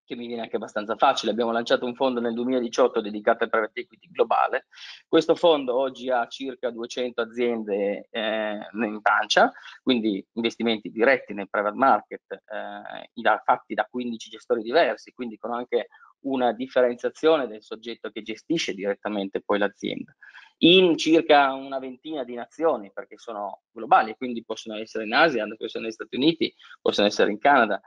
che 0.06 0.16
mi 0.16 0.28
viene 0.28 0.44
anche 0.44 0.56
abbastanza 0.56 0.96
facile. 0.96 1.32
Abbiamo 1.32 1.52
lanciato 1.52 1.86
un 1.86 1.96
fondo 1.96 2.22
nel 2.22 2.34
2018 2.34 3.02
dedicato 3.02 3.44
al 3.44 3.50
private 3.50 3.82
equity 3.82 4.10
globale. 4.12 4.68
Questo 5.08 5.36
fondo 5.36 5.76
oggi 5.76 6.10
ha 6.10 6.28
circa 6.28 6.70
200 6.70 7.22
aziende 7.22 8.08
eh, 8.10 8.60
in 8.74 9.02
pancia, 9.02 9.52
quindi 9.82 10.26
investimenti 10.34 10.90
diretti 10.90 11.34
nel 11.34 11.50
private 11.50 11.76
market, 11.76 12.22
eh, 12.32 13.42
fatti 13.44 13.74
da 13.74 13.88
15 13.90 14.30
gestori 14.30 14.62
diversi, 14.62 15.12
quindi 15.14 15.38
con 15.38 15.54
anche 15.54 15.90
una 16.26 16.54
differenziazione 16.54 17.48
del 17.48 17.62
soggetto 17.62 18.10
che 18.10 18.22
gestisce 18.22 18.74
direttamente 18.74 19.42
poi 19.42 19.60
l'azienda 19.60 20.16
in 20.60 20.98
circa 20.98 21.54
una 21.54 21.80
ventina 21.80 22.24
di 22.24 22.34
nazioni 22.34 22.92
perché 22.94 23.18
sono 23.18 23.64
globali 23.72 24.16
quindi 24.16 24.44
possono 24.46 24.78
essere 24.78 25.04
in 25.04 25.14
Asia, 25.14 25.44
possono 25.44 25.66
essere 25.66 25.84
negli 25.84 25.92
Stati 25.92 26.16
Uniti, 26.16 26.56
possono 26.82 27.08
essere 27.08 27.32
in 27.32 27.40
Canada, 27.40 27.82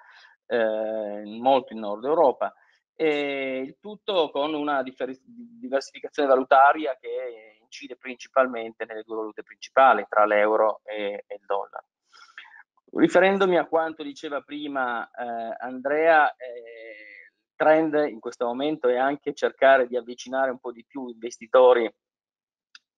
eh, 0.48 1.22
molto 1.24 1.72
in 1.72 1.78
Nord 1.78 2.04
Europa, 2.04 2.52
e 2.94 3.58
il 3.64 3.76
tutto 3.78 4.30
con 4.30 4.54
una 4.54 4.82
diversificazione 4.82 6.28
valutaria 6.28 6.96
che 7.00 7.58
incide 7.60 7.96
principalmente 7.96 8.84
nelle 8.86 9.04
due 9.04 9.16
valute 9.16 9.44
principali, 9.44 10.04
tra 10.08 10.24
l'euro 10.24 10.80
e, 10.82 11.24
e 11.26 11.34
il 11.34 11.44
dollaro. 11.46 11.86
Riferendomi 12.90 13.56
a 13.56 13.66
quanto 13.66 14.02
diceva 14.02 14.40
prima 14.40 15.08
eh, 15.10 15.56
Andrea, 15.58 16.34
eh, 16.34 17.32
trend 17.54 17.94
in 18.08 18.18
questo 18.18 18.46
momento 18.46 18.88
è 18.88 18.96
anche 18.96 19.34
cercare 19.34 19.86
di 19.86 19.96
avvicinare 19.96 20.50
un 20.50 20.58
po' 20.58 20.72
di 20.72 20.84
più 20.86 21.08
investitori 21.08 21.92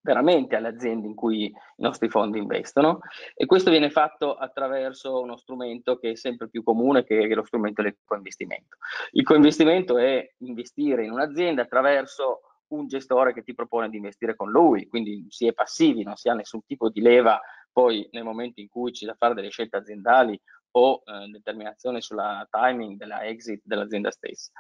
veramente 0.03 0.57
alle 0.57 0.69
aziende 0.69 1.07
in 1.07 1.15
cui 1.15 1.45
i 1.45 1.55
nostri 1.77 2.09
fondi 2.09 2.39
investono 2.39 3.01
e 3.35 3.47
questo 3.47 3.71
viene 3.71 3.91
fatto 3.91 4.35
attraverso 4.35 5.21
uno 5.21 5.37
strumento 5.37 5.99
che 5.99 6.13
è 6.13 6.17
sempre 6.17 6.49
più 6.49 6.63
comune 6.63 7.05
che 7.05 7.19
è 7.19 7.35
lo 7.35 7.45
strumento 7.45 7.83
del 7.83 7.97
coinvestimento. 8.05 8.77
Il 9.13 9.25
coinvestimento 9.25 9.99
è 9.99 10.27
investire 10.39 11.05
in 11.05 11.13
un'azienda 11.13 11.63
attraverso 11.63 12.41
un 12.69 12.87
gestore 12.87 13.33
che 13.33 13.43
ti 13.43 13.55
propone 13.55 13.89
di 13.89 13.97
investire 13.97 14.37
con 14.37 14.51
lui, 14.51 14.87
quindi 14.87 15.27
si 15.29 15.47
è 15.47 15.53
passivi, 15.53 16.05
non 16.05 16.17
si 16.17 16.29
ha 16.29 16.35
nessun 16.35 16.65
tipo 16.65 16.89
di 16.89 17.01
leva 17.01 17.41
poi 17.73 18.09
nel 18.13 18.25
momento 18.25 18.61
in 18.61 18.69
cui 18.69 18.93
ci 18.93 19.07
da 19.07 19.15
fare 19.15 19.35
delle 19.35 19.51
scelte 19.51 19.77
aziendali 19.77 20.41
o 20.73 21.03
eh, 21.05 21.27
determinazione 21.29 22.01
sulla 22.01 22.47
timing 22.49 22.97
della 22.97 23.25
exit 23.25 23.61
dell'azienda 23.65 24.11
stessa. 24.11 24.51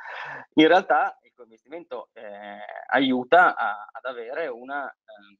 In 0.54 0.66
realtà 0.66 1.16
il 1.40 1.46
coinvestimento 1.46 2.08
eh, 2.12 2.58
aiuta 2.88 3.56
a, 3.56 3.88
ad 3.90 4.04
avere 4.04 4.48
una 4.48 4.88
eh, 4.88 5.38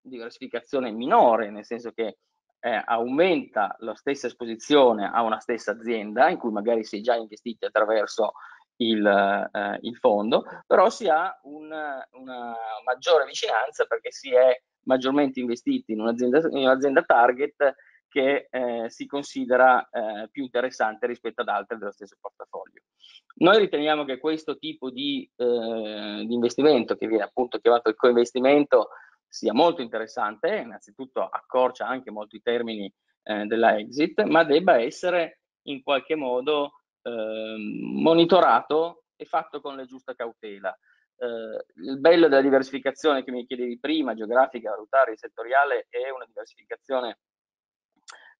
diversificazione 0.00 0.90
minore, 0.90 1.50
nel 1.50 1.64
senso 1.64 1.90
che 1.92 2.18
eh, 2.60 2.82
aumenta 2.86 3.74
la 3.80 3.94
stessa 3.94 4.26
esposizione 4.26 5.10
a 5.12 5.22
una 5.22 5.38
stessa 5.38 5.72
azienda 5.72 6.28
in 6.28 6.38
cui 6.38 6.50
magari 6.50 6.84
si 6.84 6.98
è 6.98 7.00
già 7.00 7.14
investiti 7.14 7.64
attraverso 7.64 8.32
il, 8.76 9.04
eh, 9.06 9.78
il 9.82 9.96
fondo, 9.96 10.44
però 10.66 10.88
si 10.88 11.08
ha 11.08 11.36
un, 11.42 11.64
una 12.12 12.56
maggiore 12.84 13.24
vicinanza 13.26 13.84
perché 13.86 14.10
si 14.12 14.32
è 14.32 14.60
maggiormente 14.82 15.40
investiti 15.40 15.92
in 15.92 16.00
un'azienda, 16.00 16.38
in 16.50 16.58
un'azienda 16.58 17.02
target 17.02 17.74
che 18.08 18.48
eh, 18.50 18.88
si 18.88 19.06
considera 19.06 19.88
eh, 19.90 20.28
più 20.30 20.42
interessante 20.42 21.06
rispetto 21.06 21.42
ad 21.42 21.48
altre 21.48 21.76
dello 21.76 21.92
stesso 21.92 22.16
portafoglio. 22.20 22.82
Noi 23.36 23.58
riteniamo 23.58 24.04
che 24.04 24.18
questo 24.18 24.56
tipo 24.56 24.90
di, 24.90 25.30
eh, 25.36 26.24
di 26.26 26.34
investimento, 26.34 26.96
che 26.96 27.06
viene 27.06 27.24
appunto 27.24 27.58
chiamato 27.58 27.88
il 27.88 27.96
coinvestimento, 27.96 28.88
sia 29.28 29.52
molto 29.52 29.82
interessante, 29.82 30.56
innanzitutto 30.56 31.22
accorcia 31.22 31.86
anche 31.86 32.10
molto 32.10 32.36
i 32.36 32.42
termini 32.42 32.92
eh, 33.24 33.44
della 33.44 33.78
exit, 33.78 34.22
ma 34.22 34.42
debba 34.42 34.80
essere 34.80 35.40
in 35.68 35.82
qualche 35.82 36.14
modo 36.14 36.80
ehm, 37.02 38.00
monitorato 38.00 39.04
e 39.14 39.24
fatto 39.26 39.60
con 39.60 39.76
la 39.76 39.84
giusta 39.84 40.14
cautela. 40.14 40.76
Eh, 41.20 41.82
il 41.84 41.98
bello 42.00 42.28
della 42.28 42.40
diversificazione 42.40 43.22
che 43.22 43.30
mi 43.30 43.44
chiedevi 43.44 43.78
prima, 43.78 44.14
geografica, 44.14 44.70
valutaria 44.70 45.12
e 45.12 45.18
settoriale, 45.18 45.86
è 45.90 46.08
una 46.10 46.24
diversificazione 46.24 47.18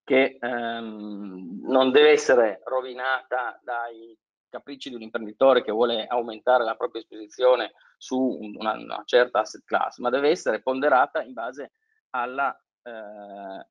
che 0.09 0.39
ehm, 0.41 1.61
non 1.65 1.91
deve 1.91 2.13
essere 2.13 2.63
rovinata 2.65 3.61
dai 3.63 4.17
capricci 4.49 4.89
di 4.89 4.95
un 4.95 5.03
imprenditore 5.03 5.63
che 5.63 5.71
vuole 5.71 6.07
aumentare 6.07 6.65
la 6.65 6.77
propria 6.77 7.03
esposizione 7.03 7.73
su 7.99 8.19
una, 8.19 8.73
una 8.73 9.03
certa 9.05 9.41
asset 9.41 9.63
class, 9.67 9.99
ma 9.99 10.09
deve 10.09 10.31
essere 10.31 10.63
ponderata 10.63 11.23
in 11.23 11.35
base 11.35 11.73
alla, 12.11 12.59
eh, 12.85 13.67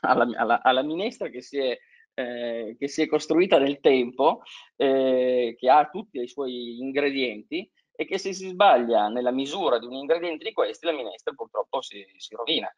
alla, 0.00 0.26
alla, 0.38 0.62
alla 0.62 0.82
minestra 0.82 1.28
che 1.28 1.42
si 1.42 1.58
è 1.58 1.78
eh, 2.14 2.74
che 2.76 2.88
si 2.88 3.02
è 3.02 3.06
costruita 3.06 3.58
nel 3.58 3.78
tempo, 3.78 4.42
eh, 4.74 5.54
che 5.56 5.70
ha 5.70 5.88
tutti 5.88 6.18
i 6.20 6.26
suoi 6.26 6.80
ingredienti 6.80 7.70
e 8.00 8.04
che 8.04 8.16
se 8.16 8.32
si 8.32 8.46
sbaglia 8.46 9.08
nella 9.08 9.32
misura 9.32 9.80
di 9.80 9.86
un 9.86 9.94
ingrediente 9.94 10.44
di 10.44 10.52
questi, 10.52 10.86
la 10.86 10.92
minestra 10.92 11.32
purtroppo 11.32 11.82
si, 11.82 12.06
si 12.16 12.32
rovina. 12.36 12.72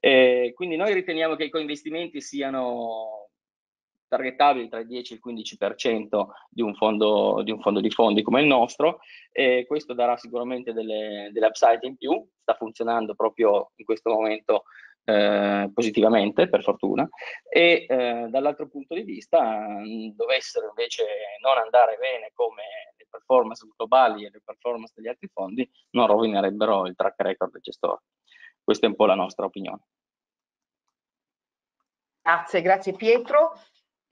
Eh, 0.00 0.50
quindi 0.52 0.74
noi 0.74 0.92
riteniamo 0.92 1.36
che 1.36 1.44
i 1.44 1.48
coinvestimenti 1.48 2.20
siano 2.20 3.28
targetabili 4.08 4.68
tra 4.68 4.80
il 4.80 4.88
10 4.88 5.12
e 5.12 5.16
il 5.16 5.32
15% 5.32 6.26
di 6.50 6.62
un 6.62 6.74
fondo 6.74 7.40
di, 7.44 7.52
un 7.52 7.60
fondo 7.60 7.80
di 7.80 7.90
fondi 7.90 8.22
come 8.22 8.40
il 8.40 8.46
nostro 8.48 8.98
e 9.30 9.64
questo 9.64 9.94
darà 9.94 10.16
sicuramente 10.16 10.72
delle, 10.72 11.30
delle 11.32 11.46
upside 11.46 11.86
in 11.86 11.96
più, 11.96 12.26
sta 12.40 12.54
funzionando 12.54 13.14
proprio 13.14 13.70
in 13.76 13.84
questo 13.84 14.10
momento 14.10 14.64
eh, 15.04 15.70
positivamente, 15.72 16.48
per 16.48 16.62
fortuna, 16.62 17.08
e 17.48 17.86
eh, 17.88 18.26
dall'altro 18.28 18.68
punto 18.68 18.94
di 18.94 19.02
vista 19.02 19.40
mh, 19.42 20.14
dovessero 20.14 20.68
invece 20.68 21.04
non 21.42 21.58
andare 21.58 21.96
bene 21.98 22.30
come 22.34 22.62
le 22.96 23.06
performance 23.08 23.66
globali 23.76 24.24
e 24.24 24.30
le 24.30 24.40
performance 24.44 24.92
degli 24.96 25.08
altri 25.08 25.28
fondi, 25.32 25.68
non 25.90 26.06
rovinerebbero 26.06 26.86
il 26.86 26.94
track 26.94 27.20
record 27.20 27.52
del 27.52 27.62
gestore. 27.62 28.02
Questa 28.62 28.86
è 28.86 28.88
un 28.88 28.96
po' 28.96 29.06
la 29.06 29.14
nostra 29.14 29.44
opinione. 29.44 29.82
Grazie, 32.22 32.62
grazie 32.62 32.92
Pietro. 32.94 33.52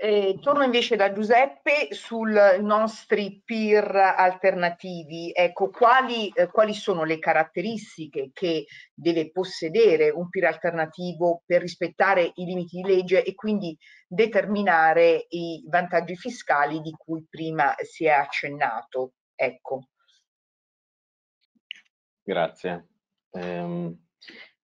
Eh, 0.04 0.40
torno 0.40 0.64
invece 0.64 0.96
da 0.96 1.12
Giuseppe 1.12 1.94
sui 1.94 2.34
nostri 2.60 3.40
peer 3.44 3.94
alternativi. 3.94 5.30
Ecco, 5.32 5.70
quali, 5.70 6.28
eh, 6.30 6.48
quali, 6.48 6.74
sono 6.74 7.04
le 7.04 7.20
caratteristiche 7.20 8.30
che 8.32 8.64
deve 8.92 9.30
possedere 9.30 10.10
un 10.10 10.28
peer 10.28 10.46
alternativo 10.46 11.44
per 11.46 11.60
rispettare 11.60 12.32
i 12.34 12.44
limiti 12.44 12.80
di 12.80 12.82
legge 12.82 13.22
e 13.22 13.36
quindi 13.36 13.78
determinare 14.08 15.26
i 15.28 15.62
vantaggi 15.68 16.16
fiscali 16.16 16.80
di 16.80 16.90
cui 16.98 17.24
prima 17.30 17.72
si 17.82 18.04
è 18.04 18.10
accennato? 18.10 19.12
Ecco. 19.36 19.90
Grazie. 22.24 22.88
Um, 23.30 23.96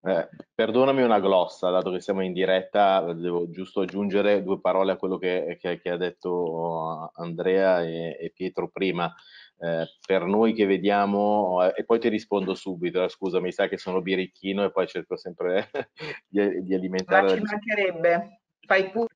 eh, 0.03 0.29
perdonami 0.55 1.03
una 1.03 1.19
glossa, 1.19 1.71
dato 1.71 1.91
che 1.91 2.01
siamo 2.01 2.23
in 2.23 2.33
diretta, 2.33 3.13
devo 3.13 3.51
giusto 3.51 3.81
aggiungere 3.81 4.43
due 4.43 4.61
parole 4.61 4.93
a 4.93 4.97
quello 4.97 5.19
che, 5.19 5.57
che, 5.61 5.81
che 5.81 5.91
ha 5.91 5.97
detto 5.97 7.11
Andrea 7.15 7.83
e, 7.83 8.17
e 8.21 8.31
Pietro 8.35 8.69
prima. 8.69 9.13
Eh, 9.61 9.89
per 10.07 10.25
noi 10.25 10.53
che 10.53 10.67
vediamo, 10.67 11.65
eh, 11.65 11.73
e 11.77 11.85
poi 11.85 11.99
ti 11.99 12.09
rispondo 12.09 12.55
subito, 12.55 13.03
eh, 13.03 13.09
scusa, 13.09 13.41
mi 13.41 13.51
sa 13.51 13.67
che 13.67 13.77
sono 13.77 14.01
birichino 14.01 14.63
e 14.63 14.71
poi 14.71 14.87
cerco 14.87 15.17
sempre 15.17 15.69
di, 16.29 16.63
di, 16.63 16.75
alimentare. 16.75 17.27
Ma 17.27 17.35
ci 17.35 17.43
mancherebbe, 17.43 18.41
fai 18.61 18.91
pure. 18.91 19.09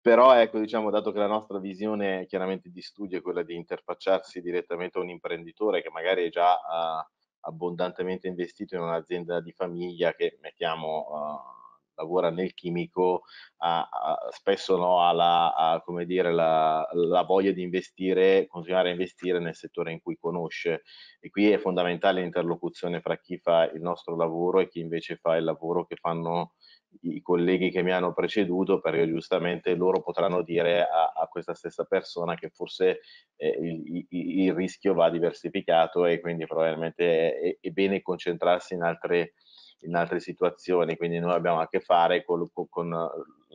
Però 0.00 0.34
ecco, 0.34 0.58
diciamo, 0.58 0.90
dato 0.90 1.12
che 1.12 1.18
la 1.18 1.26
nostra 1.26 1.58
visione 1.58 2.24
chiaramente 2.26 2.70
di 2.70 2.80
studio 2.80 3.18
è 3.18 3.22
quella 3.22 3.42
di 3.42 3.54
interfacciarsi 3.54 4.40
direttamente 4.40 4.98
a 4.98 5.02
un 5.02 5.10
imprenditore 5.10 5.82
che 5.82 5.90
magari 5.90 6.26
è 6.26 6.30
già... 6.30 6.54
Uh, 6.54 7.20
abbondantemente 7.42 8.26
investito 8.26 8.74
in 8.74 8.82
un'azienda 8.82 9.40
di 9.40 9.52
famiglia 9.52 10.14
che 10.14 10.38
mettiamo 10.40 11.06
uh, 11.08 11.61
lavora 11.94 12.30
nel 12.30 12.54
chimico 12.54 13.22
ha, 13.58 13.88
ha, 13.88 14.28
spesso 14.30 14.76
no, 14.76 15.00
ha, 15.00 15.12
la, 15.12 15.54
ha 15.54 15.82
come 15.82 16.04
dire, 16.04 16.32
la, 16.32 16.86
la, 16.92 17.22
voglia 17.22 17.52
di 17.52 17.62
investire, 17.62 18.46
continuare 18.46 18.88
a 18.88 18.92
investire 18.92 19.38
nel 19.38 19.54
settore 19.54 19.92
in 19.92 20.00
cui 20.00 20.16
conosce. 20.18 20.82
E 21.20 21.30
qui 21.30 21.50
è 21.50 21.58
fondamentale 21.58 22.20
l'interlocuzione 22.20 23.00
fra 23.00 23.18
chi 23.18 23.38
fa 23.38 23.70
il 23.70 23.80
nostro 23.80 24.16
lavoro 24.16 24.60
e 24.60 24.68
chi 24.68 24.80
invece 24.80 25.16
fa 25.16 25.36
il 25.36 25.44
lavoro 25.44 25.84
che 25.86 25.96
fanno 25.96 26.54
i 27.00 27.22
colleghi 27.22 27.70
che 27.70 27.82
mi 27.82 27.92
hanno 27.92 28.12
preceduto 28.12 28.80
perché 28.80 29.08
giustamente 29.08 29.74
loro 29.74 30.02
potranno 30.02 30.42
dire 30.42 30.82
a, 30.82 31.12
a 31.14 31.26
questa 31.26 31.54
stessa 31.54 31.84
persona 31.84 32.34
che 32.34 32.50
forse 32.50 33.00
eh, 33.36 33.48
il, 33.48 34.06
il, 34.10 34.40
il, 34.40 34.54
rischio 34.54 34.94
va 34.94 35.08
diversificato 35.10 36.04
e 36.04 36.20
quindi 36.20 36.46
probabilmente 36.46 37.38
è, 37.38 37.56
è 37.60 37.70
bene 37.70 38.02
concentrarsi 38.02 38.74
in 38.74 38.82
altre, 38.82 39.34
in 39.82 39.94
altre, 39.94 40.20
situazioni. 40.20 40.96
Quindi 40.96 41.18
noi 41.18 41.32
abbiamo 41.32 41.60
a 41.60 41.68
che 41.68 41.80
fare 41.80 42.24
con, 42.24 42.48
con 42.52 42.88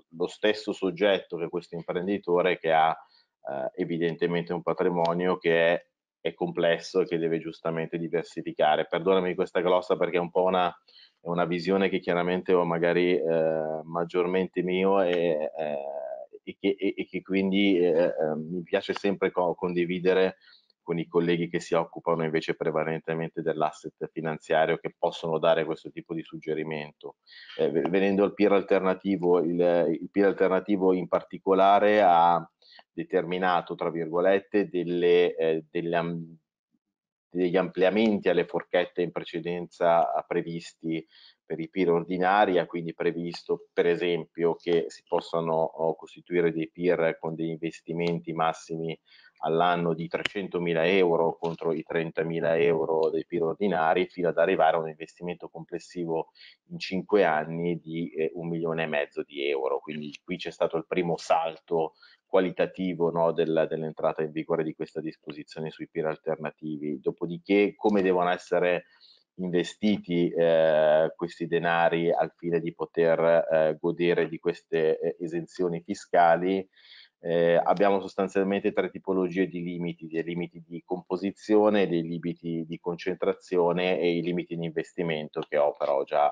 lo 0.10 0.28
stesso 0.28 0.74
soggetto 0.74 1.38
che 1.38 1.50
questo 1.50 1.76
imprenditore 1.76 2.58
che 2.58 2.72
ha 2.72 2.92
eh, 2.92 3.82
evidentemente 3.82 4.54
un 4.54 4.62
patrimonio 4.62 5.38
che 5.38 5.74
è, 5.74 5.88
è 6.22 6.34
complesso 6.34 7.02
e 7.02 7.06
che 7.06 7.18
deve 7.18 7.40
giustamente 7.40 7.98
diversificare. 7.98 8.88
Perdonami 8.88 9.36
questa 9.36 9.62
glossa 9.62 9.98
perché 9.98 10.18
è 10.18 10.22
un 10.22 10.32
po' 10.32 10.44
una 10.44 10.76
una 11.22 11.46
visione 11.46 11.90
che 11.90 12.00
chiaramente 12.00 12.54
ho 12.54 12.64
magari 12.64 13.16
eh, 13.16 13.82
maggiormente 13.84 14.62
mio 14.62 15.02
e, 15.02 15.52
eh, 15.58 15.78
e, 16.44 16.58
che, 16.60 16.76
e, 16.78 16.94
e, 16.96 17.06
che, 17.06 17.22
quindi 17.22 17.78
eh, 17.80 18.06
eh, 18.06 18.36
mi 18.36 18.64
piace 18.64 18.94
sempre 18.94 19.32
co 19.32 19.54
condividere 19.56 20.38
con 20.88 21.00
i 21.00 21.06
colleghi 21.06 21.50
che 21.50 21.60
si 21.60 21.74
occupano 21.74 22.24
invece 22.24 22.56
prevalentemente 22.56 23.42
dell'asset 23.42 24.10
finanziario 24.10 24.78
che 24.78 24.96
possono 24.98 25.38
dare 25.38 25.66
questo 25.66 25.92
tipo 25.92 26.14
di 26.14 26.24
suggerimento. 26.24 27.18
Eh, 27.58 27.70
venendo 27.70 28.24
al 28.24 28.34
peer 28.34 28.54
alternativo, 28.54 29.40
il, 29.40 29.98
il 30.00 30.10
peer 30.10 30.28
alternativo 30.28 30.94
in 30.94 31.10
particolare 31.10 32.02
ha 32.02 32.42
determinato, 32.90 33.76
tra 33.76 33.90
virgolette, 33.90 34.70
delle, 34.70 35.36
eh, 35.36 35.66
delle 35.70 35.98
degli 37.30 37.58
ampliamenti 37.58 38.30
alle 38.30 38.46
forchette 38.46 39.02
in 39.02 39.12
precedenza 39.12 40.10
previsti 40.26 41.06
per 41.46 41.60
i 41.60 41.70
peer 41.70 41.92
ordinari, 41.92 42.58
ha 42.58 42.66
quindi 42.66 42.94
previsto 42.94 43.68
per 43.74 43.86
esempio 43.86 44.56
che 44.56 44.86
si 44.88 45.04
possano 45.06 45.54
oh, 45.54 45.96
costituire 45.96 46.54
dei 46.54 46.72
peer 46.72 47.18
con 47.20 47.36
degli 47.36 47.50
investimenti 47.50 48.32
massimi 48.32 48.98
all'anno 49.40 49.94
di 49.94 50.10
300.000 50.12 50.86
euro 50.86 51.38
contro 51.38 51.74
i 51.74 51.86
30.000 51.88 52.62
euro 52.62 53.10
dei 53.10 53.26
peer 53.26 53.44
ordinari 53.44 54.08
fino 54.08 54.30
ad 54.30 54.38
arrivare 54.38 54.78
a 54.78 54.80
un 54.80 54.90
investimento 54.90 55.50
complessivo 55.50 56.32
in 56.70 56.80
5 56.80 57.24
anni 57.24 57.80
di 57.80 58.10
eh, 58.10 58.32
un 58.34 58.48
milione 58.50 58.84
e 58.84 58.88
mezzo 58.88 59.24
di 59.24 59.48
euro. 59.48 59.80
Quindi 59.80 60.14
qui 60.24 60.38
c'è 60.38 60.52
stato 60.52 60.78
il 60.78 60.86
primo 60.88 61.18
salto 61.18 61.94
qualitativo 62.26 63.10
no, 63.10 63.32
del, 63.32 63.68
dell'entrata 63.70 64.22
in 64.22 64.32
vigore 64.32 64.64
di 64.64 64.76
questa 64.76 65.00
disposizione 65.00 65.70
sui 65.70 65.88
peer 65.88 66.08
alternativi. 66.08 67.00
Dopodiché 67.00 67.74
come 67.76 68.02
devono 68.02 68.30
essere 68.30 68.86
investiti 69.40 70.30
eh, 70.30 71.14
questi 71.16 71.48
denari 71.48 72.12
al 72.12 72.34
fine 72.36 72.60
di 72.60 72.74
poter 72.74 73.20
eh, 73.20 73.78
godere 73.80 74.28
di 74.28 74.40
queste 74.40 75.00
eh, 75.00 75.16
esenzioni 75.20 75.82
fiscali, 75.82 76.68
eh, 77.20 77.60
abbiamo 77.62 78.00
sostanzialmente 78.00 78.72
tre 78.72 78.90
tipologie 78.90 79.48
di 79.48 79.64
limiti, 79.64 80.08
dei 80.08 80.24
limiti 80.24 80.64
di 80.66 80.84
composizione, 80.86 81.88
dei 81.88 82.04
limiti 82.04 82.66
di 82.66 82.80
concentrazione 82.80 84.00
e 84.00 84.18
i 84.18 84.22
limiti 84.22 84.56
di 84.56 84.66
investimento 84.66 85.42
che 85.48 85.58
ho 85.58 85.74
però 85.74 86.04
già 86.04 86.32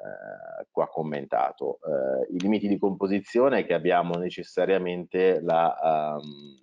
eh, 0.00 0.66
qua 0.70 0.88
commentato. 0.88 1.78
Eh, 1.84 2.34
I 2.36 2.40
limiti 2.40 2.68
di 2.68 2.78
composizione 2.78 3.64
che 3.64 3.74
abbiamo 3.74 4.14
necessariamente 4.14 5.40
la, 5.42 6.18
um, 6.18 6.58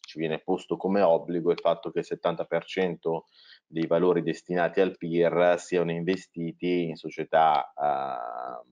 ci 0.00 0.18
viene 0.18 0.40
posto 0.40 0.76
come 0.76 1.00
obbligo 1.00 1.52
il 1.52 1.60
fatto 1.60 1.92
che 1.92 2.00
il 2.00 2.06
70% 2.08 3.20
dei 3.68 3.86
valori 3.86 4.22
destinati 4.22 4.80
al 4.80 4.96
PIR 4.96 5.54
siano 5.58 5.92
investiti 5.92 6.88
in 6.88 6.96
società, 6.96 7.72
uh, 7.76 8.68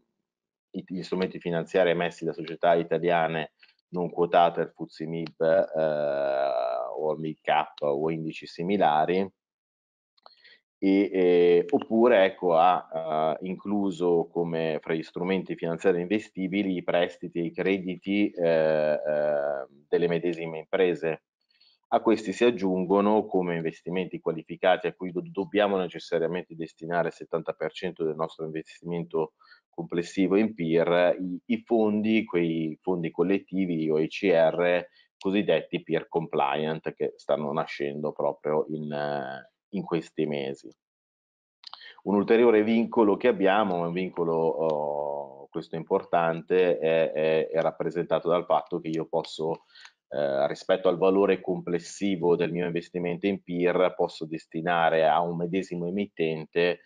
gli 0.70 1.02
strumenti 1.02 1.38
finanziari 1.38 1.90
emessi 1.90 2.24
da 2.24 2.32
società 2.32 2.74
italiane 2.74 3.52
non 3.90 4.10
quotate 4.10 4.60
al 4.60 4.72
FTSE 4.74 5.06
MIB 5.06 5.40
uh, 5.40 7.00
o 7.00 7.10
al 7.10 7.18
MIB 7.18 7.38
Cap 7.40 7.80
o 7.80 8.10
indici 8.10 8.46
similari 8.46 9.30
e, 10.80 11.10
eh, 11.12 11.66
oppure 11.70 12.24
ecco, 12.24 12.56
ha 12.56 13.36
uh, 13.40 13.44
incluso 13.46 14.28
come 14.30 14.78
fra 14.80 14.94
gli 14.94 15.02
strumenti 15.02 15.56
finanziari 15.56 16.00
investibili 16.00 16.76
i 16.76 16.84
prestiti 16.84 17.40
e 17.40 17.44
i 17.46 17.52
crediti 17.52 18.30
eh, 18.30 18.92
eh, 18.92 19.66
delle 19.88 20.06
medesime 20.06 20.58
imprese. 20.58 21.24
A 21.88 22.00
questi 22.00 22.32
si 22.32 22.44
aggiungono 22.44 23.26
come 23.26 23.56
investimenti 23.56 24.20
qualificati 24.20 24.86
a 24.86 24.92
cui 24.92 25.10
do 25.10 25.22
dobbiamo 25.24 25.78
necessariamente 25.78 26.54
destinare 26.54 27.08
il 27.08 27.26
70% 27.28 28.04
del 28.04 28.14
nostro 28.14 28.44
investimento 28.44 29.32
complessivo 29.78 30.34
in 30.34 30.54
PIR, 30.54 31.16
i, 31.20 31.40
i 31.46 31.62
fondi, 31.64 32.24
quei 32.24 32.76
fondi 32.82 33.12
collettivi 33.12 33.88
o 33.88 34.00
ICR 34.00 34.88
cosiddetti 35.16 35.84
peer 35.84 36.08
compliant 36.08 36.92
che 36.94 37.12
stanno 37.16 37.52
nascendo 37.52 38.10
proprio 38.10 38.66
in, 38.70 39.40
in 39.70 39.82
questi 39.84 40.26
mesi. 40.26 40.68
Un 42.04 42.16
ulteriore 42.16 42.64
vincolo 42.64 43.16
che 43.16 43.28
abbiamo, 43.28 43.86
un 43.86 43.92
vincolo 43.92 44.34
oh, 44.34 45.48
questo 45.48 45.76
importante, 45.76 46.78
è, 46.78 47.12
è, 47.12 47.48
è, 47.48 47.60
rappresentato 47.60 48.28
dal 48.28 48.46
fatto 48.46 48.80
che 48.80 48.88
io 48.88 49.06
posso, 49.06 49.64
eh, 50.08 50.46
rispetto 50.48 50.88
al 50.88 50.98
valore 50.98 51.40
complessivo 51.40 52.34
del 52.34 52.50
mio 52.50 52.66
investimento 52.66 53.26
in 53.26 53.42
PIR, 53.42 53.94
posso 53.96 54.26
destinare 54.26 55.06
a 55.06 55.20
un 55.20 55.36
medesimo 55.36 55.86
emittente 55.86 56.80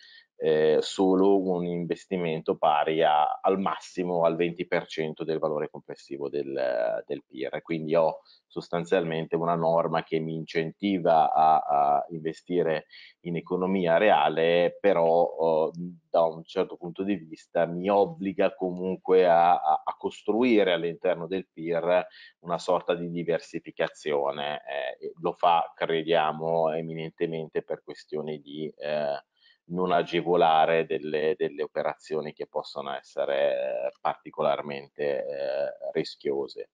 eh, 0.44 0.78
solo 0.80 1.40
un 1.40 1.64
investimento 1.64 2.56
pari 2.56 3.00
a, 3.00 3.38
al 3.40 3.60
massimo 3.60 4.24
al 4.24 4.34
20% 4.34 5.22
del 5.22 5.38
valore 5.38 5.70
complessivo 5.70 6.28
del, 6.28 7.04
del 7.06 7.22
PIR. 7.24 7.62
Quindi 7.62 7.94
ho 7.94 8.22
sostanzialmente 8.48 9.36
una 9.36 9.54
norma 9.54 10.02
che 10.02 10.18
mi 10.18 10.34
incentiva 10.34 11.32
a, 11.32 11.58
a 11.58 12.06
investire 12.10 12.86
in 13.20 13.36
economia 13.36 13.98
reale, 13.98 14.76
però 14.80 15.06
oh, 15.06 15.70
da 16.10 16.24
un 16.24 16.42
certo 16.42 16.76
punto 16.76 17.04
di 17.04 17.14
vista 17.14 17.64
mi 17.64 17.88
obbliga 17.88 18.52
comunque 18.52 19.28
a, 19.28 19.52
a 19.52 19.94
costruire 19.96 20.72
all'interno 20.72 21.28
del 21.28 21.46
PIR 21.52 22.04
una 22.40 22.58
sorta 22.58 22.96
di 22.96 23.08
diversificazione. 23.10 24.56
Eh, 24.56 25.12
lo 25.20 25.34
fa, 25.34 25.72
crediamo, 25.72 26.72
eminentemente 26.72 27.62
per 27.62 27.84
questioni 27.84 28.40
di... 28.40 28.68
Eh, 28.76 29.22
non 29.66 29.92
agevolare 29.92 30.86
delle, 30.86 31.34
delle 31.36 31.62
operazioni 31.62 32.32
che 32.32 32.46
possono 32.46 32.92
essere 32.94 33.86
eh, 33.86 33.92
particolarmente 34.00 35.24
eh, 35.24 35.90
rischiose. 35.92 36.70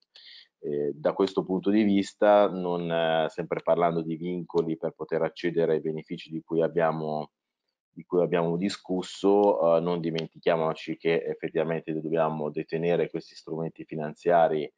Eh, 0.61 0.93
da 0.95 1.12
questo 1.12 1.45
punto 1.45 1.70
di 1.70 1.82
vista, 1.84 2.49
non, 2.49 2.91
eh, 2.91 3.26
sempre 3.28 3.62
parlando 3.62 4.03
di 4.03 4.16
vincoli 4.16 4.76
per 4.76 4.93
poter 4.93 5.22
accedere 5.22 5.74
ai 5.74 5.80
benefici 5.80 6.30
di 6.30 6.43
cui 6.43 6.62
abbiamo, 6.62 7.30
di 7.91 8.05
cui 8.05 8.22
abbiamo 8.22 8.57
discusso, 8.57 9.76
eh, 9.76 9.80
non 9.80 10.01
dimentichiamoci 10.01 10.97
che 10.97 11.22
effettivamente 11.22 11.93
dobbiamo 11.93 12.51
detenere 12.51 13.11
questi 13.11 13.36
strumenti 13.36 13.84
finanziari 13.84 14.70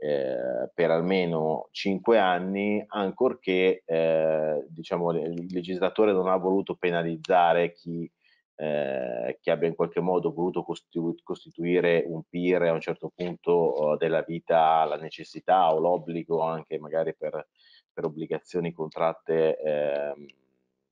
eh, 0.00 0.70
per 0.72 0.90
almeno 0.92 1.68
cinque 1.72 2.18
anni, 2.18 2.84
ancorché 2.86 3.82
eh, 3.84 4.64
diciamo, 4.68 5.10
il 5.10 5.46
legislatore 5.50 6.12
non 6.12 6.28
ha 6.28 6.36
voluto 6.36 6.76
penalizzare 6.76 7.72
chi, 7.72 8.08
eh, 8.54 9.38
che 9.40 9.50
abbia 9.50 9.66
in 9.66 9.74
qualche 9.74 10.00
modo 10.00 10.32
voluto 10.32 10.62
costitu 10.62 11.16
costituire 11.24 12.04
un 12.06 12.22
PIR 12.28 12.62
a 12.62 12.72
un 12.72 12.80
certo 12.80 13.12
punto 13.14 13.50
oh, 13.50 13.96
della 13.96 14.22
vita 14.22 14.84
la 14.84 14.96
necessità 14.96 15.72
o 15.74 15.80
l'obbligo 15.80 16.42
anche 16.42 16.78
magari 16.78 17.14
per, 17.16 17.48
per 17.92 18.04
obbligazioni 18.04 18.72
contratte 18.72 19.58
ehm, 19.58 20.26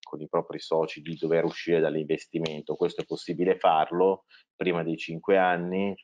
con 0.02 0.20
i 0.20 0.28
propri 0.28 0.58
soci 0.58 1.00
di 1.00 1.16
dover 1.16 1.44
uscire 1.44 1.80
dall'investimento. 1.80 2.74
Questo 2.74 3.02
è 3.02 3.04
possibile 3.04 3.56
farlo 3.56 4.24
prima 4.54 4.82
dei 4.82 4.96
cinque 4.96 5.36
anni 5.36 5.94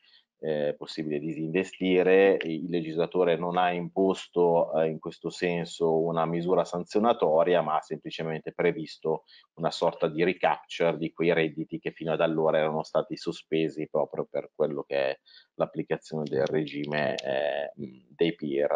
eh, 0.45 0.75
possibile 0.77 1.19
disinvestire, 1.19 2.37
il 2.41 2.67
legislatore 2.67 3.37
non 3.37 3.55
ha 3.55 3.71
imposto 3.71 4.77
eh, 4.77 4.89
in 4.89 4.99
questo 4.99 5.29
senso 5.29 5.97
una 5.97 6.25
misura 6.25 6.65
sanzionatoria, 6.65 7.61
ma 7.61 7.77
ha 7.77 7.81
semplicemente 7.81 8.51
previsto 8.51 9.23
una 9.53 9.71
sorta 9.71 10.09
di 10.09 10.21
recapture 10.21 10.97
di 10.97 11.13
quei 11.13 11.31
redditi 11.31 11.79
che 11.79 11.91
fino 11.91 12.11
ad 12.11 12.19
allora 12.19 12.57
erano 12.57 12.83
stati 12.83 13.15
sospesi 13.15 13.87
proprio 13.89 14.27
per 14.29 14.51
quello 14.53 14.83
che 14.83 14.95
è 14.95 15.19
l'applicazione 15.55 16.23
del 16.25 16.45
regime 16.45 17.15
eh, 17.15 17.71
dei 17.75 18.35
peer. 18.35 18.71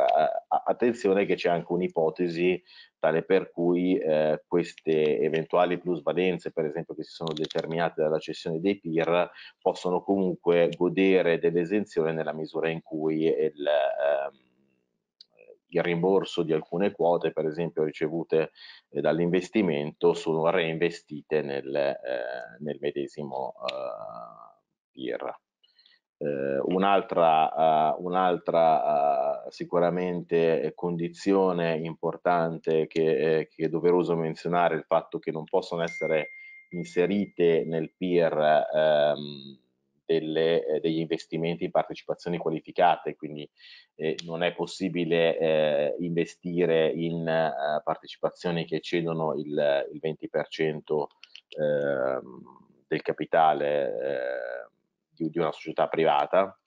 Attenzione 0.47 1.25
che 1.25 1.35
c'è 1.35 1.49
anche 1.49 1.71
un'ipotesi 1.71 2.61
tale 2.99 3.23
per 3.23 3.51
cui 3.51 3.97
eh, 3.97 4.43
queste 4.47 5.19
eventuali 5.19 5.77
plusvalenze, 5.77 6.51
per 6.51 6.65
esempio, 6.65 6.95
che 6.95 7.03
si 7.03 7.13
sono 7.13 7.33
determinate 7.33 8.01
dalla 8.01 8.19
cessione 8.19 8.59
dei 8.59 8.79
PIR, 8.79 9.29
possono 9.61 10.01
comunque 10.01 10.69
godere 10.75 11.39
dell'esenzione 11.39 12.11
nella 12.11 12.33
misura 12.33 12.69
in 12.69 12.81
cui 12.81 13.25
il, 13.25 13.65
ehm, 13.65 14.47
il 15.69 15.83
rimborso 15.83 16.43
di 16.43 16.53
alcune 16.53 16.91
quote, 16.91 17.31
per 17.31 17.45
esempio 17.45 17.83
ricevute 17.83 18.51
eh, 18.89 19.01
dall'investimento, 19.01 20.13
sono 20.13 20.49
reinvestite 20.49 21.41
nel, 21.41 21.75
eh, 21.75 22.57
nel 22.59 22.77
medesimo 22.79 23.53
eh, 23.65 24.55
PIR. 24.91 25.45
Eh, 26.19 26.59
un'altra, 26.63 27.93
uh, 27.93 28.03
un'altra 28.03 29.43
uh, 29.45 29.51
sicuramente 29.51 30.71
condizione 30.73 31.77
importante 31.77 32.87
che, 32.87 33.37
eh, 33.39 33.47
che, 33.47 33.65
è 33.65 33.69
doveroso 33.69 34.15
menzionare 34.15 34.73
è 34.73 34.77
il 34.77 34.85
fatto 34.85 35.19
che 35.19 35.29
non 35.29 35.43
possono 35.43 35.83
essere 35.83 36.29
inserite 36.69 37.65
nel 37.67 37.93
PIR 37.95 38.67
ehm, 38.73 39.59
delle, 40.05 40.65
eh, 40.65 40.79
degli 40.79 40.97
investimenti 40.97 41.65
in 41.65 41.71
partecipazioni 41.71 42.39
qualificate, 42.39 43.15
quindi 43.15 43.47
eh, 43.93 44.15
non 44.25 44.41
è 44.41 44.55
possibile 44.55 45.93
investire 45.99 46.89
in 46.89 47.25
partecipazioni 47.83 48.65
che 48.65 48.77
eccedono 48.77 49.35
il, 49.35 49.87
il 49.91 49.99
20% 50.01 51.05
ehm, 51.59 52.41
del 52.87 53.01
capitale 53.03 54.71
di, 55.17 55.29
di 55.29 55.39
una 55.39 55.51
società 55.51 55.87
privata. 55.87 56.57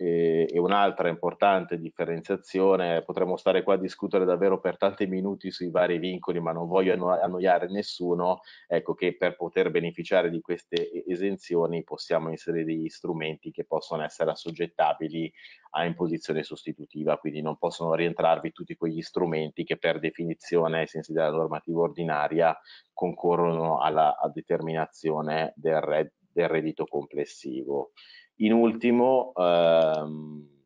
E, 0.00 0.46
un'altra 0.54 1.08
importante 1.08 1.76
differenziazione, 1.76 3.02
potremmo 3.02 3.36
stare 3.36 3.64
qua 3.64 3.74
a 3.74 3.78
discutere 3.78 4.24
davvero 4.24 4.60
per 4.60 4.76
tanti 4.76 5.06
minuti 5.06 5.50
sui 5.50 5.70
vari 5.72 5.98
vincoli, 5.98 6.38
ma 6.38 6.52
non 6.52 6.68
voglio 6.68 6.92
anno 6.92 7.20
annoiare 7.20 7.66
nessuno, 7.68 8.42
ecco 8.68 8.94
che 8.94 9.16
per 9.16 9.34
poter 9.34 9.72
beneficiare 9.72 10.30
di 10.30 10.40
queste 10.40 11.04
esenzioni 11.04 11.82
possiamo 11.82 12.30
inserire 12.30 12.64
degli 12.64 12.88
strumenti 12.88 13.50
che 13.50 13.64
possono 13.64 14.04
essere 14.04 14.30
assoggettabili 14.30 15.32
a 15.70 15.84
imposizione 15.84 16.44
sostitutiva, 16.44 17.18
quindi 17.18 17.42
non 17.42 17.58
possono 17.58 17.94
rientrarvi 17.94 18.52
tutti 18.52 18.76
quegli 18.76 19.02
strumenti 19.02 19.64
che 19.64 19.78
per 19.78 19.98
definizione, 19.98 20.78
ai 20.78 20.86
sensi 20.86 21.12
della 21.12 21.32
normativa 21.32 21.80
ordinaria, 21.80 22.56
concorrono 22.92 23.80
alla 23.80 24.16
determinazione 24.32 25.52
del, 25.56 25.80
red, 25.80 26.12
del 26.40 26.48
reddito 26.48 26.84
complessivo. 26.84 27.92
In 28.36 28.52
ultimo, 28.52 29.32
ehm, 29.34 30.56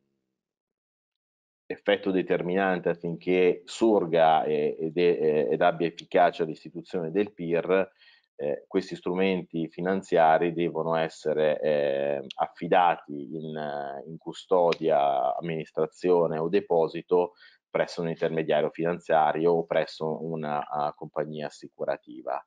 effetto 1.65 2.11
determinante 2.11 2.89
affinché 2.89 3.63
sorga 3.65 4.43
ed, 4.43 4.95
ed 4.95 5.61
abbia 5.61 5.87
efficacia 5.87 6.43
l'istituzione 6.43 7.09
del 7.09 7.33
PIR, 7.33 7.91
eh, 8.35 8.65
questi 8.67 8.95
strumenti 8.95 9.69
finanziari 9.69 10.53
devono 10.53 10.95
essere 10.95 11.59
eh, 11.59 12.25
affidati 12.35 13.35
in, 13.35 14.01
in, 14.07 14.17
custodia, 14.17 15.35
amministrazione 15.35 16.37
o 16.39 16.49
deposito 16.49 17.33
presso 17.69 18.01
un 18.01 18.09
intermediario 18.09 18.69
finanziario 18.69 19.51
o 19.51 19.65
presso 19.65 20.23
una 20.23 20.63
compagnia 20.95 21.47
assicurativa 21.47 22.43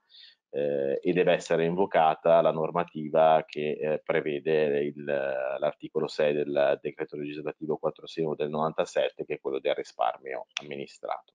eh, 0.51 0.99
e 1.03 1.13
deve 1.13 1.33
essere 1.33 1.65
invocata 1.65 2.41
la 2.41 2.53
normativa 2.53 3.45
che 3.47 3.79
eh, 3.81 4.03
prevede 4.05 4.93
l'articolo 5.59 6.07
6 6.07 6.33
del 6.33 6.79
decreto 6.81 7.17
legislativo 7.17 7.77
461 7.77 8.35
del 8.35 8.51
97 8.51 9.25
che 9.25 9.35
è 9.35 9.41
quello 9.41 9.61
del 9.61 9.75
risparmio 9.75 10.47
amministrato. 10.63 11.33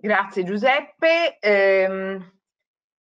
Grazie 0.00 0.44
Giuseppe. 0.44 1.38
Eh, 1.40 2.20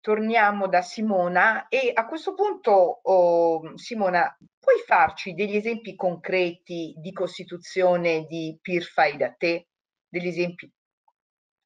torniamo 0.01 0.67
da 0.67 0.81
Simona 0.81 1.69
e 1.69 1.91
a 1.93 2.07
questo 2.07 2.33
punto, 2.33 3.01
oh, 3.03 3.77
Simona, 3.77 4.35
puoi 4.59 4.79
farci 4.87 5.35
degli 5.35 5.57
esempi 5.57 5.95
concreti 5.95 6.95
di 6.97 7.13
costituzione 7.13 8.25
di 8.25 8.59
PIR 8.61 8.83
fai 8.85 9.19
da 9.19 9.31
te? 9.33 9.69
Degli 10.09 10.29
esempi 10.29 10.73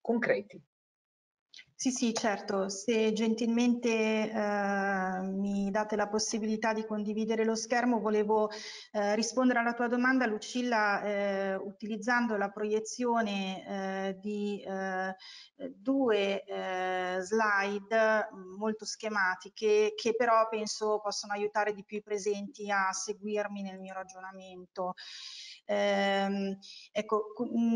concreti? 0.04 0.62
Sì, 1.76 1.90
sì, 1.90 2.14
certo, 2.14 2.68
se 2.68 3.12
gentilmente 3.12 3.88
eh, 4.30 5.20
mi 5.22 5.70
date 5.70 5.96
la 5.96 6.08
possibilità 6.08 6.72
di 6.72 6.86
condividere 6.86 7.44
lo 7.44 7.54
schermo, 7.56 8.00
volevo 8.00 8.48
eh, 8.92 9.14
rispondere 9.16 9.58
alla 9.58 9.74
tua 9.74 9.88
domanda, 9.88 10.24
Lucilla, 10.26 11.02
eh, 11.02 11.54
utilizzando 11.56 12.36
la 12.36 12.48
proiezione 12.50 13.66
eh, 13.66 14.18
di 14.18 14.62
eh, 14.62 15.14
due 15.74 16.44
eh, 16.44 17.18
slide 17.20 18.28
molto 18.56 18.84
schematiche 18.84 19.92
che 19.94 20.14
però 20.14 20.48
penso 20.48 21.00
possono 21.02 21.32
aiutare 21.34 21.74
di 21.74 21.84
più 21.84 21.98
i 21.98 22.02
presenti 22.02 22.70
a 22.70 22.92
seguirmi 22.92 23.62
nel 23.62 23.78
mio 23.80 23.92
ragionamento. 23.94 24.94
Eh, 25.66 26.58
ecco, 26.92 27.32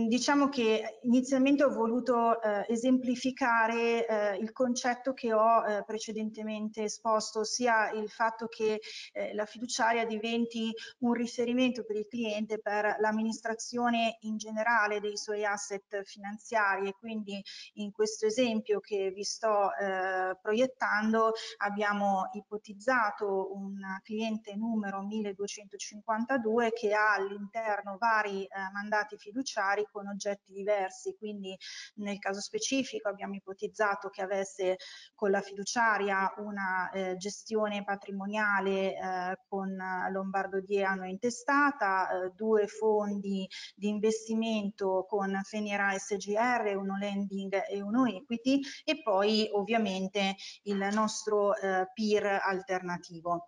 diciamo 0.09 0.51
che 0.51 0.99
inizialmente 1.05 1.65
ho 1.65 1.71
voluto 1.71 2.41
eh, 2.43 2.67
esemplificare 2.69 4.07
eh, 4.07 4.37
il 4.37 4.53
concetto 4.53 5.15
che 5.15 5.33
ho 5.33 5.65
eh, 5.65 5.85
precedentemente 5.85 6.83
esposto, 6.83 7.41
ossia 7.41 7.91
il 7.93 8.11
fatto 8.11 8.47
che 8.47 8.81
eh, 9.13 9.35
la 9.35 9.47
fiduciaria 9.47 10.05
diventi 10.05 10.71
un 10.99 11.15
riferimento 11.15 11.85
per 11.85 11.97
il 11.97 12.07
cliente 12.07 12.59
per 12.59 12.97
l'amministrazione 13.01 14.19
in 14.21 14.37
generale 14.37 15.01
dei 15.01 15.17
suoi 15.17 15.45
asset 15.47 16.03
finanziari. 16.03 16.89
E 16.89 16.93
quindi 16.93 17.43
in 17.75 17.91
questo 17.91 18.27
esempio 18.27 18.81
che 18.81 19.11
vi 19.11 19.25
sto 19.25 19.75
eh, 19.75 20.37
proiettando 20.41 21.33
abbiamo 21.59 22.29
ipotizzato 22.33 23.55
un 23.55 23.79
cliente 24.03 24.55
numero 24.57 25.03
1252 25.03 26.73
che 26.73 26.93
ha 26.93 27.15
all'interno 27.15 27.78
all'interno 27.79 27.97
vari 27.99 28.45
eh, 28.45 28.49
mandati 28.73 29.17
fiduciari 29.17 29.87
con 29.91 30.09
oggetti 30.09 30.53
diversi, 30.53 31.17
quindi 31.17 31.57
nel 31.97 32.19
caso 32.19 32.41
specifico 32.41 33.09
abbiamo 33.09 33.35
ipotizzato 33.35 34.09
che 34.11 34.23
avesse 34.23 34.77
con 35.15 35.31
la 35.31 35.41
fiduciaria 35.41 36.35
una 36.39 36.91
eh, 36.91 37.17
gestione 37.17 37.85
patrimoniale 37.85 38.95
eh, 38.95 39.39
con 39.49 39.77
Lombardo 40.11 40.61
Diano 40.61 41.07
intestata, 41.07 42.09
eh, 42.11 42.33
due 42.35 42.67
fondi 42.67 43.49
di 43.75 43.89
investimento 43.89 45.07
con 45.09 45.41
Fenera 45.45 45.97
SGR, 45.97 46.77
uno 46.77 46.97
lending 46.97 47.65
e 47.69 47.81
uno 47.81 48.07
equity 48.07 48.61
e 48.85 49.03
poi 49.03 49.49
ovviamente 49.53 50.37
il 50.65 50.89
nostro 50.93 51.55
eh, 51.57 51.89
peer 51.95 52.41
alternativo. 52.43 53.47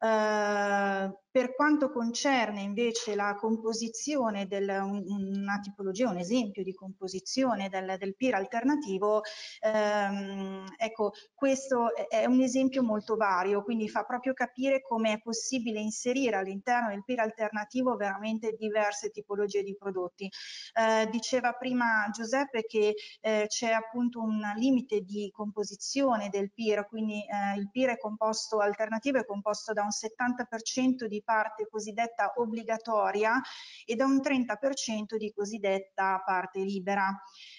Uh, 0.00 1.12
per 1.32 1.54
quanto 1.54 1.90
concerne 1.92 2.60
invece 2.60 3.14
la 3.14 3.36
composizione, 3.36 4.46
del, 4.48 4.68
una 4.68 5.60
tipologia, 5.60 6.08
un 6.10 6.18
esempio 6.18 6.64
di 6.64 6.74
composizione 6.74 7.68
del, 7.68 7.96
del 7.98 8.16
PIR 8.16 8.34
alternativo, 8.34 9.22
ehm, 9.60 10.64
ecco, 10.76 11.12
questo 11.32 11.94
è 12.08 12.24
un 12.24 12.40
esempio 12.40 12.82
molto 12.82 13.14
vario, 13.14 13.62
quindi 13.62 13.88
fa 13.88 14.02
proprio 14.02 14.32
capire 14.32 14.82
come 14.82 15.12
è 15.12 15.20
possibile 15.20 15.78
inserire 15.78 16.34
all'interno 16.36 16.88
del 16.88 17.04
PIR 17.04 17.20
alternativo 17.20 17.94
veramente 17.94 18.56
diverse 18.58 19.10
tipologie 19.10 19.62
di 19.62 19.76
prodotti. 19.76 20.28
Eh, 20.74 21.08
diceva 21.10 21.52
prima 21.52 22.08
Giuseppe 22.10 22.64
che 22.64 22.94
eh, 23.20 23.44
c'è 23.46 23.70
appunto 23.70 24.20
un 24.20 24.40
limite 24.56 25.02
di 25.02 25.30
composizione 25.32 26.28
del 26.28 26.52
PIR, 26.52 26.88
quindi 26.88 27.24
eh, 27.24 27.56
il 27.56 27.70
PIR 27.70 27.90
è 27.90 27.98
composto 27.98 28.58
alternativo 28.58 29.18
è 29.18 29.24
composto 29.24 29.72
da 29.72 29.82
un 29.82 29.89
70% 29.90 31.04
di 31.04 31.22
parte 31.22 31.68
cosiddetta 31.68 32.32
obbligatoria 32.36 33.40
e 33.84 33.94
da 33.96 34.04
un 34.04 34.16
30% 34.16 35.16
di 35.16 35.32
cosiddetta 35.32 36.22
parte 36.24 36.60
libera. 36.60 37.08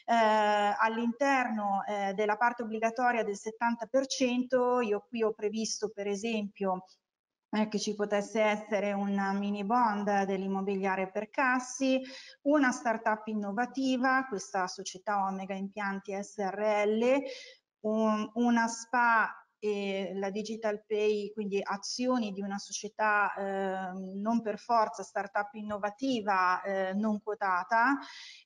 Eh, 0.05 0.13
all'interno 0.13 1.83
eh, 1.87 2.13
della 2.13 2.37
parte 2.37 2.63
obbligatoria 2.63 3.23
del 3.23 3.37
70% 3.37 4.81
io 4.81 5.05
qui 5.07 5.23
ho 5.23 5.33
previsto 5.33 5.89
per 5.89 6.07
esempio 6.07 6.85
eh, 7.53 7.67
che 7.67 7.79
ci 7.79 7.95
potesse 7.95 8.41
essere 8.41 8.93
un 8.93 9.13
mini 9.37 9.65
bond 9.65 10.23
dell'immobiliare 10.23 11.11
per 11.11 11.29
Cassi, 11.29 12.01
una 12.43 12.71
startup 12.71 13.27
innovativa, 13.27 14.25
questa 14.27 14.67
società 14.67 15.25
Omega 15.25 15.53
Impianti 15.53 16.13
SRL, 16.13 17.21
un, 17.81 18.29
una 18.35 18.67
SPA 18.67 19.40
e 19.63 20.13
la 20.15 20.31
digital 20.31 20.83
pay, 20.87 21.31
quindi 21.31 21.61
azioni 21.61 22.31
di 22.31 22.41
una 22.41 22.57
società 22.57 23.31
eh, 23.35 23.91
non 24.15 24.41
per 24.41 24.57
forza 24.57 25.03
startup 25.03 25.53
innovativa 25.53 26.63
eh, 26.63 26.93
non 26.95 27.21
quotata 27.21 27.99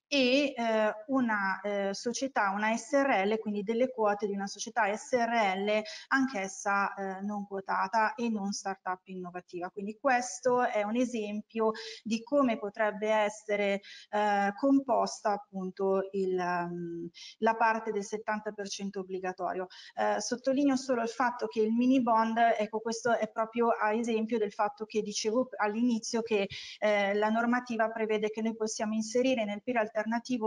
e 0.07 0.53
eh, 0.55 0.93
una 1.07 1.59
eh, 1.61 1.93
società, 1.93 2.51
una 2.51 2.75
SRL, 2.75 3.39
quindi 3.39 3.63
delle 3.63 3.89
quote 3.89 4.27
di 4.27 4.33
una 4.33 4.47
società 4.47 4.95
SRL 4.95 5.81
anch'essa 6.09 6.93
eh, 6.93 7.21
non 7.21 7.45
quotata 7.47 8.13
e 8.13 8.29
non 8.29 8.51
startup 8.51 9.01
innovativa. 9.07 9.69
Quindi 9.69 9.97
questo 9.99 10.63
è 10.63 10.83
un 10.83 10.95
esempio 10.95 11.71
di 12.03 12.21
come 12.23 12.57
potrebbe 12.57 13.09
essere 13.09 13.81
eh, 14.09 14.53
composta 14.55 15.31
appunto 15.31 16.07
il, 16.11 16.37
um, 16.37 17.09
la 17.39 17.55
parte 17.55 17.91
del 17.91 18.03
70% 18.03 18.99
obbligatorio. 18.99 19.67
Eh, 19.95 20.21
sottolineo 20.21 20.75
solo 20.75 21.01
il 21.01 21.09
fatto 21.09 21.47
che 21.47 21.61
il 21.61 21.71
mini 21.71 22.01
bond, 22.01 22.37
ecco 22.57 22.79
questo 22.79 23.17
è 23.17 23.29
proprio 23.29 23.69
a 23.69 23.93
esempio 23.93 24.37
del 24.37 24.51
fatto 24.51 24.85
che 24.85 25.01
dicevo 25.01 25.49
all'inizio 25.57 26.21
che 26.21 26.47
eh, 26.79 27.13
la 27.15 27.29
normativa 27.29 27.89
prevede 27.89 28.29
che 28.29 28.41
noi 28.41 28.55
possiamo 28.55 28.93
inserire 28.93 29.45
nel 29.45 29.63
peer 29.63 29.77
alternativo 29.77 30.03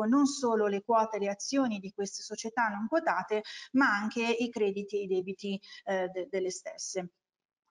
non 0.06 0.26
solo 0.26 0.66
le 0.66 0.82
quote 0.82 1.16
e 1.16 1.20
le 1.20 1.28
azioni 1.28 1.78
di 1.78 1.92
queste 1.92 2.22
società 2.22 2.68
non 2.68 2.86
quotate, 2.88 3.42
ma 3.72 3.92
anche 3.92 4.22
i 4.22 4.50
crediti 4.50 4.98
e 4.98 5.02
i 5.02 5.06
debiti 5.06 5.60
eh, 5.84 6.08
de 6.08 6.28
delle 6.30 6.50
stesse. 6.50 7.10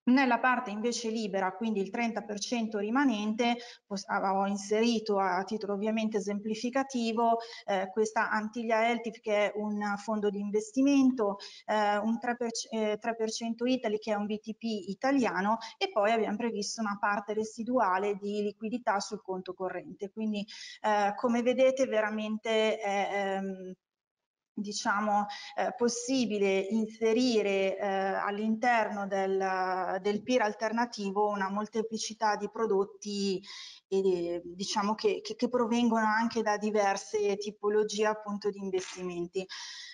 Nella 0.08 0.40
parte 0.40 0.72
invece 0.72 1.10
libera, 1.10 1.52
quindi 1.52 1.82
il 1.82 1.90
30% 1.90 2.78
rimanente, 2.78 3.58
ho 3.88 4.46
inserito 4.46 5.20
a 5.20 5.44
titolo 5.44 5.74
ovviamente 5.74 6.18
esemplificativo 6.18 7.40
eh, 7.66 7.90
questa 7.92 8.30
Antiglia 8.30 8.90
Eltif 8.90 9.20
che 9.20 9.52
è 9.52 9.52
un 9.56 9.96
fondo 9.98 10.30
di 10.30 10.40
investimento, 10.40 11.40
eh, 11.66 11.98
un 11.98 12.20
3%, 12.20 12.70
eh, 12.72 12.98
3 12.98 13.16
Italy 13.66 13.98
che 14.00 14.14
è 14.14 14.16
un 14.16 14.28
BTP 14.28 14.64
italiano 14.88 15.58
e 15.78 15.90
poi 15.92 16.12
abbiamo 16.12 16.38
previsto 16.38 16.80
una 16.80 16.98
parte 16.98 17.34
residuale 17.34 18.16
di 18.16 18.44
liquidità 18.44 19.02
sul 19.02 19.22
conto 19.22 19.54
corrente. 19.54 20.10
Quindi 20.10 20.46
eh, 20.84 21.14
come 21.16 21.42
vedete 21.42 21.86
veramente 21.86 22.78
è 22.78 23.10
ehm, 23.12 23.74
diciamo, 24.58 25.28
eh, 25.56 25.74
possibile 25.78 26.60
inserire 26.60 27.78
eh, 27.78 27.86
all'interno 27.88 29.08
del, 29.08 30.00
del 30.02 30.24
PIR 30.24 30.42
alternativo 30.42 31.30
una 31.30 31.50
molteplicità 31.50 32.36
di 32.36 32.50
prodotti 32.50 33.42
e, 33.88 34.42
diciamo 34.44 34.96
che, 34.96 35.22
che, 35.22 35.36
che, 35.36 35.48
provengono 35.48 36.06
anche 36.06 36.42
da 36.42 36.58
diverse 36.58 37.38
tipologie 37.38 38.06
appunto 38.08 38.50
di 38.50 38.60
investimenti. 38.60 39.46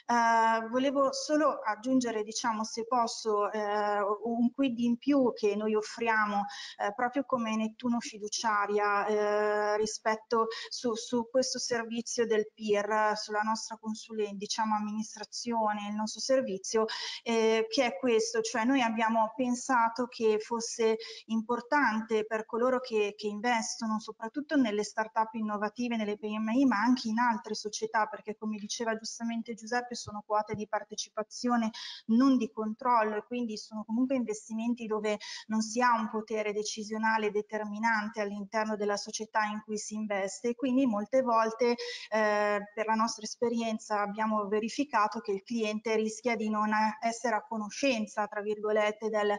Uh, 0.06 0.68
volevo 0.68 1.14
solo 1.14 1.60
aggiungere, 1.62 2.24
diciamo, 2.24 2.66
se 2.66 2.86
posso, 2.86 3.44
uh, 3.44 4.30
un 4.30 4.52
quid 4.52 4.78
in 4.80 4.98
più 4.98 5.32
che 5.34 5.56
noi 5.56 5.76
offriamo 5.76 6.40
uh, 6.40 6.94
proprio 6.94 7.24
come 7.24 7.56
Nettuno 7.56 8.00
fiduciaria 8.02 9.76
rispetto 9.76 10.48
su, 10.68 10.94
su, 10.96 11.30
questo 11.30 11.58
servizio 11.58 12.26
del 12.26 12.50
PIR, 12.54 13.14
sulla 13.16 13.42
nostra 13.42 13.78
consulenza, 13.78 14.36
diciamo, 14.36 14.76
amministrazione, 14.76 15.88
il 15.88 15.96
nostro 15.96 16.20
servizio, 16.20 16.86
che 17.24 17.68
è 17.68 17.98
questo, 17.98 18.42
cioè 18.42 18.66
noi 18.66 18.82
abbiamo 18.82 19.34
pensato 19.36 20.08
che 20.08 20.40
fosse 20.40 20.98
importante 21.26 22.26
per 22.26 22.46
coloro 22.46 22.80
che, 22.80 23.14
che 23.16 23.28
investono 23.28 24.00
soprattutto 24.00 24.56
nelle 24.56 24.84
start-up 24.84 25.34
innovative, 25.34 25.96
nelle 25.96 26.18
PMI, 26.18 26.66
ma 26.66 26.80
anche 26.80 27.08
in 27.08 27.20
altre 27.20 27.56
società, 27.56 28.08
perché 28.08 28.36
come 28.36 28.58
diceva 28.58 28.96
giustamente 28.96 29.54
Giuseppe, 29.54 29.93
che 29.94 29.96
sono 29.96 30.24
quote 30.26 30.56
di 30.56 30.68
partecipazione 30.68 31.70
non 32.08 32.38
di 32.38 32.52
controllo 32.52 33.16
e 33.16 33.24
quindi 33.24 33.58
sono 33.58 33.84
comunque 33.86 34.16
investimenti 34.16 34.88
dove 34.88 35.20
non 35.48 35.62
si 35.62 35.82
ha 35.82 35.94
un 35.98 36.10
potere 36.10 36.52
decisionale 36.52 37.32
determinante 37.32 38.20
all'interno 38.20 38.76
della 38.76 38.98
società 38.98 39.44
in 39.46 39.62
cui 39.64 39.78
si 39.78 39.94
investe 39.94 40.56
quindi 40.56 40.86
molte 40.86 41.22
volte 41.22 41.76
eh, 42.10 42.60
per 42.74 42.86
la 42.86 42.96
nostra 42.96 43.24
esperienza 43.24 44.02
abbiamo 44.02 44.48
verificato 44.48 45.20
che 45.20 45.32
il 45.32 45.44
cliente 45.44 45.96
rischia 45.96 46.36
di 46.36 46.50
non 46.50 46.72
essere 47.02 47.36
a 47.36 47.46
conoscenza 47.48 48.28
tra 48.28 48.42
virgolette 48.42 49.10
del, 49.10 49.30
eh, 49.30 49.38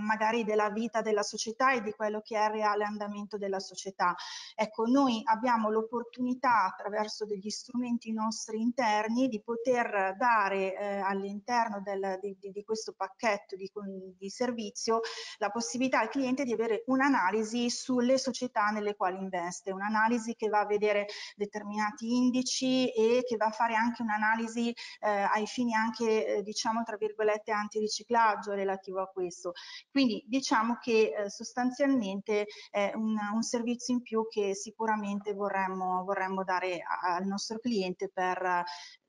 magari 0.00 0.44
della 0.44 0.70
vita 0.70 1.00
della 1.00 1.22
società 1.22 1.72
e 1.72 1.82
di 1.82 1.92
quello 1.92 2.20
che 2.20 2.38
è 2.38 2.44
il 2.44 2.50
reale 2.50 2.84
andamento 2.84 3.36
della 3.36 3.58
società. 3.58 4.14
Ecco, 4.54 4.84
noi 4.84 5.22
abbiamo 5.24 5.70
l'opportunità 5.70 6.64
attraverso 6.64 7.24
degli 7.24 7.50
strumenti 7.50 8.12
nostri 8.12 8.60
interni 8.60 9.28
di 9.28 9.42
poter 9.42 9.63
poter 9.64 10.14
dare 10.18 10.76
eh, 10.76 10.98
all'interno 10.98 11.82
di, 12.20 12.36
di, 12.38 12.64
questo 12.64 12.92
pacchetto 12.92 13.56
di, 13.56 13.70
di, 14.18 14.28
servizio 14.28 15.00
la 15.38 15.48
possibilità 15.48 16.00
al 16.00 16.10
cliente 16.10 16.44
di 16.44 16.52
avere 16.52 16.82
un'analisi 16.86 17.70
sulle 17.70 18.18
società 18.18 18.68
nelle 18.68 18.94
quali 18.94 19.18
investe, 19.18 19.72
un'analisi 19.72 20.34
che 20.34 20.48
va 20.48 20.60
a 20.60 20.66
vedere 20.66 21.06
determinati 21.34 22.14
indici 22.14 22.90
e 22.90 23.22
che 23.26 23.36
va 23.36 23.46
a 23.46 23.50
fare 23.50 23.74
anche 23.74 24.02
un'analisi 24.02 24.68
eh, 25.00 25.08
ai 25.08 25.46
fini 25.46 25.74
anche 25.74 26.26
eh, 26.26 26.42
diciamo 26.42 26.82
tra 26.82 26.96
virgolette 26.96 27.50
antiriciclaggio 27.50 28.52
relativo 28.52 29.00
a 29.00 29.06
questo. 29.06 29.52
Quindi 29.90 30.22
diciamo 30.26 30.76
che 30.78 31.14
eh, 31.16 31.30
sostanzialmente 31.30 32.46
è 32.70 32.92
un, 32.94 33.16
un, 33.32 33.42
servizio 33.42 33.94
in 33.94 34.02
più 34.02 34.26
che 34.28 34.54
sicuramente 34.54 35.32
vorremmo, 35.32 36.04
vorremmo 36.04 36.44
dare 36.44 36.82
a, 36.82 37.14
al 37.14 37.24
nostro 37.24 37.58
cliente 37.58 38.10
per 38.12 38.64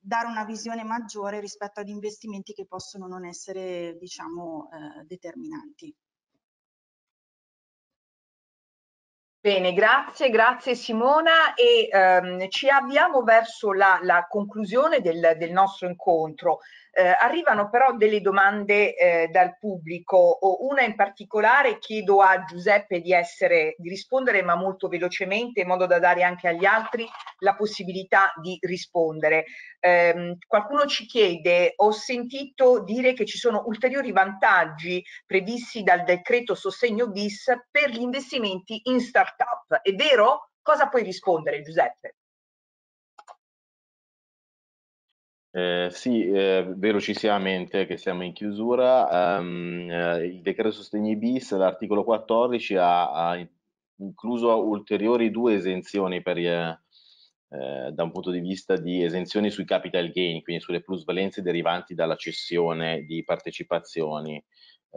dare 0.05 0.27
una 0.27 0.45
visione 0.45 0.83
maggiore 0.83 1.39
rispetto 1.39 1.79
ad 1.79 1.87
investimenti 1.87 2.53
che 2.53 2.67
possono 2.67 3.07
non 3.07 3.25
essere 3.25 3.97
diciamo 3.97 4.69
eh, 4.71 5.03
determinanti. 5.05 5.93
Bene, 9.45 9.73
grazie, 9.73 10.31
grazie 10.31 10.73
Simona 10.73 11.53
e 11.53 11.87
ehm, 11.87 12.49
ci 12.49 12.67
avviamo 12.67 13.21
verso 13.21 13.73
la, 13.73 13.99
la 14.01 14.25
conclusione 14.27 15.01
del, 15.01 15.35
del, 15.37 15.51
nostro 15.51 15.87
incontro. 15.87 16.61
Eh, 16.91 17.15
arrivano 17.19 17.69
però 17.69 17.93
delle 17.93 18.21
domande 18.21 18.95
eh, 18.95 19.27
dal 19.27 19.57
pubblico, 19.59 20.39
una 20.61 20.81
in 20.81 20.95
particolare 20.95 21.77
chiedo 21.77 22.21
a 22.21 22.43
Giuseppe 22.43 23.01
di, 23.01 23.11
essere, 23.11 23.75
di 23.77 23.89
rispondere 23.89 24.41
ma 24.41 24.55
molto 24.55 24.87
velocemente 24.87 25.59
in 25.59 25.67
modo 25.67 25.85
da 25.85 25.99
dare 25.99 26.23
anche 26.23 26.47
agli 26.47 26.65
altri 26.65 27.05
la 27.39 27.53
possibilità 27.55 28.33
di 28.41 28.57
rispondere. 28.61 29.43
Eh, 29.79 30.37
qualcuno 30.47 30.85
ci 30.85 31.05
chiede, 31.05 31.73
ho 31.75 31.91
sentito 31.91 32.81
dire 32.81 33.13
che 33.13 33.25
ci 33.25 33.37
sono 33.37 33.63
ulteriori 33.67 34.11
vantaggi 34.11 35.03
previsti 35.27 35.83
dal 35.83 36.03
decreto 36.03 36.55
sostegno 36.55 37.11
bis 37.11 37.53
per 37.69 37.91
gli 37.91 38.01
investimenti 38.01 38.81
in 38.85 39.01
start-up. 39.35 39.81
È 39.81 39.93
vero? 39.93 40.51
Cosa 40.61 40.87
puoi 40.87 41.03
rispondere 41.03 41.61
Giuseppe? 41.61 42.15
Eh, 45.51 45.87
sì, 45.91 46.27
eh, 46.27 46.65
velocissimamente 46.75 47.85
che 47.85 47.97
siamo 47.97 48.23
in 48.23 48.33
chiusura. 48.33 49.37
Um, 49.37 49.89
eh, 49.89 50.25
il 50.25 50.41
decreto 50.41 50.71
sostegni 50.71 51.15
bis, 51.15 51.53
l'articolo 51.53 52.03
14, 52.03 52.75
ha, 52.75 53.11
ha, 53.11 53.47
incluso 53.97 54.65
ulteriori 54.65 55.31
due 55.31 55.53
esenzioni 55.53 56.21
per, 56.21 56.37
eh, 56.39 56.81
eh, 57.49 57.91
da 57.91 58.03
un 58.03 58.11
punto 58.11 58.31
di 58.31 58.39
vista 58.41 58.75
di 58.75 59.01
esenzioni 59.01 59.49
sui 59.49 59.63
capital 59.63 60.09
gain, 60.09 60.41
quindi 60.41 60.61
sulle 60.61 60.81
plusvalenze 60.81 61.41
derivanti 61.41 61.93
dalla 61.93 62.15
cessione 62.15 63.03
di 63.03 63.23
partecipazioni. 63.23 64.43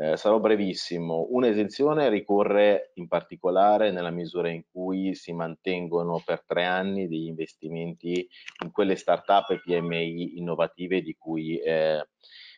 Eh, 0.00 0.16
sarò 0.16 0.38
brevissimo. 0.38 1.26
Un'esenzione 1.30 2.08
ricorre 2.08 2.92
in 2.94 3.08
particolare 3.08 3.90
nella 3.90 4.12
misura 4.12 4.48
in 4.48 4.62
cui 4.70 5.16
si 5.16 5.32
mantengono 5.32 6.22
per 6.24 6.44
tre 6.46 6.64
anni 6.64 7.08
degli 7.08 7.26
investimenti 7.26 8.28
in 8.62 8.70
quelle 8.70 8.94
start-up 8.94 9.50
e 9.50 9.60
PMI 9.60 10.38
innovative 10.38 11.02
di 11.02 11.16
cui 11.18 11.58
eh, 11.58 12.06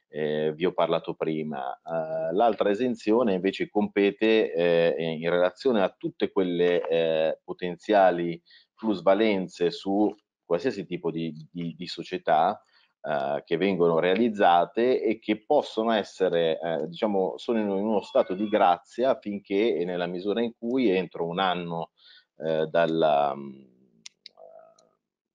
eh, 0.08 0.52
vi 0.54 0.66
ho 0.66 0.72
parlato 0.72 1.14
prima. 1.14 1.70
Uh, 1.82 2.34
l'altra 2.34 2.68
esenzione 2.68 3.32
invece 3.32 3.70
compete 3.70 4.52
eh, 4.52 4.94
in 4.98 5.30
relazione 5.30 5.80
a 5.80 5.94
tutte 5.96 6.30
quelle 6.30 6.86
eh, 6.86 7.40
potenziali 7.42 8.38
plusvalenze 8.74 9.70
su 9.70 10.14
qualsiasi 10.44 10.84
tipo 10.84 11.10
di, 11.10 11.32
di, 11.50 11.74
di 11.74 11.86
società 11.86 12.60
eh, 13.02 13.42
che 13.46 13.56
vengono 13.56 13.98
realizzate 13.98 15.02
e 15.02 15.18
che 15.18 15.44
possono 15.44 15.92
essere, 15.92 16.58
eh, 16.60 16.86
diciamo, 16.86 17.38
sono 17.38 17.58
in 17.58 17.68
uno 17.68 18.02
stato 18.02 18.34
di 18.34 18.46
grazia 18.48 19.18
finché 19.18 19.82
nella 19.86 20.06
misura 20.06 20.42
in 20.42 20.52
cui 20.58 20.90
entro 20.90 21.26
un 21.26 21.38
anno 21.38 21.92
eh, 22.36 22.66
dalla, 22.66 23.34
mm, 23.34 23.62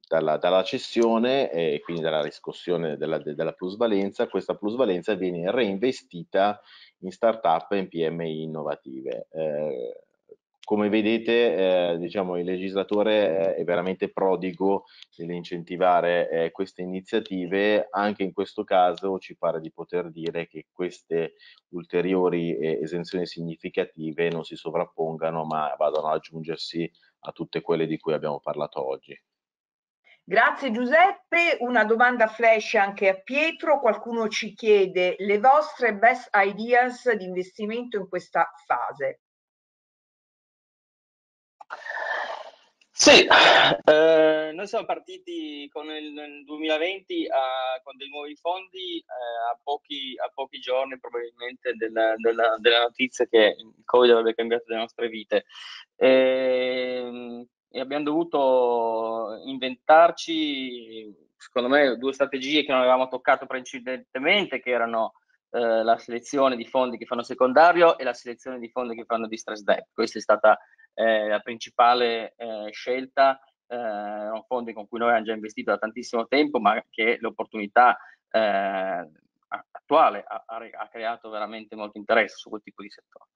dalla, 0.08 0.38
dalla, 0.38 0.64
cessione 0.64 1.52
e 1.52 1.80
quindi 1.84 2.04
dalla 2.04 2.22
riscossione 2.22 2.98
della, 2.98 3.18
della, 3.18 3.54
plusvalenza, 3.54 4.28
questa 4.28 4.56
plusvalenza 4.56 5.16
viene 5.16 5.50
reinvestita 5.50 6.62
in 7.00 7.12
start-up 7.12 7.72
e 7.72 7.78
in 7.78 7.88
PMI 7.88 8.44
innovative. 8.44 9.28
Eh, 9.32 10.05
come 10.66 10.90
vedete, 10.90 11.94
eh, 11.94 11.98
diciamo, 11.98 12.38
il 12.38 12.44
legislatore 12.44 13.56
è 13.56 13.64
veramente 13.64 14.12
prodigo 14.12 14.86
nell'incentivare 15.18 16.30
eh, 16.30 16.52
queste 16.52 16.82
iniziative. 16.82 17.88
Anche 17.90 18.24
in 18.24 18.34
questo 18.34 18.66
caso 18.66 19.20
ci 19.20 19.38
pare 19.38 19.62
di 19.62 19.72
poter 19.72 20.12
dire 20.12 20.48
che 20.48 20.66
queste 20.72 21.36
ulteriori 21.70 22.58
eh, 22.58 22.80
esenzioni 22.82 23.26
significative 23.26 24.30
non 24.30 24.44
si 24.44 24.56
sovrappongano, 24.56 25.46
ma 25.46 25.74
vadano 25.78 26.08
ad 26.08 26.16
aggiungersi 26.16 26.92
a 27.20 27.32
tutte 27.32 27.62
quelle 27.62 27.86
di 27.86 27.98
cui 27.98 28.14
abbiamo 28.14 28.40
parlato 28.40 28.86
oggi. 28.86 29.18
Grazie 30.28 30.72
Giuseppe, 30.72 31.58
una 31.60 31.86
domanda 31.86 32.26
flash 32.26 32.74
anche 32.74 33.10
a 33.10 33.14
Pietro, 33.14 33.80
qualcuno 33.80 34.28
ci 34.28 34.56
chiede 34.56 35.16
le 35.20 35.38
vostre 35.38 35.94
best 35.94 36.30
ideas 36.34 37.12
di 37.14 37.26
investimento 37.26 37.98
in 37.98 38.10
questa 38.10 38.52
fase. 38.66 39.20
Sì, 42.98 43.28
eh, 43.28 44.52
noi 44.54 44.68
siamo 44.68 44.86
partiti 44.86 45.68
con 45.70 45.90
il, 45.90 46.14
nel 46.14 46.46
2020 46.46 47.28
a, 47.28 47.82
con 47.84 47.98
dei 47.98 48.08
nuovi 48.08 48.38
fondi 48.38 49.00
eh, 49.00 49.52
a, 49.52 49.60
pochi, 49.62 50.16
a, 50.18 50.32
pochi, 50.34 50.60
giorni 50.60 50.98
probabilmente 50.98 51.74
della, 51.74 52.14
della, 52.16 52.56
della, 52.58 52.84
notizia 52.84 53.26
che 53.26 53.58
il 53.60 53.84
Covid 53.84 54.12
avrebbe 54.12 54.34
cambiato 54.34 54.64
le 54.68 54.78
nostre 54.78 55.10
vite. 55.10 55.44
E, 55.98 56.08
ehm, 57.04 57.48
e 57.70 57.80
abbiamo 57.82 58.06
dovuto 58.06 59.42
inventarci, 59.44 61.14
secondo 61.36 61.68
me, 61.68 61.98
due 61.98 62.14
strategie 62.14 62.64
che 62.64 62.72
non 62.72 62.80
avevamo 62.80 63.10
toccato 63.10 63.46
precedentemente, 63.46 64.62
che 64.62 64.70
erano 64.70 65.12
eh, 65.56 65.84
la 65.84 65.98
selezione 65.98 66.58
di 66.58 66.66
fondi 66.66 66.98
che 66.98 67.06
fanno 67.06 67.24
secondario 67.24 67.98
e 67.98 68.04
la 68.04 68.14
selezione 68.14 68.60
di 68.60 68.70
fondi 68.70 68.94
che 68.94 69.06
fanno 69.06 69.26
distress 69.26 69.62
debt. 69.62 69.88
Questa 69.94 70.20
è 70.20 70.22
stata 70.22 70.60
eh, 70.94 71.30
la 71.30 71.40
principale 71.40 72.34
eh, 72.36 72.70
scelta 72.72 73.40
eh, 73.68 73.76
erano 73.76 74.44
fondi 74.48 74.74
con 74.74 74.86
cui 74.86 75.00
noi 75.00 75.08
abbiamo 75.10 75.28
già 75.28 75.34
investito 75.34 75.72
da 75.72 75.78
tantissimo 75.78 76.28
tempo, 76.28 76.60
ma 76.60 76.84
che 76.90 77.18
l'opportunità 77.22 77.98
attuale 78.38 80.26
ha, 80.28 80.44
ha, 80.46 80.90
creato 80.90 81.30
veramente 81.30 81.74
molto 81.74 81.98
interesse 81.98 82.36
su 82.36 82.50
quel 82.50 82.62
tipo 82.62 82.82
di 82.82 82.90
settore. 82.90 83.30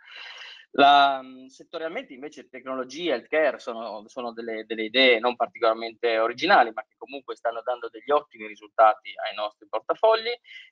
La, 0.74 1.20
settorialmente 1.47 2.13
invece 2.13 2.47
tecnologia 2.47 3.13
e 3.13 3.17
healthcare 3.17 3.57
sono, 3.57 4.03
sono 4.07 4.32
delle, 4.34 4.65
delle, 4.67 4.84
idee 4.84 5.20
non 5.20 5.36
particolarmente 5.36 6.20
originali, 6.20 6.72
ma 6.72 6.84
che 6.84 6.93
comunque 6.95 7.36
stanno 7.36 7.61
dando 7.63 7.89
degli 7.89 8.11
ottimi 8.11 8.45
risultati 8.45 9.09
ai 9.28 9.36
nostri 9.36 9.67
portafogli 9.67 10.30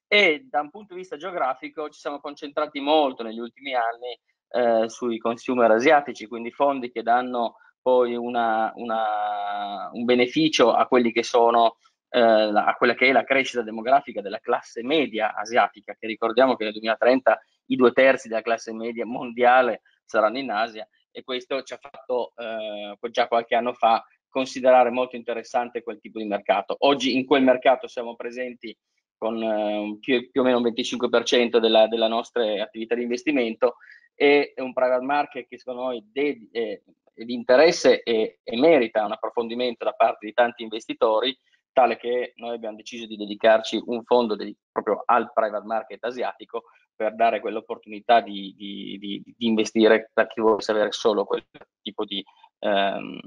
e 0.08 0.46
da 0.48 0.62
un 0.62 0.70
punto 0.70 0.94
di 0.94 1.00
vista 1.00 1.18
geografico 1.18 1.90
ci 1.90 2.00
siamo 2.00 2.20
concentrati 2.20 2.80
molto 2.80 3.24
negli 3.24 3.40
ultimi 3.40 3.74
anni 3.74 4.20
eh, 4.50 4.88
sui 4.88 5.18
consumer 5.18 5.72
asiatici, 5.72 6.28
quindi 6.28 6.52
fondi 6.52 6.92
che 6.92 7.02
danno 7.02 7.56
poi 7.82 8.16
una, 8.16 8.72
una, 8.76 9.90
un 9.94 10.06
beneficio 10.06 10.74
a 10.74 10.86
quelli 10.88 11.12
che 11.12 11.24
sono 11.24 11.78
eh, 12.10 12.20
a 12.20 12.76
quella 12.78 12.94
che 12.94 13.08
è 13.08 13.12
la 13.12 13.24
crescita 13.24 13.62
demografica 13.64 14.22
della 14.22 14.40
classe 14.40 14.84
media 14.84 15.34
asiatica, 15.36 15.96
che 15.98 16.08
ricordiamo 16.08 16.56
che 16.56 16.64
nel 16.64 16.74
2030 16.74 17.40
i 17.68 17.76
due 17.76 17.92
terzi 17.92 18.28
della 18.28 18.42
classe 18.42 18.74
media 18.74 19.06
mondiale 19.06 19.82
saranno 20.06 20.38
in 20.38 20.50
Asia 20.52 20.88
e 21.12 21.24
questo 21.24 21.64
ci 21.64 21.74
ha 21.74 21.80
fatto 21.80 22.34
eh, 22.38 23.10
già 23.10 23.28
qualche 23.28 23.56
anno 23.56 23.74
fa 23.74 24.06
considerare 24.30 24.90
molto 24.92 25.16
interessante 25.16 25.82
quel 25.82 26.00
tipo 26.00 26.20
di 26.20 26.26
mercato. 26.26 26.76
Oggi 26.80 27.16
in 27.16 27.26
quel 27.26 27.44
mercato 27.44 27.88
siamo 27.88 28.16
presenti 28.16 28.78
con 29.18 29.42
eh, 29.42 29.98
più, 30.00 30.30
più, 30.30 30.42
o 30.42 30.44
meno 30.44 30.58
un 30.58 30.66
25% 30.66 31.58
della, 31.58 31.88
della 31.88 32.08
nostra 32.08 32.44
attività 32.62 32.94
di 32.96 33.02
investimento 33.02 33.78
e 34.14 34.54
un 34.58 34.74
private 34.74 35.04
market 35.04 35.48
che 35.48 35.58
secondo 35.58 35.84
noi 35.84 36.06
è, 36.14 36.38
è 36.52 36.82
di 37.14 37.34
interesse 37.34 38.04
e, 38.04 38.40
e, 38.44 38.58
merita 38.58 39.06
un 39.06 39.12
approfondimento 39.12 39.84
da 39.84 39.94
parte 39.94 40.28
di 40.28 40.34
tanti 40.34 40.62
investitori, 40.62 41.36
tale 41.72 41.98
che 41.98 42.34
noi 42.36 42.56
abbiamo 42.56 42.76
deciso 42.76 43.08
di 43.08 43.18
dedicarci 43.18 43.82
un 43.86 44.04
fondo 44.04 44.36
di, 44.36 44.56
proprio 44.72 45.02
al 45.06 45.32
private 45.34 45.66
market 45.66 46.04
asiatico 46.04 46.66
per 46.98 47.16
dare 47.16 47.40
quell'opportunità 47.40 48.22
di, 48.22 48.54
di, 48.58 48.98
di, 49.00 49.22
di, 49.24 49.46
investire 49.46 50.10
per 50.12 50.28
chi 50.28 50.42
vuole 50.42 50.64
avere 50.66 50.92
solo 50.92 51.26
quel 51.26 51.46
tipo 51.82 52.04
di, 52.04 52.24
ehm, 52.60 53.20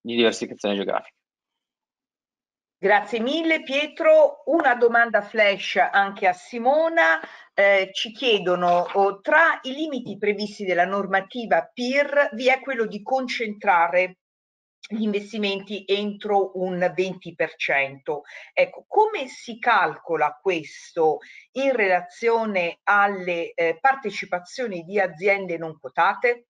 di 0.00 0.16
diversificazione 0.16 0.74
geografica. 0.74 1.14
Grazie 2.80 3.20
mille 3.20 3.62
Pietro. 3.62 4.42
Una 4.46 4.74
domanda 4.76 5.20
flash 5.20 5.76
anche 5.76 6.26
a 6.26 6.32
Simona. 6.32 7.20
Eh, 7.52 7.90
ci 7.92 8.12
chiedono 8.12 8.86
oh, 8.92 9.20
tra 9.20 9.58
i 9.62 9.72
limiti 9.72 10.16
previsti 10.16 10.64
dalla 10.64 10.84
normativa 10.84 11.68
PIR 11.72 12.30
vi 12.34 12.48
è 12.48 12.60
quello 12.60 12.86
di 12.86 13.02
concentrare 13.02 14.18
gli 14.88 15.02
investimenti 15.02 15.84
entro 15.86 16.58
un 16.58 16.78
20%. 16.78 18.20
Ecco, 18.54 18.84
come 18.88 19.28
si 19.28 19.58
calcola 19.58 20.38
questo 20.40 21.18
in 21.52 21.72
relazione 21.74 22.80
alle 22.84 23.52
eh, 23.52 23.78
partecipazioni 23.78 24.84
di 24.84 24.98
aziende 24.98 25.58
non 25.58 25.78
quotate? 25.78 26.47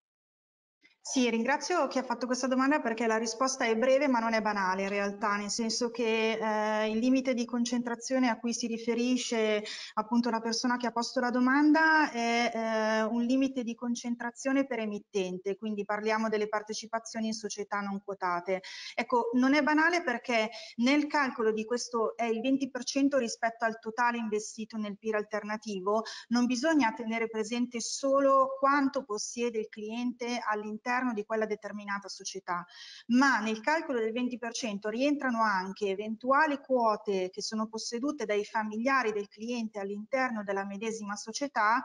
Sì, 1.11 1.31
ringrazio 1.31 1.87
chi 1.87 1.97
ha 1.97 2.03
fatto 2.03 2.27
questa 2.27 2.47
domanda 2.47 2.81
perché 2.81 3.07
la 3.07 3.17
risposta 3.17 3.65
è 3.65 3.75
breve 3.79 4.09
ma 4.09 4.19
non 4.19 4.35
è 4.35 4.43
banale 4.43 4.83
in 4.83 4.89
realtà, 4.91 5.37
nel 5.37 5.49
senso 5.49 5.91
che 5.91 6.33
eh, 6.33 6.91
il 6.91 6.99
limite 6.99 7.33
di 7.33 7.47
concentrazione 7.47 8.29
a 8.29 8.39
cui 8.39 8.53
si 8.53 8.67
riferisce 8.67 9.65
appunto 9.95 10.29
la 10.29 10.41
persona 10.41 10.77
che 10.77 10.87
ha 10.87 10.93
posto 10.93 11.19
la 11.21 11.31
domanda 11.31 12.11
è 12.11 12.53
eh, 12.53 13.03
un 13.05 13.23
limite 13.23 13.63
di 13.63 13.75
concentrazione 13.75 14.67
per 14.67 14.81
emittente, 14.81 15.57
quindi 15.57 15.87
parliamo 15.87 16.29
delle 16.29 16.47
partecipazioni 16.47 17.29
in 17.29 17.33
società 17.33 17.81
non 17.81 18.03
quotate. 18.05 18.61
Ecco, 18.95 19.31
non 19.33 19.55
è 19.55 19.63
banale 19.63 20.03
perché 20.03 20.51
nel 20.77 21.07
calcolo 21.07 21.53
di 21.53 21.65
questo 21.65 22.19
è 22.19 22.25
il 22.25 22.43
20% 22.43 23.17
rispetto 23.17 23.65
al 23.65 23.79
totale 23.79 24.19
investito 24.19 24.77
nel 24.77 24.99
PIR 24.99 25.15
alternativo, 25.15 26.03
non 26.29 26.45
bisogna 26.45 26.93
tenere 26.93 27.31
presente 27.31 27.81
solo 27.81 28.59
quanto 28.59 29.05
possiede 29.05 29.59
il 29.59 29.69
cliente 29.71 30.39
all'interno 30.47 30.97
all'interno 30.99 31.13
di 31.13 31.25
quella 31.25 31.47
determinata 31.47 32.09
società, 32.09 32.65
ma 33.09 33.39
nel 33.39 33.61
calcolo 33.61 34.01
del 34.01 34.13
20% 34.13 34.89
rientrano 34.89 35.43
anche 35.43 35.89
eventuali 35.89 36.59
quote 36.59 37.31
che 37.31 37.43
sono 37.43 37.69
possedute 37.69 38.25
dai 38.25 38.45
familiari 38.45 39.13
del 39.13 39.29
cliente 39.29 39.79
all'interno 39.79 40.43
della 40.43 40.65
medesima 40.65 41.17
società 41.17 41.83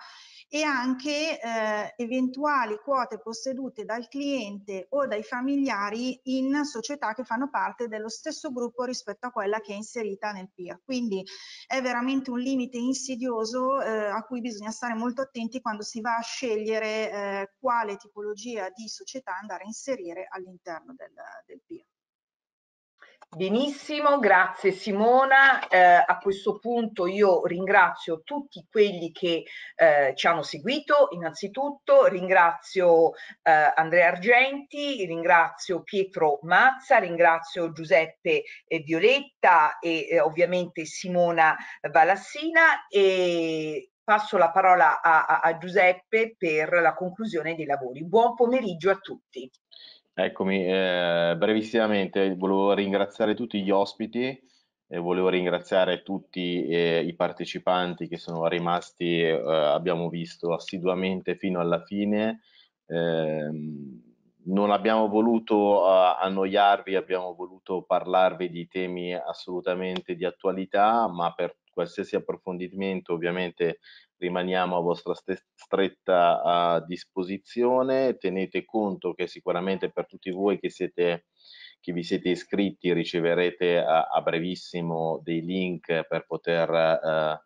e 0.49 0.63
anche 0.63 1.39
eh, 1.39 1.93
eventuali 1.97 2.77
quote 2.83 3.19
possedute 3.19 3.85
dal 3.85 4.07
cliente 4.07 4.87
o 4.89 5.07
dai 5.07 5.23
familiari 5.23 6.19
in 6.23 6.63
società 6.63 7.13
che 7.13 7.23
fanno 7.23 7.49
parte 7.49 7.87
dello 7.87 8.09
stesso 8.09 8.51
gruppo 8.51 8.83
rispetto 8.83 9.27
a 9.27 9.31
quella 9.31 9.59
che 9.59 9.73
è 9.73 9.75
inserita 9.75 10.31
nel 10.31 10.51
PIR. 10.53 10.81
Quindi 10.83 11.23
è 11.67 11.81
veramente 11.81 12.31
un 12.31 12.39
limite 12.39 12.77
insidioso 12.77 13.81
eh, 13.81 14.05
a 14.05 14.23
cui 14.23 14.41
bisogna 14.41 14.71
stare 14.71 14.93
molto 14.93 15.21
attenti 15.21 15.61
quando 15.61 15.83
si 15.83 16.01
va 16.01 16.15
a 16.15 16.21
scegliere 16.21 17.11
eh, 17.11 17.53
quale 17.59 17.97
tipologia 17.97 18.69
di 18.69 18.87
società 18.87 19.37
andare 19.37 19.63
a 19.63 19.67
inserire 19.67 20.27
all'interno 20.29 20.93
del, 20.95 21.13
del 21.45 21.61
PIR. 21.65 21.85
Benissimo, 23.35 24.19
grazie 24.19 24.71
Simona. 24.71 25.67
Eh, 25.67 25.79
a 26.05 26.19
questo 26.21 26.59
punto 26.59 27.07
io 27.07 27.43
ringrazio 27.47 28.21
tutti 28.23 28.63
quelli 28.69 29.11
che 29.11 29.43
eh, 29.75 30.13
ci 30.15 30.27
hanno 30.27 30.43
seguito. 30.43 31.07
Innanzitutto 31.11 32.05
ringrazio 32.05 33.13
eh, 33.41 33.73
Andrea 33.75 34.09
Argenti, 34.09 35.03
ringrazio 35.05 35.81
Pietro 35.81 36.39
Mazza, 36.43 36.99
ringrazio 36.99 37.71
Giuseppe 37.71 38.43
Violetta 38.85 39.79
e 39.79 40.07
eh, 40.11 40.19
ovviamente 40.19 40.85
Simona 40.85 41.55
Valassina 41.89 42.85
e 42.87 43.93
passo 44.03 44.37
la 44.37 44.51
parola 44.51 45.01
a, 45.01 45.25
a, 45.25 45.39
a 45.39 45.57
Giuseppe 45.57 46.35
per 46.37 46.71
la 46.73 46.93
conclusione 46.93 47.55
dei 47.55 47.65
lavori. 47.65 48.05
Buon 48.05 48.35
pomeriggio 48.35 48.91
a 48.91 48.97
tutti. 48.97 49.49
Eccomi, 50.15 50.63
eh, 50.63 51.33
brevissimamente 51.35 52.35
volevo 52.35 52.73
ringraziare 52.73 53.33
tutti 53.33 53.63
gli 53.63 53.71
ospiti 53.71 54.39
e 54.87 54.97
volevo 54.99 55.29
ringraziare 55.29 56.03
tutti 56.03 56.67
eh, 56.67 57.03
i 57.03 57.15
partecipanti 57.15 58.07
che 58.07 58.19
sono 58.19 58.45
rimasti, 58.47 59.21
eh, 59.21 59.33
abbiamo 59.39 60.09
visto 60.09 60.53
assiduamente 60.53 61.35
fino 61.35 61.59
alla 61.59 61.81
fine. 61.83 62.41
Ehm, 62.85 64.01
non 64.45 64.69
abbiamo 64.69 65.07
voluto 65.07 65.87
annoiarvi, 65.87 66.95
abbiamo 66.95 67.33
voluto 67.33 67.81
parlarvi 67.81 68.49
di 68.49 68.67
temi 68.67 69.13
assolutamente 69.13 70.15
di 70.15 70.25
attualità, 70.25 71.07
ma 71.07 71.33
per 71.33 71.55
qualsiasi 71.73 72.15
approfondimento 72.15 73.13
ovviamente 73.13 73.79
rimaniamo 74.17 74.77
a 74.77 74.81
vostra 74.81 75.13
stretta 75.15 76.77
uh, 76.79 76.85
disposizione. 76.85 78.15
Tenete 78.17 78.63
conto 78.63 79.13
che 79.13 79.27
sicuramente 79.27 79.91
per 79.91 80.05
tutti 80.05 80.31
voi 80.31 80.59
che, 80.59 80.69
siete, 80.69 81.25
che 81.81 81.91
vi 81.91 82.03
siete 82.03 82.29
iscritti 82.29 82.93
riceverete 82.93 83.79
a, 83.79 84.03
a 84.03 84.21
brevissimo 84.21 85.19
dei 85.23 85.41
link 85.41 86.07
per 86.07 86.25
poter 86.25 87.41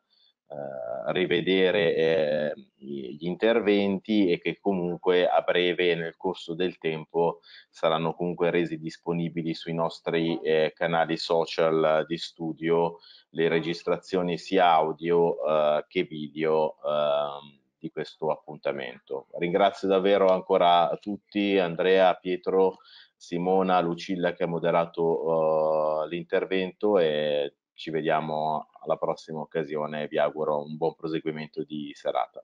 Uh, 0.50 1.12
rivedere 1.12 1.94
eh, 1.94 2.54
gli 2.78 3.26
interventi 3.26 4.32
e 4.32 4.40
che 4.40 4.60
comunque 4.62 5.28
a 5.28 5.42
breve 5.42 5.94
nel 5.94 6.16
corso 6.16 6.54
del 6.54 6.78
tempo 6.78 7.42
saranno 7.70 8.14
comunque 8.14 8.50
resi 8.50 8.80
disponibili 8.80 9.54
sui 9.54 9.74
nostri 9.74 10.40
eh, 10.40 10.72
canali 10.74 11.18
social 11.18 12.06
di 12.08 12.18
studio 12.18 13.00
le 13.32 13.50
registrazioni 13.50 14.38
sia 14.38 14.72
audio 14.72 15.36
uh, 15.42 15.84
che 15.86 16.04
video 16.04 16.78
uh, 16.82 17.60
di 17.78 17.90
questo 17.90 18.32
appuntamento. 18.32 19.28
Ringrazio 19.38 19.88
davvero 19.88 20.28
ancora 20.28 20.98
tutti, 21.02 21.58
Andrea, 21.58 22.14
Pietro, 22.16 22.78
Simona, 23.16 23.80
Lucilla 23.82 24.34
che 24.34 24.44
ha 24.44 24.48
moderato 24.48 25.04
uh, 25.04 26.08
l'intervento 26.08 27.00
e 27.00 27.56
ci 27.74 27.92
vediamo 27.92 28.70
alla 28.88 28.98
prossima 28.98 29.40
occasione 29.40 30.08
vi 30.08 30.18
auguro 30.18 30.64
un 30.64 30.78
buon 30.78 30.96
proseguimento 30.96 31.64
di 31.64 31.92
serata. 31.94 32.44